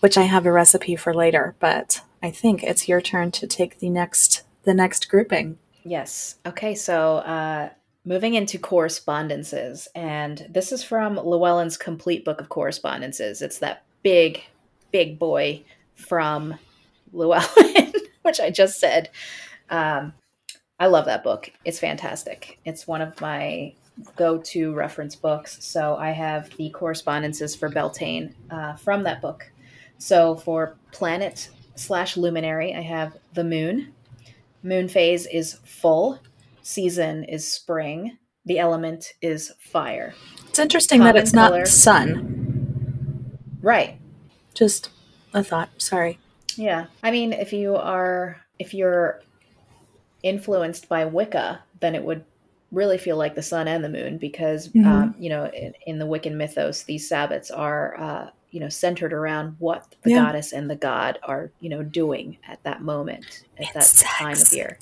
which 0.00 0.16
I 0.18 0.22
have 0.22 0.46
a 0.46 0.52
recipe 0.52 0.96
for 0.96 1.14
later. 1.14 1.54
But 1.60 2.00
I 2.22 2.30
think 2.30 2.62
it's 2.62 2.88
your 2.88 3.00
turn 3.00 3.30
to 3.32 3.46
take 3.46 3.78
the 3.78 3.90
next 3.90 4.42
the 4.64 4.74
next 4.74 5.08
grouping. 5.08 5.58
Yes. 5.84 6.36
Okay, 6.46 6.74
so 6.74 7.16
uh, 7.18 7.70
moving 8.04 8.34
into 8.34 8.58
correspondences, 8.58 9.88
and 9.94 10.46
this 10.50 10.72
is 10.72 10.82
from 10.82 11.16
Llewellyn's 11.16 11.76
Complete 11.76 12.24
Book 12.24 12.40
of 12.40 12.48
Correspondences. 12.48 13.42
It's 13.42 13.58
that 13.58 13.84
big, 14.02 14.42
big 14.90 15.18
boy 15.18 15.62
from 15.94 16.58
Llewellyn, 17.12 17.92
which 18.22 18.40
I 18.40 18.50
just 18.50 18.80
said. 18.80 19.10
Um, 19.70 20.12
I 20.78 20.86
love 20.86 21.04
that 21.04 21.22
book. 21.22 21.52
It's 21.64 21.78
fantastic. 21.78 22.58
It's 22.64 22.88
one 22.88 23.02
of 23.02 23.20
my 23.20 23.74
go-to 24.16 24.74
reference 24.74 25.14
books. 25.14 25.58
So 25.64 25.96
I 25.96 26.10
have 26.10 26.50
the 26.56 26.70
correspondences 26.70 27.54
for 27.54 27.68
Beltane 27.68 28.34
uh, 28.50 28.74
from 28.74 29.04
that 29.04 29.22
book. 29.22 29.50
So 29.98 30.34
for 30.34 30.76
planet 30.90 31.50
slash 31.76 32.16
luminary, 32.16 32.74
I 32.74 32.80
have 32.80 33.16
the 33.34 33.44
moon. 33.44 33.92
Moon 34.62 34.88
phase 34.88 35.26
is 35.26 35.58
full. 35.64 36.18
Season 36.62 37.24
is 37.24 37.50
spring. 37.50 38.18
The 38.46 38.58
element 38.58 39.12
is 39.20 39.52
fire. 39.60 40.14
It's 40.48 40.58
interesting 40.58 41.00
that 41.00 41.10
Common 41.12 41.22
it's 41.22 41.32
not 41.32 41.68
sun. 41.68 43.28
Right. 43.60 43.98
Just 44.54 44.90
a 45.34 45.42
thought. 45.44 45.70
Sorry. 45.78 46.18
Yeah. 46.56 46.86
I 47.02 47.10
mean, 47.10 47.32
if 47.32 47.52
you 47.52 47.76
are 47.76 48.36
if 48.58 48.74
you're 48.74 49.20
influenced 50.22 50.88
by 50.88 51.04
Wicca, 51.04 51.62
then 51.80 51.94
it 51.94 52.02
would 52.04 52.24
really 52.70 52.98
feel 52.98 53.16
like 53.16 53.34
the 53.34 53.42
sun 53.42 53.68
and 53.68 53.84
the 53.84 53.88
moon 53.88 54.18
because 54.18 54.68
Mhm. 54.68 54.86
um, 54.86 55.14
you 55.18 55.28
know 55.28 55.46
in, 55.46 55.74
in 55.86 55.98
the 55.98 56.06
Wiccan 56.06 56.34
mythos, 56.36 56.84
these 56.84 57.08
Sabbats 57.08 57.50
are 57.56 57.98
uh, 58.00 58.30
you 58.50 58.60
know 58.60 58.68
centered 58.68 59.12
around 59.12 59.56
what 59.58 59.94
the 60.02 60.10
Yeah. 60.10 60.24
goddess 60.24 60.52
and 60.52 60.68
the 60.70 60.76
god 60.76 61.18
are 61.22 61.50
you 61.60 61.68
know 61.70 61.82
doing 61.82 62.38
at 62.46 62.62
that 62.64 62.82
moment 62.82 63.44
at 63.58 63.72
that 63.74 64.04
time 64.18 64.32
of 64.40 64.52
year. 64.52 64.78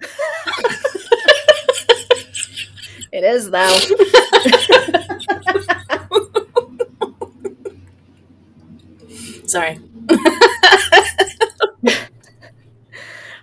it 3.18 3.24
is 3.24 3.50
though. 3.50 3.68
Sorry. 9.46 9.78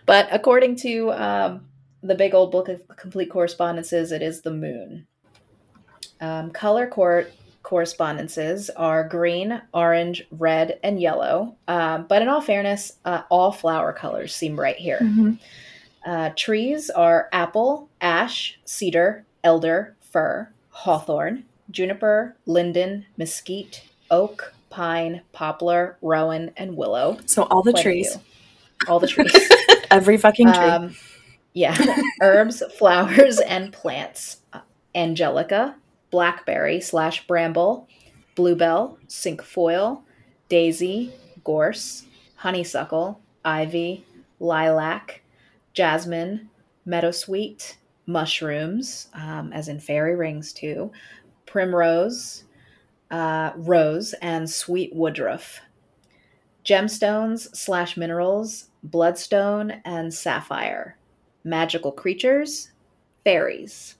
But 0.05 0.27
according 0.31 0.75
to 0.77 1.11
um, 1.13 1.65
the 2.03 2.13
big 2.13 2.35
old 2.35 2.51
book 2.51 2.69
of 2.69 2.79
complete 2.95 3.31
correspondences, 3.31 4.11
it 4.11 4.21
is 4.21 4.41
the 4.41 4.51
moon. 4.51 5.07
Um, 6.21 6.51
color 6.51 6.85
cor- 6.85 7.25
correspondences 7.63 8.69
are 8.69 9.07
green, 9.07 9.59
orange, 9.73 10.23
red, 10.29 10.79
and 10.83 11.01
yellow. 11.01 11.55
Um, 11.67 12.05
but 12.07 12.21
in 12.21 12.27
all 12.27 12.39
fairness, 12.41 12.97
uh, 13.03 13.23
all 13.31 13.51
flower 13.51 13.93
colors 13.93 14.35
seem 14.35 14.59
right 14.59 14.77
here. 14.77 14.99
Mhm. 15.01 15.39
Uh, 16.05 16.29
trees 16.35 16.91
are 16.91 17.27
apple, 17.33 17.89
ash, 17.99 18.59
cedar, 18.63 19.25
elder, 19.45 19.95
fir, 20.01 20.49
hawthorn, 20.71 21.45
juniper, 21.71 22.35
linden, 22.45 23.05
mesquite, 23.15 23.83
oak, 24.11 24.53
pine, 24.69 25.21
poplar, 25.31 25.97
rowan, 26.01 26.51
and 26.57 26.75
willow. 26.75 27.17
So 27.25 27.43
all 27.43 27.63
the 27.63 27.71
Quite 27.71 27.83
trees. 27.83 28.17
All 28.89 28.99
the 28.99 29.07
trees. 29.07 29.33
every 29.91 30.17
fucking 30.17 30.47
tree. 30.47 30.57
Um, 30.57 30.95
yeah, 31.53 31.77
herbs, 32.21 32.61
flowers, 32.77 33.39
and 33.39 33.71
plants. 33.71 34.41
Angelica, 34.93 35.75
blackberry 36.11 36.81
slash 36.81 37.25
bramble, 37.27 37.87
bluebell, 38.35 38.97
cinquefoil, 39.07 40.01
daisy, 40.49 41.13
gorse, 41.43 42.05
honeysuckle, 42.35 43.21
ivy, 43.43 44.03
lilac, 44.39 45.21
jasmine, 45.73 46.49
meadowsweet, 46.87 47.75
mushrooms, 48.07 49.07
um, 49.13 49.51
as 49.53 49.67
in 49.67 49.79
fairy 49.79 50.15
rings 50.15 50.53
too, 50.53 50.91
primrose, 51.45 52.43
uh, 53.11 53.51
rose, 53.55 54.13
and 54.21 54.49
sweet 54.49 54.93
woodruff. 54.93 55.61
Gemstones 56.63 57.55
slash 57.55 57.95
minerals, 57.95 58.69
bloodstone 58.83 59.81
and 59.85 60.13
sapphire. 60.13 60.97
Magical 61.43 61.91
creatures, 61.91 62.71
fairies. 63.23 63.95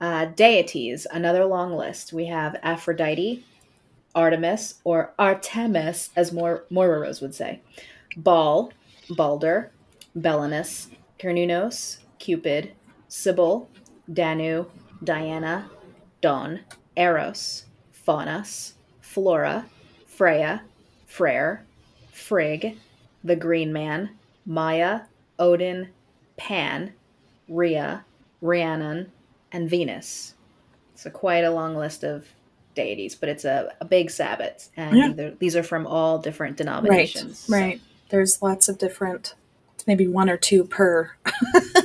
Uh, 0.00 0.26
deities, 0.26 1.06
another 1.10 1.44
long 1.44 1.72
list. 1.72 2.12
We 2.12 2.26
have 2.26 2.56
Aphrodite, 2.62 3.44
Artemis, 4.14 4.76
or 4.84 5.12
Artemis, 5.18 6.10
as 6.16 6.32
Moira 6.32 6.62
Rose 6.70 7.20
would 7.20 7.34
say, 7.34 7.60
Baal, 8.16 8.72
Balder, 9.10 9.70
Belenus, 10.16 10.88
Cernunnos, 11.18 11.98
Cupid, 12.18 12.72
Cybele, 13.08 13.68
Danu, 14.12 14.66
Diana, 15.02 15.70
Dawn, 16.20 16.60
Eros, 16.96 17.64
Faunus, 17.92 18.74
Flora, 19.00 19.66
Freya, 20.06 20.62
Freyr, 21.06 21.64
Frigg, 22.12 22.76
the 23.24 23.36
Green 23.36 23.72
Man, 23.72 24.10
Maia, 24.46 25.02
Odin, 25.38 25.88
Pan, 26.36 26.92
Rhea, 27.48 28.04
Rhiannon, 28.40 29.12
and 29.52 29.68
Venus. 29.70 30.34
So 30.94 31.10
quite 31.10 31.44
a 31.44 31.50
long 31.50 31.76
list 31.76 32.02
of 32.04 32.26
deities, 32.74 33.14
but 33.14 33.28
it's 33.28 33.44
a, 33.44 33.72
a 33.80 33.84
big 33.84 34.10
Sabbath, 34.10 34.70
and 34.76 34.96
Yeah. 35.16 35.30
these 35.38 35.56
are 35.56 35.62
from 35.62 35.86
all 35.86 36.18
different 36.18 36.56
denominations. 36.56 37.46
Right. 37.48 37.60
Right. 37.60 37.80
There's 38.10 38.40
lots 38.42 38.68
of 38.68 38.78
different, 38.78 39.34
maybe 39.86 40.06
one 40.06 40.28
or 40.30 40.36
two 40.36 40.64
per. 40.64 41.12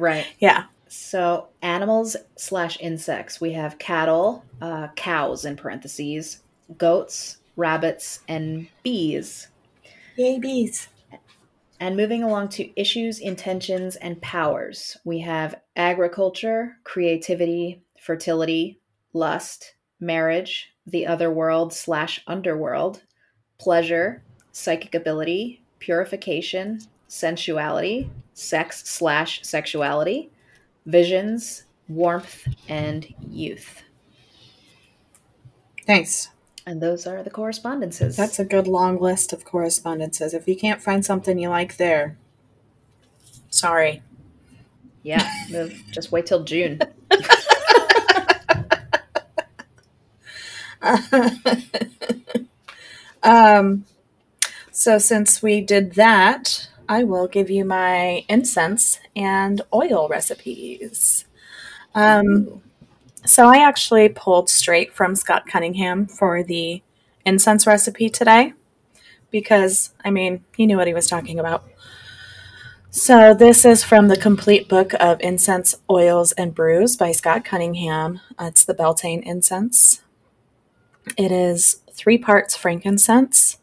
Right. 0.00 0.26
Yeah. 0.38 0.64
So 0.88 1.48
animals 1.62 2.16
slash 2.36 2.78
insects. 2.80 3.40
We 3.40 3.52
have 3.52 3.78
cattle, 3.78 4.44
uh, 4.60 4.88
cows 4.96 5.44
in 5.44 5.56
parentheses, 5.56 6.40
goats, 6.76 7.38
rabbits, 7.56 8.20
and 8.26 8.66
bees. 8.82 9.48
Yay, 10.16 10.38
bees. 10.38 10.88
And 11.78 11.96
moving 11.96 12.22
along 12.22 12.48
to 12.50 12.80
issues, 12.80 13.20
intentions, 13.20 13.96
and 13.96 14.20
powers, 14.20 14.96
we 15.04 15.20
have 15.20 15.60
agriculture, 15.76 16.76
creativity, 16.84 17.82
fertility, 17.98 18.80
lust, 19.12 19.74
marriage, 19.98 20.74
the 20.86 21.06
other 21.06 21.30
world 21.30 21.72
slash 21.72 22.20
underworld, 22.26 23.02
pleasure, 23.58 24.22
psychic 24.52 24.94
ability, 24.94 25.62
purification, 25.78 26.80
sensuality, 27.08 28.10
sex 28.34 28.88
slash 28.88 29.42
sexuality, 29.42 30.30
visions, 30.86 31.64
warmth, 31.88 32.46
and 32.68 33.06
youth. 33.28 33.82
Thanks. 35.86 36.28
And 36.66 36.80
those 36.80 37.06
are 37.06 37.22
the 37.22 37.30
correspondences. 37.30 38.16
That's 38.16 38.38
a 38.38 38.44
good 38.44 38.68
long 38.68 39.00
list 39.00 39.32
of 39.32 39.44
correspondences. 39.44 40.34
If 40.34 40.46
you 40.46 40.56
can't 40.56 40.82
find 40.82 41.04
something 41.04 41.38
you 41.38 41.48
like 41.48 41.78
there, 41.78 42.16
sorry. 43.48 44.02
yeah. 45.02 45.28
Just 45.90 46.12
wait 46.12 46.26
till 46.26 46.44
June. 46.44 46.80
um, 53.22 53.84
so 54.70 54.98
since 54.98 55.42
we 55.42 55.60
did 55.60 55.94
that, 55.94 56.68
I 56.90 57.04
will 57.04 57.28
give 57.28 57.50
you 57.50 57.64
my 57.64 58.24
incense 58.28 58.98
and 59.14 59.62
oil 59.72 60.08
recipes. 60.08 61.24
Um, 61.94 62.62
so 63.24 63.46
I 63.46 63.58
actually 63.58 64.08
pulled 64.08 64.50
straight 64.50 64.92
from 64.92 65.14
Scott 65.14 65.46
Cunningham 65.46 66.08
for 66.08 66.42
the 66.42 66.82
incense 67.24 67.64
recipe 67.64 68.10
today 68.10 68.54
because, 69.30 69.94
I 70.04 70.10
mean, 70.10 70.44
he 70.56 70.66
knew 70.66 70.78
what 70.78 70.88
he 70.88 70.92
was 70.92 71.06
talking 71.06 71.38
about. 71.38 71.64
So 72.90 73.34
this 73.34 73.64
is 73.64 73.84
from 73.84 74.08
the 74.08 74.16
complete 74.16 74.68
book 74.68 74.92
of 74.94 75.20
incense, 75.20 75.76
oils, 75.88 76.32
and 76.32 76.52
brews 76.52 76.96
by 76.96 77.12
Scott 77.12 77.44
Cunningham. 77.44 78.20
Uh, 78.36 78.46
It's 78.46 78.64
the 78.64 78.74
Beltane 78.74 79.22
incense. 79.22 80.02
It 81.16 81.30
is 81.30 81.82
three 81.92 82.18
parts 82.18 82.56
frankincense, 82.56 83.58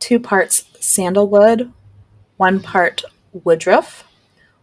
two 0.00 0.18
parts 0.18 0.64
sandalwood, 0.80 1.72
one 2.36 2.60
part 2.60 3.02
woodruff, 3.44 4.04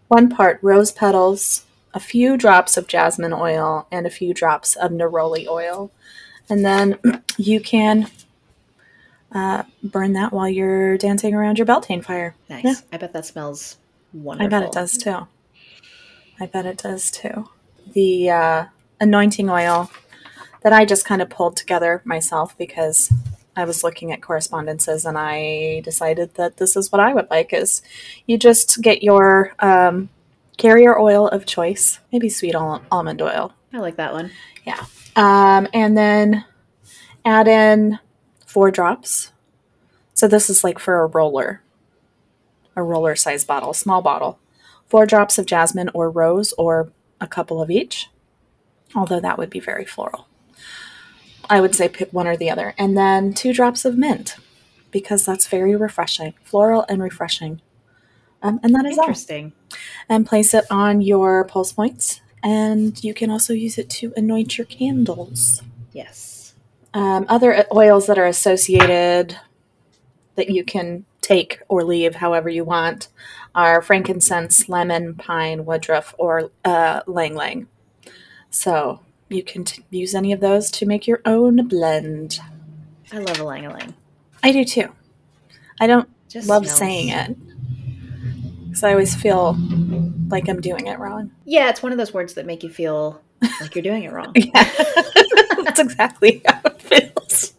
one 0.08 0.30
part 0.30 0.60
rose 0.62 0.92
petals, 0.92 1.66
a 1.94 2.00
few 2.00 2.38
drops 2.38 2.78
of 2.78 2.88
jasmine 2.88 3.34
oil, 3.34 3.88
and 3.92 4.06
a 4.06 4.12
few 4.12 4.34
drops 4.34 4.76
of 4.76 4.92
neroli 4.92 5.48
oil. 5.48 5.92
And 6.50 6.66
then 6.66 7.00
you 7.38 7.60
can 7.60 8.10
uh, 9.32 9.64
burn 9.84 10.14
that 10.14 10.32
while 10.32 10.50
you're 10.50 10.98
dancing 10.98 11.34
around 11.34 11.58
your 11.58 11.66
Beltane 11.66 12.02
fire. 12.02 12.36
Nice. 12.50 12.64
Yeah. 12.64 12.76
I 12.92 12.98
bet 12.98 13.14
that 13.14 13.26
smells 13.26 13.78
wonderful. 14.14 14.46
I 14.46 14.50
bet 14.50 14.68
it 14.68 14.74
does 14.74 14.98
too. 14.98 15.28
I 16.40 16.46
bet 16.46 16.66
it 16.66 16.78
does 16.78 17.10
too. 17.12 17.50
The 17.94 18.30
uh, 18.30 18.66
anointing 19.00 19.50
oil 19.50 19.90
that 20.62 20.74
I 20.74 20.86
just 20.86 21.06
kind 21.06 21.22
of 21.22 21.30
pulled 21.30 21.58
together 21.58 22.02
myself 22.06 22.58
because 22.58 23.12
I 23.56 23.66
was 23.66 23.84
looking 23.84 24.12
at 24.12 24.22
correspondences 24.22 25.06
and 25.06 25.18
I 25.18 25.82
decided 25.84 26.36
that 26.36 26.58
this 26.58 26.76
is 26.76 26.91
what 26.91 26.99
I 26.99 27.14
would 27.14 27.30
like 27.30 27.54
is 27.54 27.82
you 28.26 28.38
just 28.38 28.82
get 28.82 29.04
your 29.04 29.54
um, 29.60 30.10
carrier 30.58 30.99
oil 30.99 31.28
of 31.28 31.45
choice, 31.45 31.99
maybe 32.12 32.30
sweet 32.30 32.56
al- 32.56 32.84
almond 32.91 33.22
oil, 33.22 33.54
I 33.72 33.80
like 33.80 33.97
that 33.97 34.14
one. 34.14 34.32
Yeah. 34.66 34.86
Um, 35.16 35.68
and 35.74 35.97
then 35.97 36.45
add 37.26 37.47
in 37.47 37.99
four 38.45 38.72
drops. 38.72 39.32
So 40.14 40.28
this 40.28 40.49
is 40.49 40.64
like 40.64 40.80
for 40.80 41.01
a 41.01 41.08
roller, 41.08 41.62
a 42.76 42.84
roller 42.84 43.16
size 43.16 43.43
bottle, 43.45 43.74
small 43.74 44.01
bottle. 44.01 44.39
Four 44.88 45.06
drops 45.08 45.39
of 45.39 45.47
jasmine 45.47 45.89
or 45.95 46.12
rose, 46.12 46.54
or 46.54 46.91
a 47.20 47.26
couple 47.26 47.62
of 47.62 47.72
each. 47.72 48.10
Although 48.93 49.22
that 49.22 49.39
would 49.39 49.49
be 49.49 49.60
very 49.60 49.86
floral. 49.86 50.28
I 51.50 51.62
would 51.62 51.76
say 51.76 51.89
pick 51.89 52.12
one 52.12 52.28
or 52.28 52.38
the 52.38 52.50
other, 52.50 52.74
and 52.78 52.98
then 52.98 53.34
two 53.34 53.54
drops 53.54 53.86
of 53.86 53.98
mint, 53.98 54.36
because 54.91 55.26
that's 55.26 55.48
very 55.48 55.76
refreshing, 55.76 56.34
floral 56.44 56.86
and 56.89 57.02
refreshing. 57.02 57.62
Um, 58.41 58.60
and 58.62 58.76
that 58.76 58.86
is 58.86 58.98
all 58.98 59.06
Interesting. 59.06 59.54
and 60.10 60.26
place 60.26 60.54
it 60.54 60.66
on 60.70 61.02
your 61.02 61.46
pulse 61.46 61.72
points. 61.74 62.22
And 62.44 63.02
you 63.02 63.14
can 63.14 63.32
also 63.32 63.54
use 63.54 63.78
it 63.78 63.89
to 63.91 64.14
anoint 64.18 64.58
your 64.58 64.66
candles. 64.66 65.62
Yes. 65.94 66.54
Um, 66.94 67.26
other 67.30 67.66
oils 67.74 68.06
that 68.08 68.20
are 68.20 68.26
associated 68.26 69.39
that 70.36 70.50
you 70.50 70.66
can 70.66 71.06
take 71.22 71.62
or 71.70 71.86
leave 71.86 72.16
however 72.16 72.50
you 72.50 72.66
want 72.66 73.08
are 73.56 73.82
frankincense, 73.82 74.68
lemon, 74.68 75.16
pine, 75.16 75.64
woodruff, 75.64 76.14
or 76.18 76.52
uh, 76.66 77.02
lang 77.08 77.34
lang. 77.34 77.68
So 78.50 79.00
you 79.34 79.44
can 79.44 79.64
t- 79.64 79.84
use 79.90 80.14
any 80.16 80.32
of 80.32 80.40
those 80.40 80.70
to 80.72 80.86
make 80.86 81.08
your 81.08 81.22
own 81.26 81.68
blend. 81.68 82.40
I 83.12 83.20
love 83.20 83.40
a 83.40 83.44
lang 83.44 83.66
a 83.66 83.70
lang. 83.74 83.94
I 84.44 84.52
do 84.52 84.64
too. 84.66 84.90
I 85.80 85.88
don't 85.88 86.10
Just 86.30 86.48
love 86.48 86.64
smells- 86.66 86.78
saying 86.78 87.10
it 87.10 87.38
because 88.68 88.84
I 88.84 88.92
always 88.92 89.16
feel 89.16 89.56
like 90.30 90.48
I'm 90.50 90.62
doing 90.62 90.88
it 90.88 90.98
wrong. 91.00 91.32
Yeah, 91.46 91.70
it's 91.70 91.84
one 91.84 91.92
of 91.92 91.98
those 91.98 92.14
words 92.14 92.34
that 92.36 92.46
make 92.46 92.64
you 92.64 92.70
feel 92.70 93.22
like 93.62 93.76
you're 93.76 93.84
doing 93.84 94.04
it 94.04 94.12
wrong. 94.12 94.32
Yeah, 94.36 94.52
that's 95.64 95.80
exactly 95.80 96.42
how 96.46 96.60
it 96.66 96.82
feels. 96.82 97.54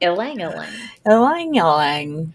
Ilang 0.00 0.38
ilang. 0.40 0.68
Ylang 1.06 1.54
ylang. 1.54 2.32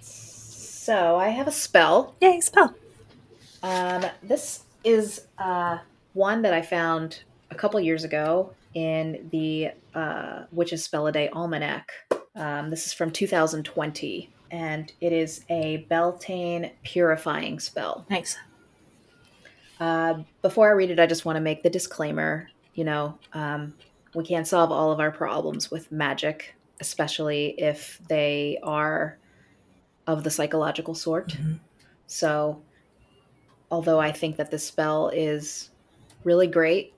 So 0.00 1.16
I 1.16 1.28
have 1.28 1.46
a 1.46 1.52
spell. 1.52 2.14
Yay, 2.20 2.40
spell. 2.40 2.74
Um, 3.62 4.04
this 4.22 4.64
is 4.84 5.26
uh, 5.38 5.78
one 6.12 6.42
that 6.42 6.52
I 6.52 6.60
found 6.62 7.22
a 7.52 7.54
couple 7.54 7.78
years 7.80 8.02
ago 8.02 8.52
in 8.74 9.28
the 9.30 9.70
uh, 9.94 10.44
Witch's 10.50 10.82
Spell 10.82 11.06
a 11.06 11.12
Day 11.12 11.28
Almanac. 11.28 11.92
Um, 12.34 12.70
this 12.70 12.86
is 12.86 12.92
from 12.92 13.10
2020, 13.10 14.30
and 14.50 14.92
it 15.00 15.12
is 15.12 15.44
a 15.50 15.86
Beltane 15.88 16.72
purifying 16.82 17.60
spell. 17.60 18.06
Nice. 18.08 18.36
Uh, 19.78 20.22
before 20.40 20.68
I 20.68 20.72
read 20.72 20.90
it, 20.90 20.98
I 20.98 21.06
just 21.06 21.24
want 21.24 21.36
to 21.36 21.40
make 21.40 21.62
the 21.62 21.70
disclaimer. 21.70 22.48
You 22.74 22.84
know, 22.84 23.18
um, 23.34 23.74
we 24.14 24.24
can't 24.24 24.46
solve 24.46 24.72
all 24.72 24.90
of 24.90 24.98
our 24.98 25.10
problems 25.10 25.70
with 25.70 25.92
magic, 25.92 26.54
especially 26.80 27.54
if 27.58 28.00
they 28.08 28.58
are 28.62 29.18
of 30.06 30.24
the 30.24 30.30
psychological 30.30 30.94
sort. 30.94 31.28
Mhm. 31.32 31.60
So, 32.06 32.62
although 33.70 34.00
I 34.00 34.10
think 34.10 34.36
that 34.36 34.50
this 34.50 34.66
spell 34.66 35.10
is 35.10 35.70
really 36.24 36.46
great, 36.46 36.94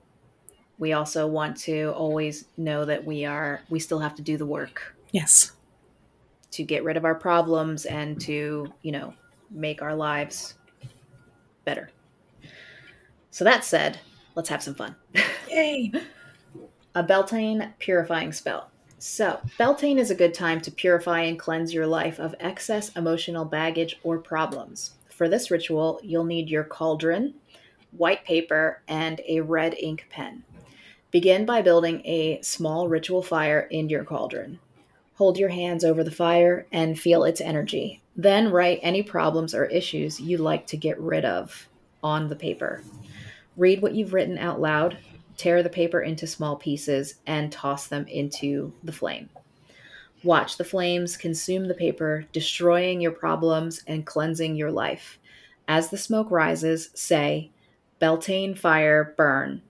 we 0.77 0.93
also 0.93 1.25
want 1.27 1.55
to 1.57 1.91
always 1.95 2.45
know 2.57 2.85
that 2.85 3.03
we 3.05 3.25
are 3.25 3.61
we 3.69 3.79
still 3.79 3.99
have 3.99 4.15
to 4.15 4.21
do 4.21 4.37
the 4.37 4.45
work 4.45 4.95
Yes. 5.11 5.51
to 6.51 6.63
get 6.63 6.83
rid 6.83 6.97
of 6.97 7.05
our 7.05 7.15
problems 7.15 7.85
and 7.85 8.19
to, 8.21 8.67
you 8.81 8.91
know, 8.91 9.13
make 9.49 9.81
our 9.81 9.95
lives 9.95 10.55
better. 11.63 11.89
So 13.31 13.43
that 13.43 13.63
said, 13.63 13.99
let's 14.35 14.49
have 14.49 14.63
some 14.63 14.75
fun. 14.75 14.95
Yay. 15.49 15.91
a 16.95 17.03
Beltane 17.03 17.73
purifying 17.79 18.31
spell. 18.33 18.71
So, 18.97 19.39
Beltane 19.57 19.97
is 19.99 20.09
a 20.09 20.15
good 20.15 20.33
time 20.33 20.61
to 20.61 20.71
purify 20.71 21.21
and 21.21 21.37
cleanse 21.37 21.73
your 21.73 21.85
life 21.85 22.17
of 22.19 22.33
excess 22.39 22.89
emotional 22.95 23.43
baggage 23.45 23.99
or 24.03 24.17
problems. 24.19 24.91
For 25.09 25.27
this 25.29 25.51
ritual, 25.51 25.99
you'll 26.01 26.23
need 26.23 26.49
your 26.49 26.63
cauldron, 26.63 27.35
white 27.91 28.23
paper, 28.23 28.81
and 28.87 29.21
a 29.27 29.41
red 29.41 29.75
ink 29.77 30.07
pen. 30.09 30.43
Begin 31.15 31.45
by 31.45 31.61
building 31.61 32.01
a 32.03 32.41
small 32.41 32.89
ritual 32.89 33.23
fire 33.23 33.61
in 33.71 33.87
your 33.87 34.03
cauldron. 34.03 34.59
Hold 35.13 35.37
your 35.37 35.47
hands 35.47 35.85
over 35.85 36.03
the 36.03 36.11
fire 36.11 36.67
and 36.73 36.99
feel 36.99 37.23
its 37.23 37.39
energy. 37.39 38.01
Then 38.17 38.51
write 38.51 38.81
any 38.83 39.01
problems 39.01 39.55
or 39.55 39.63
issues 39.63 40.19
you'd 40.19 40.41
like 40.41 40.67
to 40.67 40.75
get 40.75 40.99
rid 40.99 41.23
of 41.23 41.69
on 42.03 42.27
the 42.27 42.35
paper. 42.35 42.83
Read 43.55 43.81
what 43.81 43.95
you've 43.95 44.11
written 44.13 44.37
out 44.37 44.59
loud, 44.59 44.97
tear 45.37 45.63
the 45.63 45.69
paper 45.69 46.01
into 46.01 46.27
small 46.27 46.57
pieces, 46.57 47.15
and 47.25 47.49
toss 47.49 47.87
them 47.87 48.05
into 48.07 48.73
the 48.83 48.91
flame. 48.91 49.29
Watch 50.21 50.57
the 50.57 50.65
flames 50.65 51.15
consume 51.15 51.69
the 51.69 51.75
paper, 51.75 52.25
destroying 52.33 52.99
your 52.99 53.13
problems 53.13 53.81
and 53.87 54.05
cleansing 54.05 54.57
your 54.57 54.69
life. 54.69 55.17
As 55.65 55.89
the 55.89 55.97
smoke 55.97 56.29
rises, 56.29 56.89
say, 56.93 57.51
Beltane 57.99 58.53
fire, 58.53 59.13
burn. 59.15 59.61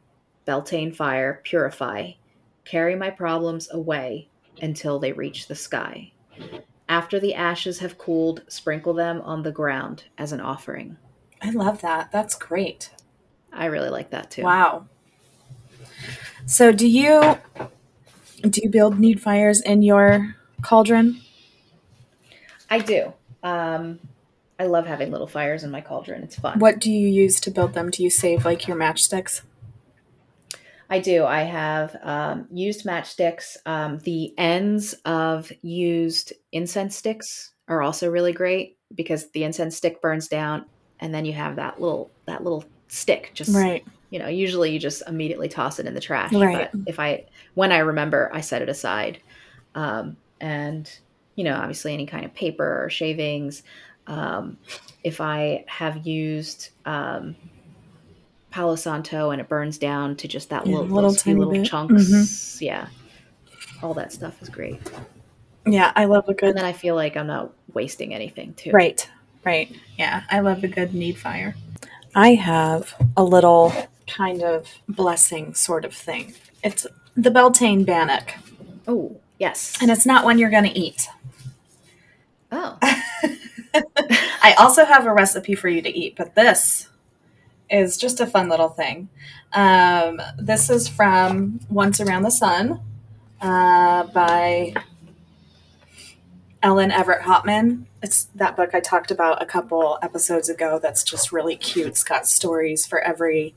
Beltane 0.46 0.92
fire, 0.92 1.42
purify. 1.44 2.12
Carry 2.64 2.96
my 2.96 3.10
problems 3.10 3.68
away 3.72 4.30
until 4.62 5.00
they 5.00 5.12
reach 5.12 5.48
the 5.48 5.56
sky. 5.56 6.12
After 6.88 7.20
the 7.20 7.34
ashes 7.34 7.80
have 7.80 7.98
cooled, 7.98 8.44
sprinkle 8.48 8.94
them 8.94 9.22
on 9.22 9.44
the 9.44 9.52
ground 9.52 10.06
as 10.18 10.32
an 10.32 10.40
offering. 10.40 10.98
I 11.42 11.52
love 11.52 11.82
that. 11.82 12.12
That's 12.12 12.36
great. 12.36 12.92
I 13.52 13.66
really 13.66 13.90
like 13.90 14.12
that 14.12 14.32
too. 14.32 14.44
Wow. 14.44 14.88
So 16.46 16.72
do 16.72 16.88
you 16.88 17.38
do 18.42 18.62
you 18.64 18.70
build 18.70 19.00
need 19.00 19.22
fires 19.22 19.62
in 19.62 19.82
your 19.82 20.36
cauldron? 20.62 21.22
I 22.70 22.80
do. 22.80 23.14
Um, 23.42 24.00
I 24.60 24.66
love 24.66 24.86
having 24.86 25.12
little 25.12 25.28
fires 25.28 25.64
in 25.64 25.72
my 25.72 25.82
cauldron. 25.82 26.24
It's 26.24 26.38
fun. 26.38 26.60
What 26.60 26.80
do 26.80 26.92
you 26.92 27.08
use 27.08 27.40
to 27.42 27.52
build 27.52 27.74
them? 27.74 27.90
Do 27.90 28.04
you 28.04 28.10
save 28.10 28.46
like 28.46 28.68
your 28.68 28.78
matchsticks? 28.78 29.42
I 30.90 31.00
do. 31.00 31.26
I 31.26 31.42
have 31.42 31.96
um, 32.04 32.48
used 32.52 32.86
matchsticks. 32.86 33.58
Um, 33.66 34.00
the 34.00 34.34
ends 34.38 34.94
of 35.06 35.52
used 35.62 36.34
incense 36.52 36.96
sticks 36.96 37.52
are 37.68 37.82
also 37.82 38.10
really 38.10 38.34
great 38.34 38.78
because 38.94 39.32
the 39.32 39.44
incense 39.44 39.76
stick 39.76 40.02
burns 40.02 40.28
down, 40.28 40.66
and 41.00 41.14
then 41.14 41.26
you 41.26 41.34
have 41.34 41.56
that 41.56 41.82
little 41.82 42.12
that 42.28 42.44
little 42.44 42.64
stick 42.88 43.32
just 43.34 43.54
Right. 43.54 43.84
you 44.12 44.20
know 44.20 44.28
usually 44.28 44.72
you 44.72 44.80
just 44.80 45.02
immediately 45.08 45.50
toss 45.50 45.80
it 45.80 45.88
in 45.88 45.96
the 45.96 46.00
trash 46.00 46.32
Right. 46.32 46.70
but 46.72 46.80
if 46.86 47.00
i 47.00 47.26
when 47.56 47.72
i 47.72 47.80
remember 47.80 48.30
i 48.32 48.42
set 48.42 48.62
it 48.62 48.70
aside 48.70 49.20
um, 49.74 50.18
and 50.40 50.90
you 51.36 51.44
know 51.44 51.56
obviously 51.56 51.94
any 51.94 52.06
kind 52.06 52.24
of 52.26 52.34
paper 52.36 52.84
or 52.86 52.90
shavings 52.92 53.64
um, 54.06 54.58
if 55.04 55.20
i 55.20 55.66
have 55.68 56.06
used 56.06 56.70
um, 56.86 57.36
palo 58.56 58.76
santo 58.78 59.32
and 59.32 59.42
it 59.42 59.50
burns 59.50 59.78
down 59.78 60.16
to 60.16 60.30
just 60.30 60.50
that 60.50 60.66
Yeah, 60.66 60.78
little, 60.78 60.96
little 60.96 61.14
tiny 61.14 61.38
little 61.38 61.52
bit. 61.54 61.64
Mm-hmm. 61.64 61.90
chunks 61.94 62.62
yeah 62.62 62.88
all 63.84 63.94
that 63.96 64.14
stuff 64.14 64.42
is 64.42 64.48
great 64.48 64.80
Yeah, 65.66 65.92
I 65.96 66.06
love 66.06 66.24
a 66.28 66.30
and 66.30 66.40
good 66.40 66.56
then 66.56 66.64
i 66.64 66.72
feel 66.72 66.96
like 66.96 67.18
i'm 67.18 67.28
not 67.28 67.52
wasting 67.74 68.14
anything 68.14 68.54
too 68.54 68.72
Right. 68.72 69.08
Right. 69.44 69.76
Yeah, 69.98 70.24
I 70.32 70.40
love 70.40 70.64
a 70.64 70.68
good 70.68 70.94
need 70.96 71.18
fire. 71.20 71.54
I 72.16 72.30
have 72.34 72.96
a 73.18 73.24
little 73.24 73.72
kind 74.08 74.42
of 74.42 74.68
blessing 74.90 75.54
sort 75.54 75.86
of 75.86 75.94
thing. 75.94 76.34
It's 76.64 76.88
the 77.16 77.30
Beltane 77.30 77.84
Bannock, 77.84 78.34
oh 78.88 79.18
yes 79.38 79.78
and 79.82 79.92
it's 79.92 80.06
not 80.06 80.24
one 80.24 80.40
you're 80.40 80.50
going 80.50 80.64
to 80.72 80.80
eat. 80.80 81.08
oh 82.54 82.78
I 84.48 84.56
also 84.58 84.86
have 84.86 85.06
a 85.06 85.14
recipe 85.14 85.56
for 85.56 85.68
you 85.68 85.82
to 85.82 85.90
eat, 85.90 86.16
but 86.16 86.34
this 86.36 86.88
is 87.70 87.98
just 87.98 88.20
a 88.20 88.28
fun 88.28 88.50
little 88.50 88.70
thing. 88.70 89.10
Um, 89.54 90.22
this 90.38 90.70
is 90.70 90.88
from 90.88 91.60
Once 91.70 92.00
Around 92.00 92.24
the 92.24 92.30
Sun 92.32 92.80
uh, 93.42 94.04
by 94.08 94.74
Ellen 96.62 96.92
Evert 96.92 97.22
Hopman. 97.24 97.86
It's 98.02 98.26
that 98.36 98.56
book 98.56 98.72
I 98.74 98.80
talked 98.80 99.12
about 99.12 99.42
a 99.42 99.46
couple 99.46 99.98
episodes 100.02 100.50
ago. 100.50 100.80
That's 100.82 101.04
just 101.04 101.32
really 101.32 101.56
cute. 101.56 101.88
It's 101.88 102.04
got 102.04 102.28
stories 102.28 102.86
for 102.86 103.00
every 103.02 103.56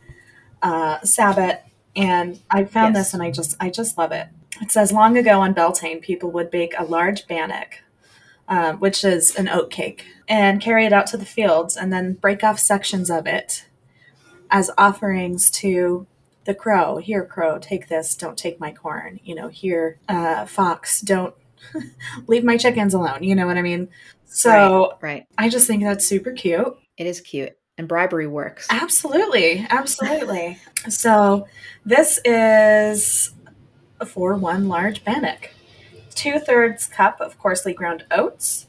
uh, 0.62 1.00
Sabbath, 1.02 1.58
and 1.96 2.40
I 2.50 2.64
found 2.64 2.94
Yes. 2.94 3.06
this 3.06 3.14
and 3.14 3.22
I 3.22 3.30
just 3.30 3.56
I 3.60 3.70
just 3.70 3.98
love 3.98 4.12
it. 4.12 4.28
It 4.60 4.70
says 4.72 4.92
long 4.92 5.16
ago 5.16 5.40
on 5.40 5.52
Beltane, 5.52 6.00
people 6.00 6.30
would 6.32 6.50
bake 6.50 6.74
a 6.78 6.84
large 6.84 7.26
bannock, 7.28 7.82
um, 8.48 8.78
which 8.78 9.04
is 9.04 9.34
an 9.36 9.48
oat 9.48 9.70
cake, 9.70 10.04
and 10.28 10.60
carry 10.60 10.84
it 10.84 10.92
out 10.92 11.06
to 11.08 11.16
the 11.16 11.24
fields, 11.26 11.76
and 11.76 11.92
then 11.92 12.14
break 12.14 12.42
off 12.42 12.58
sections 12.58 13.10
of 13.10 13.26
it 13.26 13.64
as 14.50 14.70
offerings 14.78 15.50
to 15.52 16.06
the 16.44 16.54
crow. 16.54 16.96
Here, 16.96 17.24
crow, 17.24 17.58
take 17.58 17.88
this. 17.88 18.14
Don't 18.14 18.38
take 18.38 18.58
my 18.58 18.72
corn. 18.72 19.20
You 19.22 19.34
know, 19.34 19.48
here, 19.48 19.98
uh, 20.08 20.46
fox, 20.46 21.00
don't 21.00 21.34
leave 22.26 22.44
my 22.44 22.56
chickens 22.56 22.94
alone. 22.94 23.22
You 23.22 23.34
know 23.34 23.46
what 23.46 23.58
I 23.58 23.62
mean? 23.62 23.88
So 24.24 24.96
right 25.00 25.26
I 25.38 25.48
just 25.48 25.66
think 25.66 25.82
that's 25.82 26.06
super 26.06 26.32
cute. 26.32 26.76
it 26.96 27.06
is 27.06 27.20
cute 27.20 27.56
and 27.78 27.88
bribery 27.88 28.26
works 28.26 28.66
Absolutely, 28.70 29.66
absolutely. 29.70 30.58
so 30.88 31.46
this 31.84 32.20
is 32.24 33.32
for 34.06 34.34
one 34.36 34.68
large 34.68 35.04
bannock. 35.04 35.50
Two 36.14 36.38
thirds 36.38 36.86
cup 36.86 37.20
of 37.20 37.38
coarsely 37.38 37.72
ground 37.72 38.04
oats, 38.10 38.66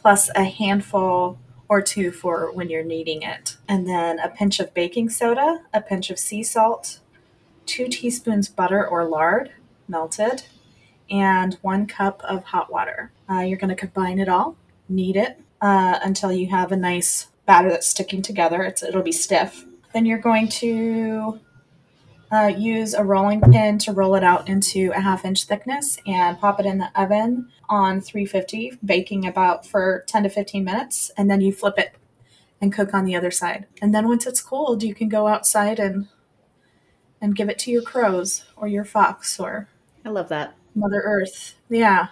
plus 0.00 0.30
a 0.34 0.44
handful 0.44 1.38
or 1.72 1.80
two 1.80 2.10
for 2.10 2.52
when 2.52 2.68
you're 2.68 2.84
kneading 2.84 3.22
it. 3.22 3.56
And 3.66 3.88
then 3.88 4.18
a 4.18 4.28
pinch 4.28 4.60
of 4.60 4.74
baking 4.74 5.08
soda, 5.08 5.62
a 5.72 5.80
pinch 5.80 6.10
of 6.10 6.18
sea 6.18 6.42
salt, 6.42 7.00
two 7.64 7.88
teaspoons 7.88 8.46
butter 8.50 8.86
or 8.86 9.06
lard, 9.06 9.52
melted, 9.88 10.42
and 11.10 11.56
one 11.62 11.86
cup 11.86 12.20
of 12.24 12.44
hot 12.44 12.70
water. 12.70 13.10
Uh, 13.26 13.40
you're 13.40 13.56
going 13.56 13.74
to 13.74 13.74
combine 13.74 14.18
it 14.18 14.28
all, 14.28 14.54
knead 14.90 15.16
it 15.16 15.40
uh, 15.62 15.98
until 16.04 16.30
you 16.30 16.48
have 16.48 16.72
a 16.72 16.76
nice 16.76 17.28
batter 17.46 17.70
that's 17.70 17.88
sticking 17.88 18.20
together. 18.20 18.62
It's, 18.62 18.82
it'll 18.82 19.00
be 19.00 19.10
stiff. 19.10 19.64
Then 19.94 20.04
you're 20.04 20.18
going 20.18 20.48
to 20.48 21.40
uh, 22.32 22.46
use 22.46 22.94
a 22.94 23.04
rolling 23.04 23.40
pin 23.40 23.78
to 23.78 23.92
roll 23.92 24.14
it 24.14 24.24
out 24.24 24.48
into 24.48 24.90
a 24.94 25.00
half 25.00 25.24
inch 25.24 25.44
thickness 25.44 25.98
and 26.06 26.38
pop 26.38 26.58
it 26.58 26.66
in 26.66 26.78
the 26.78 26.90
oven 27.00 27.48
on 27.68 28.00
350, 28.00 28.78
baking 28.84 29.26
about 29.26 29.66
for 29.66 30.04
10 30.06 30.22
to 30.22 30.28
15 30.28 30.64
minutes. 30.64 31.10
And 31.16 31.30
then 31.30 31.40
you 31.40 31.52
flip 31.52 31.78
it 31.78 31.94
and 32.60 32.72
cook 32.72 32.94
on 32.94 33.04
the 33.04 33.16
other 33.16 33.30
side. 33.30 33.66
And 33.82 33.94
then 33.94 34.08
once 34.08 34.26
it's 34.26 34.40
cooled, 34.40 34.82
you 34.82 34.94
can 34.94 35.08
go 35.08 35.26
outside 35.26 35.78
and 35.78 36.08
and 37.20 37.36
give 37.36 37.48
it 37.48 37.58
to 37.60 37.70
your 37.70 37.82
crows 37.82 38.44
or 38.56 38.66
your 38.66 38.84
fox 38.84 39.38
or 39.38 39.68
i 40.04 40.08
love 40.08 40.28
that 40.28 40.56
Mother 40.74 41.02
Earth. 41.04 41.54
Yeah. 41.68 42.08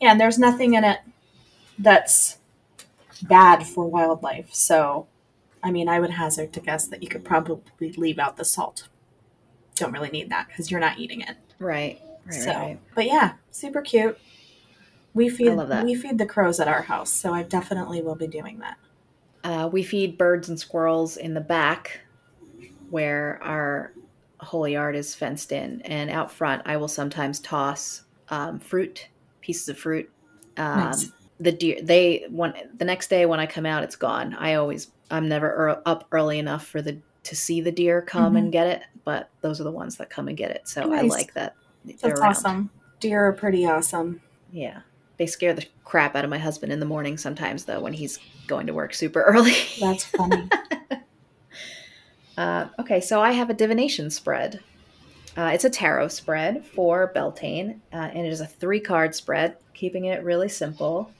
Yeah, 0.00 0.12
and 0.12 0.20
there's 0.20 0.38
nothing 0.38 0.74
in 0.74 0.84
it 0.84 1.00
that's 1.78 2.38
bad 3.22 3.66
for 3.66 3.86
wildlife. 3.86 4.54
So, 4.54 5.06
I 5.62 5.70
mean, 5.70 5.88
I 5.88 6.00
would 6.00 6.10
hazard 6.10 6.52
to 6.54 6.60
guess 6.60 6.86
that 6.88 7.02
you 7.02 7.08
could 7.08 7.24
probably 7.24 7.92
leave 7.92 8.18
out 8.18 8.36
the 8.36 8.44
salt. 8.44 8.88
Don't 9.74 9.92
really 9.92 10.10
need 10.10 10.30
that 10.30 10.48
because 10.48 10.70
you're 10.70 10.80
not 10.80 10.98
eating 10.98 11.20
it. 11.20 11.36
right 11.58 12.00
right 12.24 12.34
so, 12.34 12.50
right, 12.50 12.58
right. 12.58 12.80
but 12.94 13.06
yeah, 13.06 13.34
super 13.50 13.80
cute. 13.80 14.18
We 15.14 15.28
feed 15.28 15.50
love 15.50 15.68
that. 15.68 15.84
we 15.84 15.94
feed 15.94 16.18
the 16.18 16.26
crows 16.26 16.60
at 16.60 16.68
our 16.68 16.82
house, 16.82 17.12
so 17.12 17.32
I 17.32 17.42
definitely 17.42 18.02
will 18.02 18.14
be 18.14 18.26
doing 18.26 18.58
that. 18.58 18.76
Uh, 19.42 19.68
we 19.72 19.82
feed 19.82 20.18
birds 20.18 20.48
and 20.48 20.58
squirrels 20.58 21.16
in 21.16 21.34
the 21.34 21.40
back 21.40 22.00
where 22.90 23.38
our 23.42 23.92
whole 24.40 24.68
yard 24.68 24.96
is 24.96 25.14
fenced 25.14 25.52
in. 25.52 25.80
And 25.82 26.10
out 26.10 26.30
front, 26.30 26.62
I 26.66 26.76
will 26.76 26.88
sometimes 26.88 27.40
toss 27.40 28.02
um, 28.28 28.58
fruit, 28.58 29.08
pieces 29.40 29.68
of 29.68 29.78
fruit. 29.78 30.10
Um, 30.56 30.78
Nice. 30.78 31.12
The 31.40 31.52
deer, 31.52 31.80
they, 31.82 32.26
when, 32.30 32.54
the 32.76 32.84
next 32.84 33.08
day 33.08 33.26
when 33.26 33.40
I 33.40 33.46
come 33.46 33.66
out, 33.66 33.84
it's 33.84 33.96
gone. 33.96 34.34
I 34.34 34.54
always, 34.54 34.88
I'm 35.10 35.28
never 35.28 35.46
ear 35.46 35.82
up 35.86 36.06
early 36.10 36.38
enough 36.38 36.66
for 36.66 36.82
the, 36.82 36.98
to 37.24 37.36
see 37.36 37.60
the 37.60 37.72
deer 37.72 38.02
come 38.02 38.36
and 38.36 38.50
get 38.50 38.66
it, 38.66 38.82
but 39.04 39.30
those 39.40 39.60
are 39.60 39.64
the 39.64 39.70
ones 39.70 39.96
that 39.96 40.10
come 40.10 40.28
and 40.28 40.36
get 40.36 40.50
it. 40.50 40.66
So 40.68 40.92
I 40.92 41.02
like 41.02 41.34
that. 41.34 41.54
That's 41.84 42.04
around. 42.04 42.30
awesome. 42.30 42.70
Deer 43.00 43.26
are 43.26 43.32
pretty 43.32 43.66
awesome. 43.66 44.20
Yeah. 44.50 44.80
They 45.16 45.26
scare 45.26 45.54
the 45.54 45.66
crap 45.84 46.16
out 46.16 46.24
of 46.24 46.30
my 46.30 46.38
husband 46.38 46.72
in 46.72 46.80
the 46.80 46.86
morning 46.86 47.16
sometimes, 47.18 47.64
though, 47.64 47.80
when 47.80 47.92
he's 47.92 48.18
going 48.46 48.66
to 48.66 48.74
work 48.74 48.94
super 48.94 49.22
early. 49.26 49.54
That's 49.80 50.04
funny. 50.04 50.48
Uh, 52.38 52.68
okay, 52.78 53.00
so 53.00 53.20
I 53.20 53.32
have 53.32 53.50
a 53.50 53.54
divination 53.54 54.10
spread. 54.10 54.60
Uh, 55.36 55.50
it's 55.52 55.64
a 55.64 55.70
tarot 55.70 56.06
spread 56.06 56.64
for 56.64 57.08
Beltane, 57.08 57.82
uh, 57.92 57.96
and 57.96 58.24
it 58.24 58.30
is 58.30 58.40
a 58.40 58.46
three 58.46 58.78
card 58.78 59.12
spread, 59.12 59.56
keeping 59.74 60.04
it 60.04 60.22
really 60.22 60.48
simple. 60.48 61.10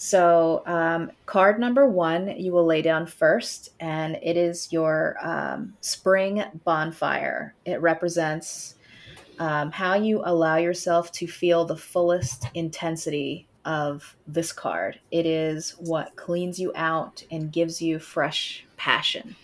So, 0.00 0.62
um, 0.64 1.10
card 1.26 1.58
number 1.58 1.88
one, 1.88 2.38
you 2.38 2.52
will 2.52 2.64
lay 2.64 2.82
down 2.82 3.04
first, 3.04 3.70
and 3.80 4.16
it 4.22 4.36
is 4.36 4.72
your 4.72 5.16
um, 5.20 5.74
spring 5.80 6.44
bonfire. 6.64 7.52
It 7.64 7.80
represents 7.80 8.76
um, 9.40 9.72
how 9.72 9.94
you 9.96 10.22
allow 10.24 10.54
yourself 10.54 11.10
to 11.12 11.26
feel 11.26 11.64
the 11.64 11.76
fullest 11.76 12.46
intensity 12.54 13.48
of 13.64 14.16
this 14.28 14.52
card. 14.52 15.00
It 15.10 15.26
is 15.26 15.72
what 15.80 16.14
cleans 16.14 16.60
you 16.60 16.70
out 16.76 17.24
and 17.32 17.52
gives 17.52 17.82
you 17.82 17.98
fresh 17.98 18.64
passion. 18.76 19.34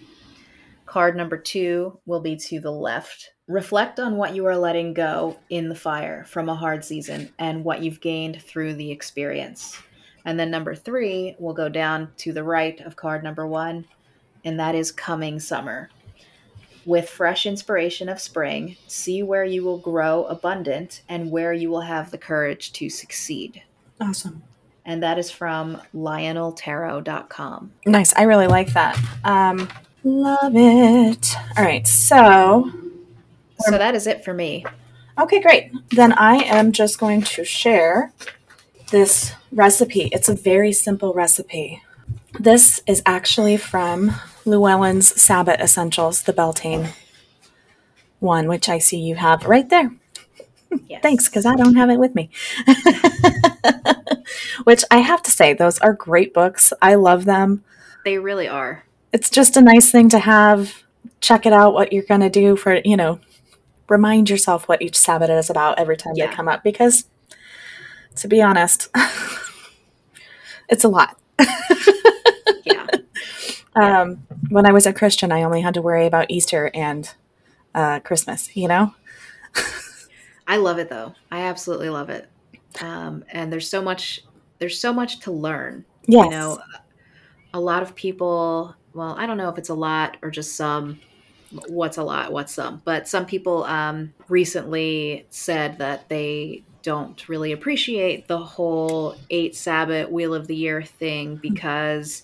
Card 0.86 1.16
number 1.16 1.36
two 1.36 1.98
will 2.06 2.20
be 2.20 2.36
to 2.36 2.60
the 2.60 2.70
left. 2.70 3.32
Reflect 3.48 3.98
on 3.98 4.16
what 4.16 4.36
you 4.36 4.46
are 4.46 4.56
letting 4.56 4.94
go 4.94 5.36
in 5.50 5.68
the 5.68 5.74
fire 5.74 6.24
from 6.28 6.48
a 6.48 6.54
hard 6.54 6.84
season 6.84 7.32
and 7.40 7.64
what 7.64 7.82
you've 7.82 8.00
gained 8.00 8.40
through 8.40 8.74
the 8.74 8.92
experience. 8.92 9.76
And 10.24 10.38
then 10.40 10.50
number 10.50 10.74
three 10.74 11.36
will 11.38 11.52
go 11.54 11.68
down 11.68 12.10
to 12.18 12.32
the 12.32 12.42
right 12.44 12.80
of 12.80 12.96
card 12.96 13.22
number 13.22 13.46
one, 13.46 13.84
and 14.44 14.58
that 14.58 14.74
is 14.74 14.90
coming 14.92 15.38
summer. 15.40 15.90
With 16.86 17.08
fresh 17.08 17.46
inspiration 17.46 18.08
of 18.08 18.20
spring, 18.20 18.76
see 18.86 19.22
where 19.22 19.44
you 19.44 19.64
will 19.64 19.78
grow 19.78 20.24
abundant 20.24 21.02
and 21.08 21.30
where 21.30 21.52
you 21.52 21.70
will 21.70 21.80
have 21.82 22.10
the 22.10 22.18
courage 22.18 22.72
to 22.74 22.90
succeed. 22.90 23.62
Awesome. 24.00 24.42
And 24.84 25.02
that 25.02 25.18
is 25.18 25.30
from 25.30 25.80
lioneltarot.com. 25.94 27.72
Nice. 27.86 28.14
I 28.16 28.22
really 28.22 28.46
like 28.46 28.72
that. 28.74 28.98
Um, 29.24 29.68
love 30.02 30.52
it. 30.54 31.34
All 31.56 31.64
right. 31.64 31.86
So, 31.86 32.70
So 33.60 33.78
that 33.78 33.94
is 33.94 34.06
it 34.06 34.24
for 34.24 34.34
me. 34.34 34.64
okay, 35.18 35.40
great. 35.40 35.72
Then 35.90 36.12
I 36.12 36.36
am 36.36 36.72
just 36.72 36.98
going 36.98 37.22
to 37.22 37.44
share 37.44 38.12
this 38.90 39.32
recipe. 39.54 40.08
It's 40.12 40.28
a 40.28 40.34
very 40.34 40.72
simple 40.72 41.12
recipe. 41.14 41.82
This 42.38 42.82
is 42.86 43.02
actually 43.06 43.56
from 43.56 44.12
Llewellyn's 44.44 45.20
Sabbath 45.20 45.60
Essentials, 45.60 46.22
the 46.22 46.32
Beltane 46.32 46.88
one, 48.18 48.48
which 48.48 48.68
I 48.68 48.78
see 48.78 48.98
you 48.98 49.14
have 49.16 49.44
right 49.44 49.68
there. 49.68 49.90
Yes. 50.88 51.02
Thanks, 51.02 51.28
because 51.28 51.46
I 51.46 51.54
don't 51.54 51.76
have 51.76 51.90
it 51.90 51.98
with 51.98 52.14
me. 52.14 52.30
which 54.64 54.82
I 54.90 54.98
have 54.98 55.22
to 55.22 55.30
say, 55.30 55.52
those 55.52 55.78
are 55.78 55.92
great 55.92 56.34
books. 56.34 56.72
I 56.82 56.94
love 56.96 57.24
them. 57.24 57.62
They 58.04 58.18
really 58.18 58.48
are. 58.48 58.84
It's 59.12 59.30
just 59.30 59.56
a 59.56 59.60
nice 59.60 59.90
thing 59.90 60.08
to 60.10 60.18
have. 60.18 60.82
Check 61.20 61.46
it 61.46 61.52
out, 61.52 61.74
what 61.74 61.92
you're 61.92 62.02
going 62.02 62.20
to 62.22 62.30
do 62.30 62.56
for, 62.56 62.80
you 62.84 62.96
know, 62.96 63.20
remind 63.88 64.28
yourself 64.28 64.68
what 64.68 64.82
each 64.82 64.96
Sabbath 64.96 65.30
is 65.30 65.48
about 65.48 65.78
every 65.78 65.96
time 65.96 66.14
Yeah. 66.16 66.26
they 66.26 66.34
come 66.34 66.48
up. 66.48 66.64
Because, 66.64 67.04
to 68.16 68.28
be 68.28 68.42
honest, 68.42 68.88
it's 70.68 70.84
a 70.84 70.88
lot. 70.88 71.18
Yeah. 72.64 72.86
Um, 73.76 74.22
when 74.50 74.66
I 74.66 74.72
was 74.72 74.86
a 74.86 74.92
Christian, 74.92 75.32
I 75.32 75.42
only 75.42 75.60
had 75.60 75.74
to 75.74 75.82
worry 75.82 76.06
about 76.06 76.30
Easter 76.30 76.70
and 76.72 77.12
uh, 77.74 77.98
Christmas, 77.98 78.56
you 78.56 78.68
know? 78.68 78.94
I 80.46 80.58
love 80.58 80.78
it 80.78 80.88
though. 80.88 81.14
I 81.32 81.40
absolutely 81.40 81.88
love 81.88 82.08
it. 82.08 82.28
Um, 82.80 83.24
and 83.30 83.52
there's 83.52 83.68
so 83.68 83.82
much 83.82 84.20
there's 84.60 84.78
so 84.78 84.92
much 84.92 85.20
to 85.20 85.32
learn. 85.32 85.84
Yes. 86.06 86.24
You 86.24 86.30
know, 86.30 86.60
a 87.52 87.58
lot 87.58 87.82
of 87.82 87.96
people, 87.96 88.76
well, 88.92 89.16
I 89.18 89.26
don't 89.26 89.36
know 89.36 89.48
if 89.48 89.58
it's 89.58 89.70
a 89.70 89.74
lot 89.74 90.16
or 90.22 90.30
just 90.30 90.54
some 90.54 91.00
what's 91.68 91.96
a 91.96 92.02
lot, 92.02 92.32
what's 92.32 92.54
some, 92.54 92.82
but 92.84 93.08
some 93.08 93.26
people 93.26 93.64
um, 93.64 94.12
recently 94.28 95.26
said 95.30 95.78
that 95.78 96.08
they 96.08 96.62
don't 96.84 97.28
really 97.28 97.52
appreciate 97.52 98.28
the 98.28 98.38
whole 98.38 99.16
eight 99.30 99.56
Sabbath 99.56 100.10
Wheel 100.10 100.34
of 100.34 100.46
the 100.46 100.54
Year 100.54 100.82
thing 100.82 101.36
because, 101.36 102.22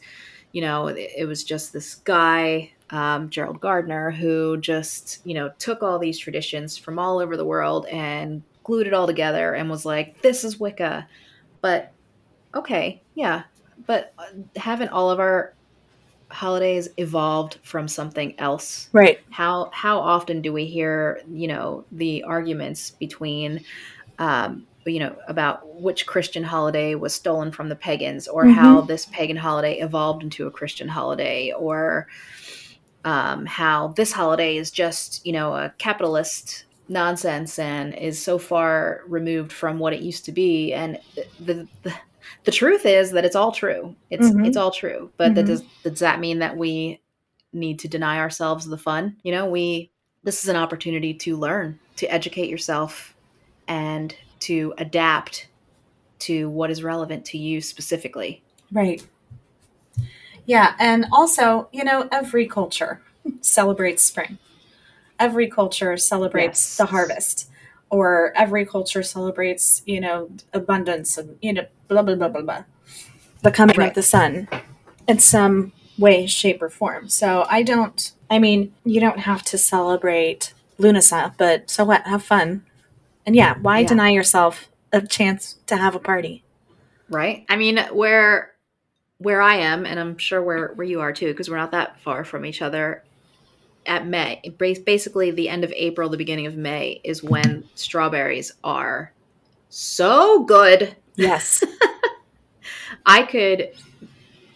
you 0.53 0.61
know, 0.61 0.89
it, 0.89 1.11
it 1.17 1.25
was 1.25 1.43
just 1.43 1.73
this 1.73 1.97
guy, 1.97 2.71
um, 2.91 3.31
Gerald 3.31 3.61
Gardner, 3.61 4.11
who 4.11 4.59
just, 4.59 5.21
you 5.25 5.35
know, 5.35 5.51
took 5.59 5.83
all 5.83 5.99
these 5.99 6.19
traditions 6.19 6.77
from 6.77 6.99
all 6.99 7.19
over 7.19 7.39
the 7.39 7.45
world 7.45 7.87
and 7.87 8.43
glued 8.63 8.87
it 8.87 8.93
all 8.93 9.07
together 9.07 9.55
and 9.55 9.71
was 9.71 9.87
like, 9.87 10.21
this 10.21 10.45
is 10.45 10.61
Wicca. 10.61 11.09
But 11.63 11.93
okay, 12.55 13.01
yeah, 13.15 13.45
but 13.87 14.13
uh, 14.19 14.27
haven't 14.57 14.91
all 14.91 15.11
of 15.11 15.21
our 15.21 15.55
holidays 16.29 16.89
evolved 16.99 17.59
from 17.63 17.89
something 17.89 18.39
else? 18.39 18.91
right. 18.93 19.21
How 19.31 19.71
how 19.73 19.99
often 19.99 20.43
do 20.43 20.53
we 20.53 20.67
hear 20.67 21.23
you 21.31 21.49
know 21.49 21.85
the 21.93 22.23
arguments 22.25 22.91
between 22.91 23.65
um, 24.21 24.67
you 24.87 25.01
know 25.01 25.17
about 25.29 25.61
which 25.81 26.07
Christian 26.07 26.45
holiday 26.45 26.95
was 26.95 27.15
stolen 27.15 27.51
from 27.53 27.69
the 27.69 27.77
pagans, 27.77 28.29
or 28.29 28.45
Mhm. 28.45 28.55
how 28.55 28.81
this 28.83 29.07
pagan 29.07 29.37
holiday 29.37 29.79
evolved 29.81 30.23
into 30.23 30.47
a 30.47 30.51
Christian 30.51 30.89
holiday, 30.89 31.53
or 31.53 32.07
um, 33.05 33.47
how 33.47 33.89
this 33.89 34.13
holiday 34.13 34.57
is 34.57 34.71
just 34.71 35.25
you 35.25 35.33
know 35.33 35.55
a 35.55 35.75
capitalist 35.79 36.67
nonsense 36.89 37.59
and 37.59 37.95
is 37.95 38.23
so 38.23 38.37
far 38.39 39.03
removed 39.09 39.53
from 39.53 39.79
what 39.79 39.93
it 39.93 40.01
used 40.03 40.25
to 40.25 40.33
be 40.33 40.73
and 40.73 40.99
the 41.39 41.69
the, 41.83 41.95
the 42.45 42.51
truth 42.51 42.85
is 42.85 43.13
that 43.13 43.25
it's 43.25 43.37
all 43.37 43.53
true 43.53 43.95
it's 44.11 44.29
Mhm. 44.29 44.45
it's 44.47 44.57
all 44.57 44.73
true 44.73 45.11
but 45.17 45.35
that 45.37 45.45
Mhm. 45.45 45.47
does 45.47 45.63
does 45.85 46.01
that 46.01 46.19
mean 46.21 46.41
that 46.41 46.57
we 46.57 47.01
need 47.53 47.79
to 47.79 47.89
deny 47.89 48.19
ourselves 48.19 48.67
the 48.67 48.77
fun 48.77 49.17
you 49.23 49.31
know 49.33 49.47
we 49.47 49.91
this 50.25 50.43
is 50.43 50.49
an 50.51 50.57
opportunity 50.57 51.15
to 51.15 51.37
learn 51.37 51.79
to 51.97 52.13
educate 52.13 52.51
yourself 52.51 53.15
and 53.71 54.15
to 54.41 54.75
adapt 54.77 55.47
to 56.19 56.51
what 56.51 56.71
is 56.71 56.83
relevant 56.83 57.25
to 57.25 57.39
you 57.39 57.61
specifically 57.63 58.43
Right. 58.73 59.03
Yeah, 60.47 60.75
and 60.79 61.07
also, 61.13 61.69
you 61.73 61.85
know, 61.85 62.09
every 62.13 62.47
culture 62.47 63.03
celebrates 63.41 64.03
spring. 64.03 64.39
Every 65.19 65.49
culture 65.49 65.97
celebrates 65.97 66.61
Yes. 66.61 66.77
the 66.79 66.87
harvest, 66.87 67.51
or 67.91 68.33
every 68.37 68.65
culture 68.65 69.03
celebrates, 69.03 69.83
you 69.87 70.01
know, 70.01 70.31
abundance 70.53 71.19
and 71.19 71.37
you 71.43 71.53
know, 71.53 71.67
blah 71.89 72.03
blah 72.03 72.15
blah 72.15 72.29
blah 72.29 72.43
blah. 72.43 72.65
The 73.43 73.51
coming 73.51 73.77
Right. 73.77 73.89
of 73.89 73.95
the 73.95 74.03
sun, 74.03 74.49
in 75.07 75.19
some 75.19 75.73
way, 75.99 76.27
shape, 76.27 76.63
or 76.63 76.71
form. 76.71 77.09
So 77.09 77.45
I 77.49 77.63
don't. 77.63 78.13
I 78.31 78.39
mean, 78.39 78.73
you 78.85 79.01
don't 79.01 79.21
have 79.21 79.43
to 79.45 79.59
celebrate 79.59 80.55
Lughnasadh, 80.79 81.35
but 81.37 81.69
so 81.71 81.85
what? 81.85 82.07
Have 82.07 82.23
fun, 82.23 82.65
and 83.31 83.37
yeah, 83.37 83.55
why 83.63 83.83
Yeah. 83.83 83.87
deny 83.87 84.11
yourself 84.11 84.69
a 84.93 85.01
chance 85.01 85.55
to 85.67 85.77
have 85.77 85.95
a 85.95 86.01
party? 86.01 86.43
right 87.09 87.45
i 87.49 87.57
mean 87.57 87.79
where 87.93 88.53
where 89.19 89.41
i 89.43 89.55
am 89.57 89.85
and 89.85 89.99
i'm 89.99 90.17
sure 90.17 90.41
where 90.41 90.69
where 90.75 90.87
you 90.87 91.01
are 91.01 91.13
too 91.13 91.27
because 91.27 91.49
we're 91.51 91.57
not 91.57 91.73
that 91.73 91.99
far 92.01 92.25
from 92.25 92.45
each 92.45 92.63
other 92.63 93.03
at 93.85 94.07
may 94.07 94.41
basically 94.59 95.33
the 95.33 95.49
end 95.49 95.65
of 95.65 95.73
april 95.77 96.09
the 96.09 96.17
beginning 96.17 96.47
of 96.47 96.57
may 96.57 97.01
is 97.03 97.21
when 97.21 97.65
strawberries 97.75 98.53
are 98.63 99.13
so 99.71 100.45
good 100.45 100.95
Yes. 101.17 101.65
i 103.07 103.23
could 103.23 103.71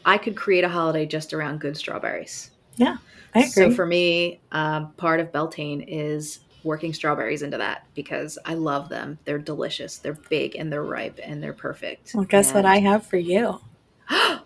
i 0.04 0.16
could 0.16 0.36
create 0.36 0.62
a 0.64 0.68
holiday 0.68 1.06
just 1.06 1.32
around 1.32 1.60
good 1.60 1.76
strawberries 1.76 2.50
Yeah, 2.76 2.98
I 3.34 3.40
agree. 3.40 3.50
so 3.50 3.70
for 3.70 3.84
me 3.86 4.40
um, 4.52 4.92
part 4.96 5.18
of 5.18 5.32
beltane 5.32 5.84
is 5.88 6.38
working 6.64 6.92
strawberries 6.92 7.42
into 7.42 7.58
that 7.58 7.86
because 7.94 8.38
i 8.44 8.54
love 8.54 8.88
them 8.88 9.18
they're 9.24 9.38
delicious 9.38 9.98
they're 9.98 10.18
big 10.28 10.56
and 10.56 10.72
they're 10.72 10.82
ripe 10.82 11.20
and 11.22 11.42
they're 11.42 11.52
perfect 11.52 12.12
well, 12.14 12.24
guess 12.24 12.52
what 12.52 12.64
I 12.64 12.78
have 12.78 13.06
for 13.06 13.16
you? 13.16 13.60
ah 14.10 14.44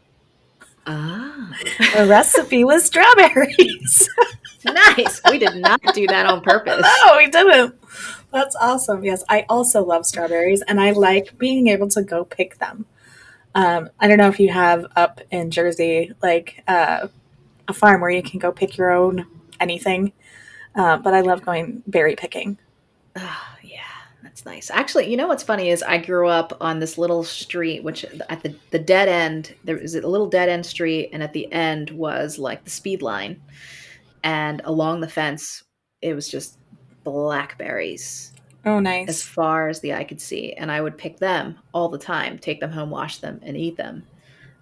A 1.97 2.07
recipe 2.07 2.65
with 2.65 2.83
strawberries. 2.83 4.09
nice. 4.65 5.21
We 5.31 5.39
did 5.39 5.57
not 5.57 5.81
do 5.95 6.07
that 6.07 6.27
on 6.27 6.41
purpose. 6.41 6.87
no, 7.05 7.17
we 7.17 7.29
didn't. 7.29 7.75
That's 8.33 8.57
awesome. 8.57 9.05
Yes, 9.05 9.25
I 9.29 9.45
also 9.49 9.85
love 9.85 10.07
strawberries, 10.07 10.63
and 10.63 10.81
I 10.81 10.93
like 10.93 11.39
being 11.39 11.69
able 11.69 11.89
to 11.89 12.03
go 12.03 12.25
pick 12.25 12.59
them. 12.59 12.87
Um, 13.55 13.91
I 13.99 14.09
don't 14.09 14.19
know 14.19 14.29
if 14.29 14.41
you 14.41 14.51
have 14.51 14.87
up 14.97 15.21
in 15.31 15.51
Jersey 15.51 16.13
like 16.23 16.63
uh, 16.69 17.09
a 17.67 17.73
farm 17.73 18.01
where 18.01 18.11
you 18.11 18.23
can 18.23 18.39
go 18.39 18.53
pick 18.53 18.77
your 18.77 18.91
own 18.91 19.27
anything, 19.61 20.13
uh, 20.79 20.97
but 20.97 21.13
I 21.13 21.21
love 21.21 21.45
going 21.45 21.83
berry 21.87 22.17
picking. 22.17 22.57
Oh, 23.17 23.47
yeah, 23.63 23.81
that's 24.23 24.45
nice. 24.47 24.71
Actually, 24.71 25.11
you 25.11 25.17
know 25.17 25.27
what's 25.27 25.43
funny 25.43 25.71
is 25.71 25.83
I 25.83 25.99
grew 25.99 26.29
up 26.29 26.57
on 26.61 26.79
this 26.79 26.97
little 26.97 27.25
street, 27.25 27.83
which 27.83 28.05
at 28.31 28.43
the, 28.43 28.55
the 28.71 28.79
dead 28.79 29.09
end, 29.09 29.55
there 29.65 29.77
was 29.77 29.95
a 29.95 30.07
little 30.07 30.29
dead 30.29 30.49
end 30.49 30.65
street, 30.65 31.11
and 31.13 31.23
at 31.23 31.33
the 31.33 31.53
end 31.53 31.91
was 31.91 32.39
like 32.39 32.65
the 32.65 32.71
Speedline. 32.71 33.39
And 34.23 34.61
along 34.65 35.01
the 35.01 35.09
fence, 35.09 35.65
it 36.01 36.15
was 36.15 36.29
just 36.29 36.59
blackberries 37.05 38.33
Oh, 38.65 38.81
nice. 38.81 39.09
as 39.09 39.23
far 39.23 39.69
as 39.69 39.81
the 39.81 39.95
eye 39.95 40.05
could 40.05 40.21
see. 40.21 40.53
And 40.55 40.71
I 40.71 40.81
would 40.81 40.99
pick 40.99 41.19
them 41.19 41.59
all 41.73 41.89
the 41.89 41.99
time, 41.99 42.39
take 42.39 42.61
them 42.61 42.71
home, 42.73 42.91
wash 42.91 43.19
them, 43.19 43.41
and 43.43 43.57
eat 43.57 43.77
them. 43.77 44.05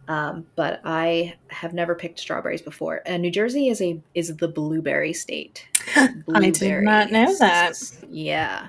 Um, 0.09 0.47
but 0.55 0.81
I 0.85 1.35
have 1.49 1.75
never 1.75 1.95
picked 1.95 2.21
strawberries 2.21 2.63
before. 2.63 3.03
And 3.07 3.23
New 3.23 3.31
Jersey 3.31 3.69
is 3.69 3.81
a 3.81 4.01
is 4.15 4.37
the 4.37 4.49
blueberry 4.49 5.13
state. 5.13 5.67
I 5.97 6.51
did 6.51 6.83
not 6.85 7.11
know 7.11 7.37
that. 7.39 7.75
Yeah. 8.09 8.69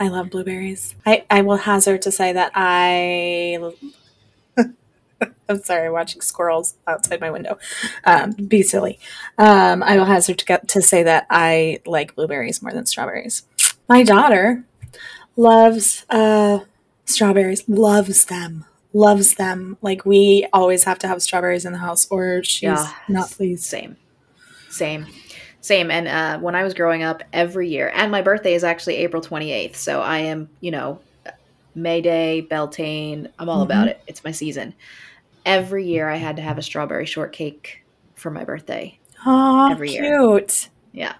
I 0.00 0.08
love 0.08 0.30
blueberries. 0.30 0.94
I, 1.04 1.24
I 1.30 1.42
will 1.42 1.56
hazard 1.56 2.02
to 2.02 2.12
say 2.12 2.32
that 2.32 2.52
I. 2.54 3.58
I'm 5.48 5.62
sorry, 5.62 5.90
watching 5.90 6.20
squirrels 6.20 6.74
outside 6.86 7.20
my 7.20 7.30
window. 7.30 7.58
Um, 8.04 8.32
be 8.32 8.62
silly. 8.62 9.00
Um, 9.36 9.82
I 9.82 9.96
will 9.96 10.04
hazard 10.04 10.38
to, 10.38 10.44
get, 10.44 10.68
to 10.68 10.82
say 10.82 11.02
that 11.02 11.26
I 11.30 11.80
like 11.86 12.14
blueberries 12.14 12.62
more 12.62 12.72
than 12.72 12.86
strawberries. 12.86 13.42
My 13.88 14.04
daughter 14.04 14.64
loves 15.36 16.04
uh, 16.10 16.60
strawberries, 17.04 17.68
loves 17.68 18.26
them, 18.26 18.66
loves 18.92 19.34
them. 19.34 19.76
Like, 19.82 20.04
we 20.06 20.46
always 20.52 20.84
have 20.84 20.98
to 21.00 21.08
have 21.08 21.22
strawberries 21.22 21.64
in 21.64 21.72
the 21.72 21.78
house 21.78 22.06
or 22.10 22.42
she's 22.42 22.62
Yeah. 22.62 22.92
not 23.08 23.30
pleased. 23.30 23.64
Same. 23.64 23.96
Same. 24.70 25.06
Same. 25.60 25.90
And 25.90 26.08
uh, 26.08 26.38
when 26.38 26.54
I 26.54 26.62
was 26.62 26.72
growing 26.74 27.02
up, 27.02 27.22
every 27.32 27.68
year, 27.68 27.90
and 27.94 28.10
my 28.12 28.22
birthday 28.22 28.54
is 28.54 28.64
actually 28.64 28.96
April 28.96 29.20
28th. 29.22 29.76
So 29.76 30.00
I 30.00 30.18
am, 30.18 30.48
you 30.60 30.70
know, 30.70 31.00
May 31.74 32.00
Day, 32.00 32.40
Beltane. 32.40 33.28
I'm 33.38 33.48
all 33.48 33.62
about 33.62 33.86
Mhm. 33.86 33.90
it. 33.90 34.00
It's 34.06 34.24
my 34.24 34.30
season. 34.32 34.74
Every 35.44 35.86
year 35.86 36.08
I 36.08 36.16
had 36.16 36.36
to 36.36 36.42
have 36.42 36.58
a 36.58 36.62
strawberry 36.62 37.06
shortcake 37.06 37.84
for 38.14 38.30
my 38.30 38.44
birthday. 38.44 38.98
Oh, 39.26 39.70
Every 39.70 39.90
year. 39.92 40.02
cute. 40.18 40.68
Yeah. 40.92 41.14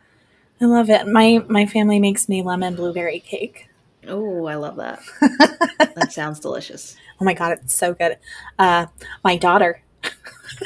I 0.60 0.64
love 0.64 0.90
it. 0.90 1.06
My 1.06 1.44
my 1.48 1.66
family 1.66 2.00
makes 2.00 2.28
me 2.28 2.42
lemon 2.42 2.74
blueberry 2.74 3.20
cake. 3.20 3.67
Oh, 4.08 4.46
I 4.46 4.54
love 4.54 4.76
that. 4.76 5.00
that 5.94 6.12
sounds 6.12 6.40
delicious. 6.40 6.96
Oh 7.20 7.24
my 7.24 7.34
god, 7.34 7.52
it's 7.52 7.74
so 7.74 7.94
good. 7.94 8.18
Uh, 8.58 8.86
my 9.24 9.36
daughter 9.36 9.82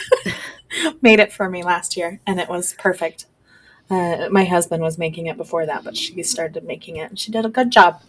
made 1.02 1.20
it 1.20 1.32
for 1.32 1.48
me 1.48 1.62
last 1.62 1.96
year, 1.96 2.20
and 2.26 2.40
it 2.40 2.48
was 2.48 2.74
perfect. 2.78 3.26
Uh, 3.90 4.28
my 4.30 4.44
husband 4.44 4.82
was 4.82 4.96
making 4.96 5.26
it 5.26 5.36
before 5.36 5.66
that, 5.66 5.84
but 5.84 5.96
she 5.96 6.22
started 6.22 6.64
making 6.64 6.96
it, 6.96 7.10
and 7.10 7.18
she 7.18 7.30
did 7.30 7.44
a 7.44 7.50
good 7.50 7.70
job. 7.70 8.02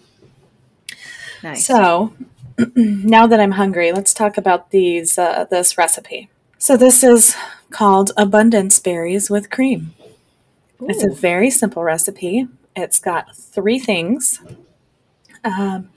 Nice. 1.43 1.65
So 1.65 2.13
now 2.75 3.27
that 3.27 3.39
I'm 3.39 3.51
hungry, 3.51 3.91
let's 3.91 4.13
talk 4.13 4.37
about 4.37 4.71
these 4.71 5.17
uh, 5.17 5.45
this 5.49 5.77
recipe. 5.77 6.29
So 6.57 6.77
this 6.77 7.03
is 7.03 7.35
called 7.71 8.11
abundance 8.15 8.79
berries 8.79 9.29
with 9.29 9.49
cream. 9.49 9.93
It's 10.81 11.03
a 11.03 11.09
very 11.09 11.49
simple 11.49 11.83
recipe. 11.83 12.47
It's 12.75 12.99
got 12.99 13.35
three 13.35 13.79
things. 13.79 14.41
Um, 15.43 15.89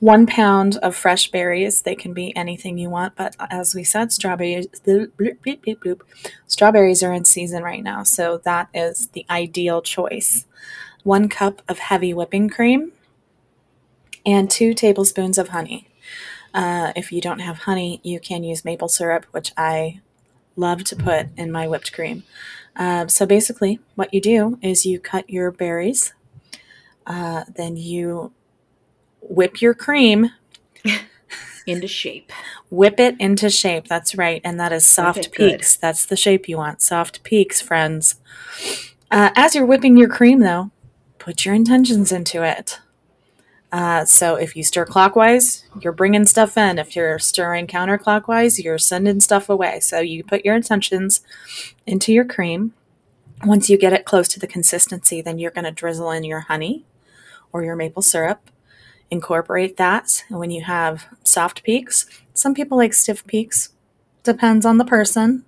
one 0.00 0.26
pound 0.26 0.78
of 0.78 0.96
fresh 0.96 1.30
berries. 1.30 1.82
They 1.82 1.94
can 1.94 2.12
be 2.12 2.34
anything 2.36 2.76
you 2.76 2.90
want, 2.90 3.14
but 3.14 3.36
as 3.38 3.72
we 3.72 3.84
said, 3.84 4.10
strawberries. 4.12 4.66
bloop, 4.84 5.12
bloop, 5.16 5.62
bloop. 5.62 6.00
Strawberries 6.48 7.04
are 7.04 7.12
in 7.12 7.24
season 7.24 7.62
right 7.62 7.84
now, 7.84 8.02
so 8.02 8.38
that 8.38 8.68
is 8.74 9.08
the 9.08 9.24
ideal 9.30 9.80
choice. 9.80 10.44
One 11.04 11.28
cup 11.28 11.62
of 11.68 11.78
heavy 11.78 12.12
whipping 12.12 12.48
cream, 12.48 12.90
and 14.26 14.50
two 14.50 14.74
tablespoons 14.74 15.38
of 15.38 15.48
honey. 15.48 15.88
Uh, 16.54 16.92
if 16.96 17.12
you 17.12 17.20
don't 17.20 17.38
have 17.38 17.58
honey, 17.58 18.00
you 18.02 18.20
can 18.20 18.44
use 18.44 18.64
maple 18.64 18.88
syrup, 18.88 19.24
which 19.30 19.52
I 19.56 20.00
love 20.56 20.84
to 20.84 20.96
put 20.96 21.28
in 21.36 21.50
my 21.50 21.66
whipped 21.66 21.92
cream. 21.92 22.24
Um, 22.76 23.08
so 23.08 23.26
basically, 23.26 23.80
what 23.94 24.12
you 24.12 24.20
do 24.20 24.58
is 24.62 24.84
you 24.84 24.98
cut 24.98 25.28
your 25.30 25.50
berries, 25.50 26.12
uh, 27.06 27.44
then 27.54 27.76
you 27.76 28.32
whip 29.22 29.60
your 29.62 29.74
cream, 29.74 30.30
Into 31.66 31.86
shape. 31.86 32.32
whip 32.70 32.98
it 32.98 33.14
into 33.20 33.48
shape. 33.48 33.86
That's 33.86 34.16
right, 34.16 34.40
and 34.44 34.58
that 34.58 34.72
is 34.72 34.84
soft 34.84 35.18
it 35.26 35.34
good. 35.34 35.52
peaks. 35.58 35.76
That's 35.76 36.04
the 36.04 36.16
shape 36.16 36.48
you 36.48 36.56
want. 36.56 36.82
Soft 36.82 37.22
peaks, 37.22 37.60
friends. 37.60 38.16
Uh, 39.10 39.30
as 39.36 39.54
you're 39.54 39.66
whipping 39.66 39.96
your 39.96 40.08
cream, 40.08 40.40
though, 40.40 40.70
put 41.18 41.44
your 41.44 41.54
intentions 41.54 42.10
into 42.10 42.42
it. 42.42 42.80
Uh, 43.70 44.04
so 44.04 44.34
if 44.34 44.54
you 44.56 44.62
stir 44.64 44.84
clockwise, 44.84 45.64
you're 45.80 45.92
bringing 45.92 46.26
stuff 46.26 46.58
in. 46.58 46.78
If 46.78 46.94
you're 46.96 47.18
stirring 47.18 47.66
counterclockwise, 47.66 48.62
you're 48.62 48.76
sending 48.76 49.20
stuff 49.20 49.48
away. 49.48 49.80
So 49.80 50.00
you 50.00 50.24
put 50.24 50.44
your 50.44 50.54
intentions 50.56 51.20
into 51.86 52.12
your 52.12 52.24
cream. 52.24 52.74
Once 53.44 53.70
you 53.70 53.78
get 53.78 53.92
it 53.94 54.04
close 54.04 54.28
to 54.28 54.40
the 54.40 54.46
consistency, 54.46 55.22
then 55.22 55.38
you're 55.38 55.50
going 55.50 55.64
to 55.64 55.70
drizzle 55.70 56.10
in 56.10 56.24
your 56.24 56.40
honey 56.40 56.84
or 57.52 57.62
your 57.64 57.76
maple 57.76 58.02
syrup. 58.02 58.50
Incorporate 59.12 59.76
that. 59.76 60.24
When 60.30 60.50
you 60.50 60.62
have 60.62 61.04
soft 61.22 61.62
peaks, 61.64 62.06
some 62.32 62.54
people 62.54 62.78
like 62.78 62.94
stiff 62.94 63.26
peaks. 63.26 63.68
Depends 64.22 64.64
on 64.64 64.78
the 64.78 64.86
person. 64.86 65.44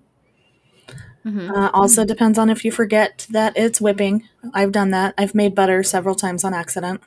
Mhm. 1.25 1.49
Uh, 1.51 1.71
also 1.73 2.05
depends 2.05 2.39
on 2.39 2.51
if 2.51 2.63
you 2.67 2.71
forget 2.71 3.27
that 3.31 3.55
it's 3.57 3.81
whipping. 3.81 4.29
I've 4.53 4.71
done 4.71 4.91
that. 4.91 5.15
I've 5.17 5.35
made 5.35 5.55
butter 5.55 5.83
several 5.83 6.15
times 6.15 6.45
on 6.45 6.53
accident. 6.53 7.01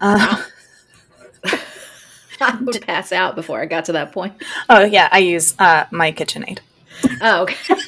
Uh, 0.00 0.42
I 2.40 2.58
would 2.60 2.82
pass 2.82 3.12
out 3.12 3.36
before 3.36 3.60
I 3.60 3.66
got 3.66 3.84
to 3.84 3.92
that 3.92 4.10
point. 4.10 4.34
oh 4.68 4.82
yeah, 4.82 5.08
I 5.12 5.18
use 5.18 5.54
uh, 5.60 5.84
my 5.92 6.10
KitchenAid. 6.10 6.58
Oh, 7.20 7.42
okay. 7.42 7.74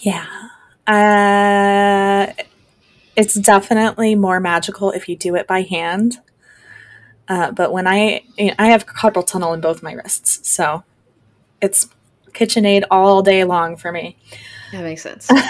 Yeah. 0.00 0.26
Uh, 0.86 2.32
it's 3.16 3.34
definitely 3.34 4.14
more 4.14 4.40
magical 4.40 4.90
if 4.90 5.08
you 5.08 5.16
do 5.16 5.34
it 5.34 5.46
by 5.46 5.62
hand. 5.62 6.18
Uh, 7.28 7.50
but 7.50 7.72
when 7.72 7.86
I 7.86 8.22
you 8.38 8.48
know, 8.48 8.54
I 8.58 8.68
have 8.68 8.86
carpal 8.86 9.26
tunnel 9.26 9.52
in 9.52 9.60
both 9.60 9.82
my 9.82 9.92
wrists, 9.92 10.48
so 10.48 10.84
it's 11.60 11.88
KitchenAid 12.30 12.84
all 12.90 13.22
day 13.22 13.42
long 13.42 13.76
for 13.76 13.90
me. 13.90 14.16
That 14.70 14.82
makes 14.82 15.02
sense. 15.02 15.28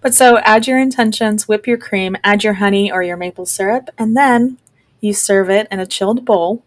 But 0.00 0.14
so 0.14 0.38
add 0.38 0.66
your 0.66 0.78
intentions, 0.78 1.48
whip 1.48 1.66
your 1.66 1.78
cream, 1.78 2.16
add 2.24 2.44
your 2.44 2.54
honey 2.54 2.90
or 2.90 3.02
your 3.02 3.16
maple 3.16 3.46
syrup, 3.46 3.88
and 3.98 4.16
then 4.16 4.58
you 5.00 5.12
serve 5.12 5.50
it 5.50 5.68
in 5.70 5.80
a 5.80 5.86
chilled 5.86 6.24
bowl. 6.24 6.64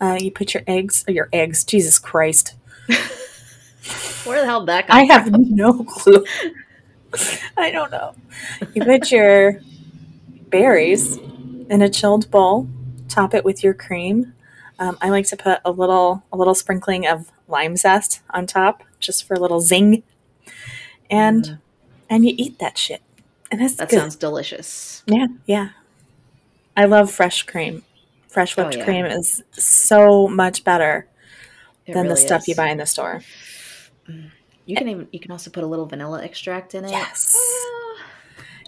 Uh, 0.00 0.18
you 0.20 0.30
put 0.30 0.54
your 0.54 0.62
eggs, 0.66 1.04
or 1.06 1.12
your 1.12 1.28
eggs, 1.32 1.64
Jesus 1.64 1.98
Christ. 1.98 2.54
Where 4.24 4.40
the 4.40 4.46
hell 4.46 4.60
did 4.60 4.68
that 4.68 4.86
come 4.86 4.96
I 4.98 5.04
have 5.04 5.30
no 5.32 5.84
clue. 5.84 6.24
I 7.56 7.70
don't 7.70 7.90
know. 7.90 8.14
You 8.74 8.84
put 8.84 9.10
your 9.10 9.60
berries 10.48 11.16
in 11.68 11.82
a 11.82 11.88
chilled 11.88 12.30
bowl, 12.30 12.68
top 13.08 13.34
it 13.34 13.44
with 13.44 13.62
your 13.64 13.74
cream. 13.74 14.34
Um, 14.78 14.96
I 15.00 15.10
like 15.10 15.26
to 15.28 15.36
put 15.36 15.60
a 15.64 15.70
little 15.70 16.22
a 16.32 16.36
little 16.36 16.54
sprinkling 16.54 17.06
of 17.06 17.30
lime 17.48 17.76
zest 17.76 18.20
on 18.30 18.46
top, 18.46 18.82
just 19.00 19.24
for 19.26 19.34
a 19.34 19.40
little 19.40 19.60
zing. 19.60 20.02
And 21.10 21.44
Mm. 21.44 21.58
and 22.08 22.26
you 22.26 22.34
eat 22.36 22.58
that 22.58 22.78
shit, 22.78 23.02
and 23.50 23.60
it's 23.60 23.74
That 23.74 23.90
good. 23.90 23.98
sounds 23.98 24.16
delicious. 24.16 25.02
yeah, 25.06 25.26
yeah. 25.46 25.68
I 26.76 26.86
love 26.86 27.10
fresh 27.10 27.42
cream. 27.42 27.82
Fresh 28.28 28.56
Oh, 28.56 28.62
whipped 28.62 28.78
yeah. 28.78 28.84
cream 28.84 29.04
is 29.04 29.42
so 29.52 30.26
much 30.26 30.64
better 30.64 31.06
It 31.86 31.92
than 31.92 32.08
the 32.08 32.16
stuff 32.16 32.42
is. 32.42 32.48
you 32.48 32.54
buy 32.54 32.68
in 32.68 32.78
the 32.78 32.86
store. 32.86 33.20
You 34.66 34.76
can 34.76 34.88
even 34.88 35.08
you 35.12 35.18
can 35.20 35.30
also 35.32 35.50
put 35.50 35.64
a 35.64 35.66
little 35.66 35.86
vanilla 35.86 36.22
extract 36.22 36.74
in 36.74 36.84
it. 36.84 36.90
Yes. 36.90 37.34
Ah. 37.36 38.04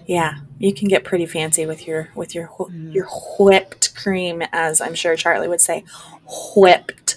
Yeah, 0.06 0.34
you 0.58 0.74
can 0.74 0.88
get 0.88 1.04
pretty 1.04 1.24
fancy 1.26 1.66
with 1.66 1.86
your 1.86 2.10
with 2.14 2.34
your 2.34 2.48
Mhm. 2.48 2.92
your 2.94 3.06
whipped 3.38 3.94
cream, 3.94 4.42
as 4.52 4.80
I'm 4.80 4.94
sure 4.94 5.16
Charlie 5.16 5.48
would 5.48 5.60
say, 5.60 5.84
whipped. 6.56 7.16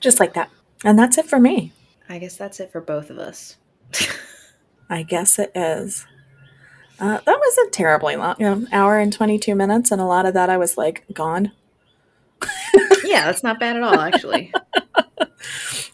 Just 0.00 0.20
like 0.20 0.34
that, 0.34 0.50
and 0.84 0.98
that's 0.98 1.18
it 1.18 1.26
for 1.26 1.38
me. 1.38 1.72
I 2.08 2.18
guess 2.18 2.36
that's 2.36 2.60
it 2.60 2.70
for 2.72 2.80
both 2.80 3.10
of 3.10 3.18
us. 3.18 3.56
I 4.90 5.02
guess 5.02 5.38
it 5.38 5.50
is. 5.54 6.06
Uh, 6.98 7.18
that 7.24 7.38
wasn't 7.38 7.72
terribly 7.72 8.16
long, 8.16 8.36
you 8.38 8.46
know, 8.46 8.66
hour 8.72 8.98
and 8.98 9.12
twenty 9.12 9.38
two 9.38 9.54
minutes, 9.54 9.90
and 9.90 10.00
a 10.00 10.04
lot 10.06 10.26
of 10.26 10.34
that 10.34 10.48
I 10.50 10.56
was 10.56 10.76
like 10.78 11.04
gone. 11.12 11.52
Yeah, 13.04 13.26
that's 13.26 13.42
not 13.42 13.60
bad 13.60 13.76
at 13.76 13.82
all, 13.82 13.98
actually. 14.00 14.52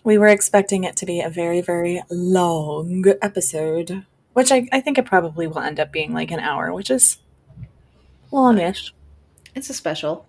We 0.05 0.19
were 0.19 0.29
expecting 0.29 0.83
it 0.83 0.97
to 0.97 1.07
be 1.07 1.21
a 1.21 1.31
very 1.31 1.61
very 1.61 2.03
long 2.11 3.05
episode, 3.23 4.05
which 4.33 4.51
I, 4.51 4.69
I 4.73 4.81
think 4.81 4.99
it 4.99 5.07
probably 5.07 5.47
will 5.47 5.61
end 5.61 5.79
up 5.79 5.93
being 5.93 6.13
like 6.13 6.33
an 6.33 6.41
hour, 6.41 6.73
which 6.73 6.91
is 6.91 7.19
longish. 8.33 8.93
It's 9.55 9.71
a 9.71 9.75
special. 9.75 10.27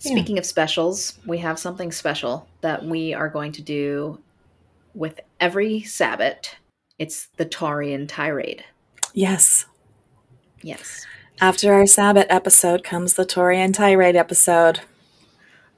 Yeah. 0.00 0.12
Speaking 0.12 0.38
of 0.38 0.46
specials, 0.46 1.18
we 1.26 1.38
have 1.38 1.58
something 1.58 1.90
special 1.90 2.46
that 2.60 2.84
we 2.84 3.12
are 3.12 3.28
going 3.28 3.50
to 3.52 3.62
do 3.62 4.20
with 4.94 5.18
every 5.40 5.82
Sabbath. 5.82 6.54
It's 6.98 7.28
the 7.36 7.46
Taurian 7.46 8.06
tirade. 8.06 8.64
Yes. 9.14 9.66
Yes. 10.62 11.06
After 11.40 11.72
our 11.72 11.86
Sabbath 11.86 12.26
episode 12.28 12.84
comes 12.84 13.14
the 13.14 13.26
Torian 13.26 13.74
tirade 13.74 14.16
episode. 14.16 14.80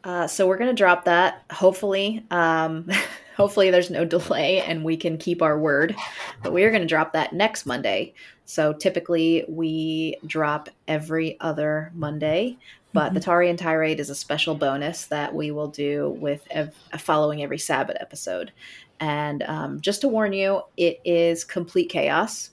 Uh, 0.02 0.26
so 0.26 0.46
we're 0.46 0.56
going 0.56 0.70
to 0.70 0.80
drop 0.80 1.04
that. 1.04 1.44
Hopefully, 1.50 2.24
um, 2.30 2.88
hopefully 3.36 3.70
there's 3.70 3.90
no 3.90 4.04
delay 4.04 4.60
and 4.60 4.84
we 4.84 4.96
can 4.96 5.18
keep 5.18 5.42
our 5.42 5.58
word. 5.58 5.94
But 6.42 6.52
we 6.52 6.64
are 6.64 6.70
going 6.70 6.82
to 6.82 6.88
drop 6.88 7.12
that 7.12 7.32
next 7.32 7.66
Monday. 7.66 8.14
So 8.44 8.72
typically 8.72 9.44
we 9.48 10.16
drop 10.26 10.68
every 10.88 11.38
other 11.40 11.90
Monday. 11.94 12.58
But 12.92 13.14
the 13.14 13.20
Tarian 13.20 13.56
tirade 13.56 14.00
is 14.00 14.10
a 14.10 14.14
special 14.14 14.54
bonus 14.54 15.06
that 15.06 15.32
we 15.32 15.52
will 15.52 15.68
do 15.68 16.16
with 16.18 16.46
ev- 16.50 16.74
following 16.98 17.42
every 17.42 17.58
Sabbath 17.58 17.96
episode. 18.00 18.50
And 18.98 19.42
um, 19.44 19.80
just 19.80 20.00
to 20.00 20.08
warn 20.08 20.32
you, 20.32 20.62
it 20.76 21.00
is 21.04 21.44
complete 21.44 21.88
chaos. 21.88 22.50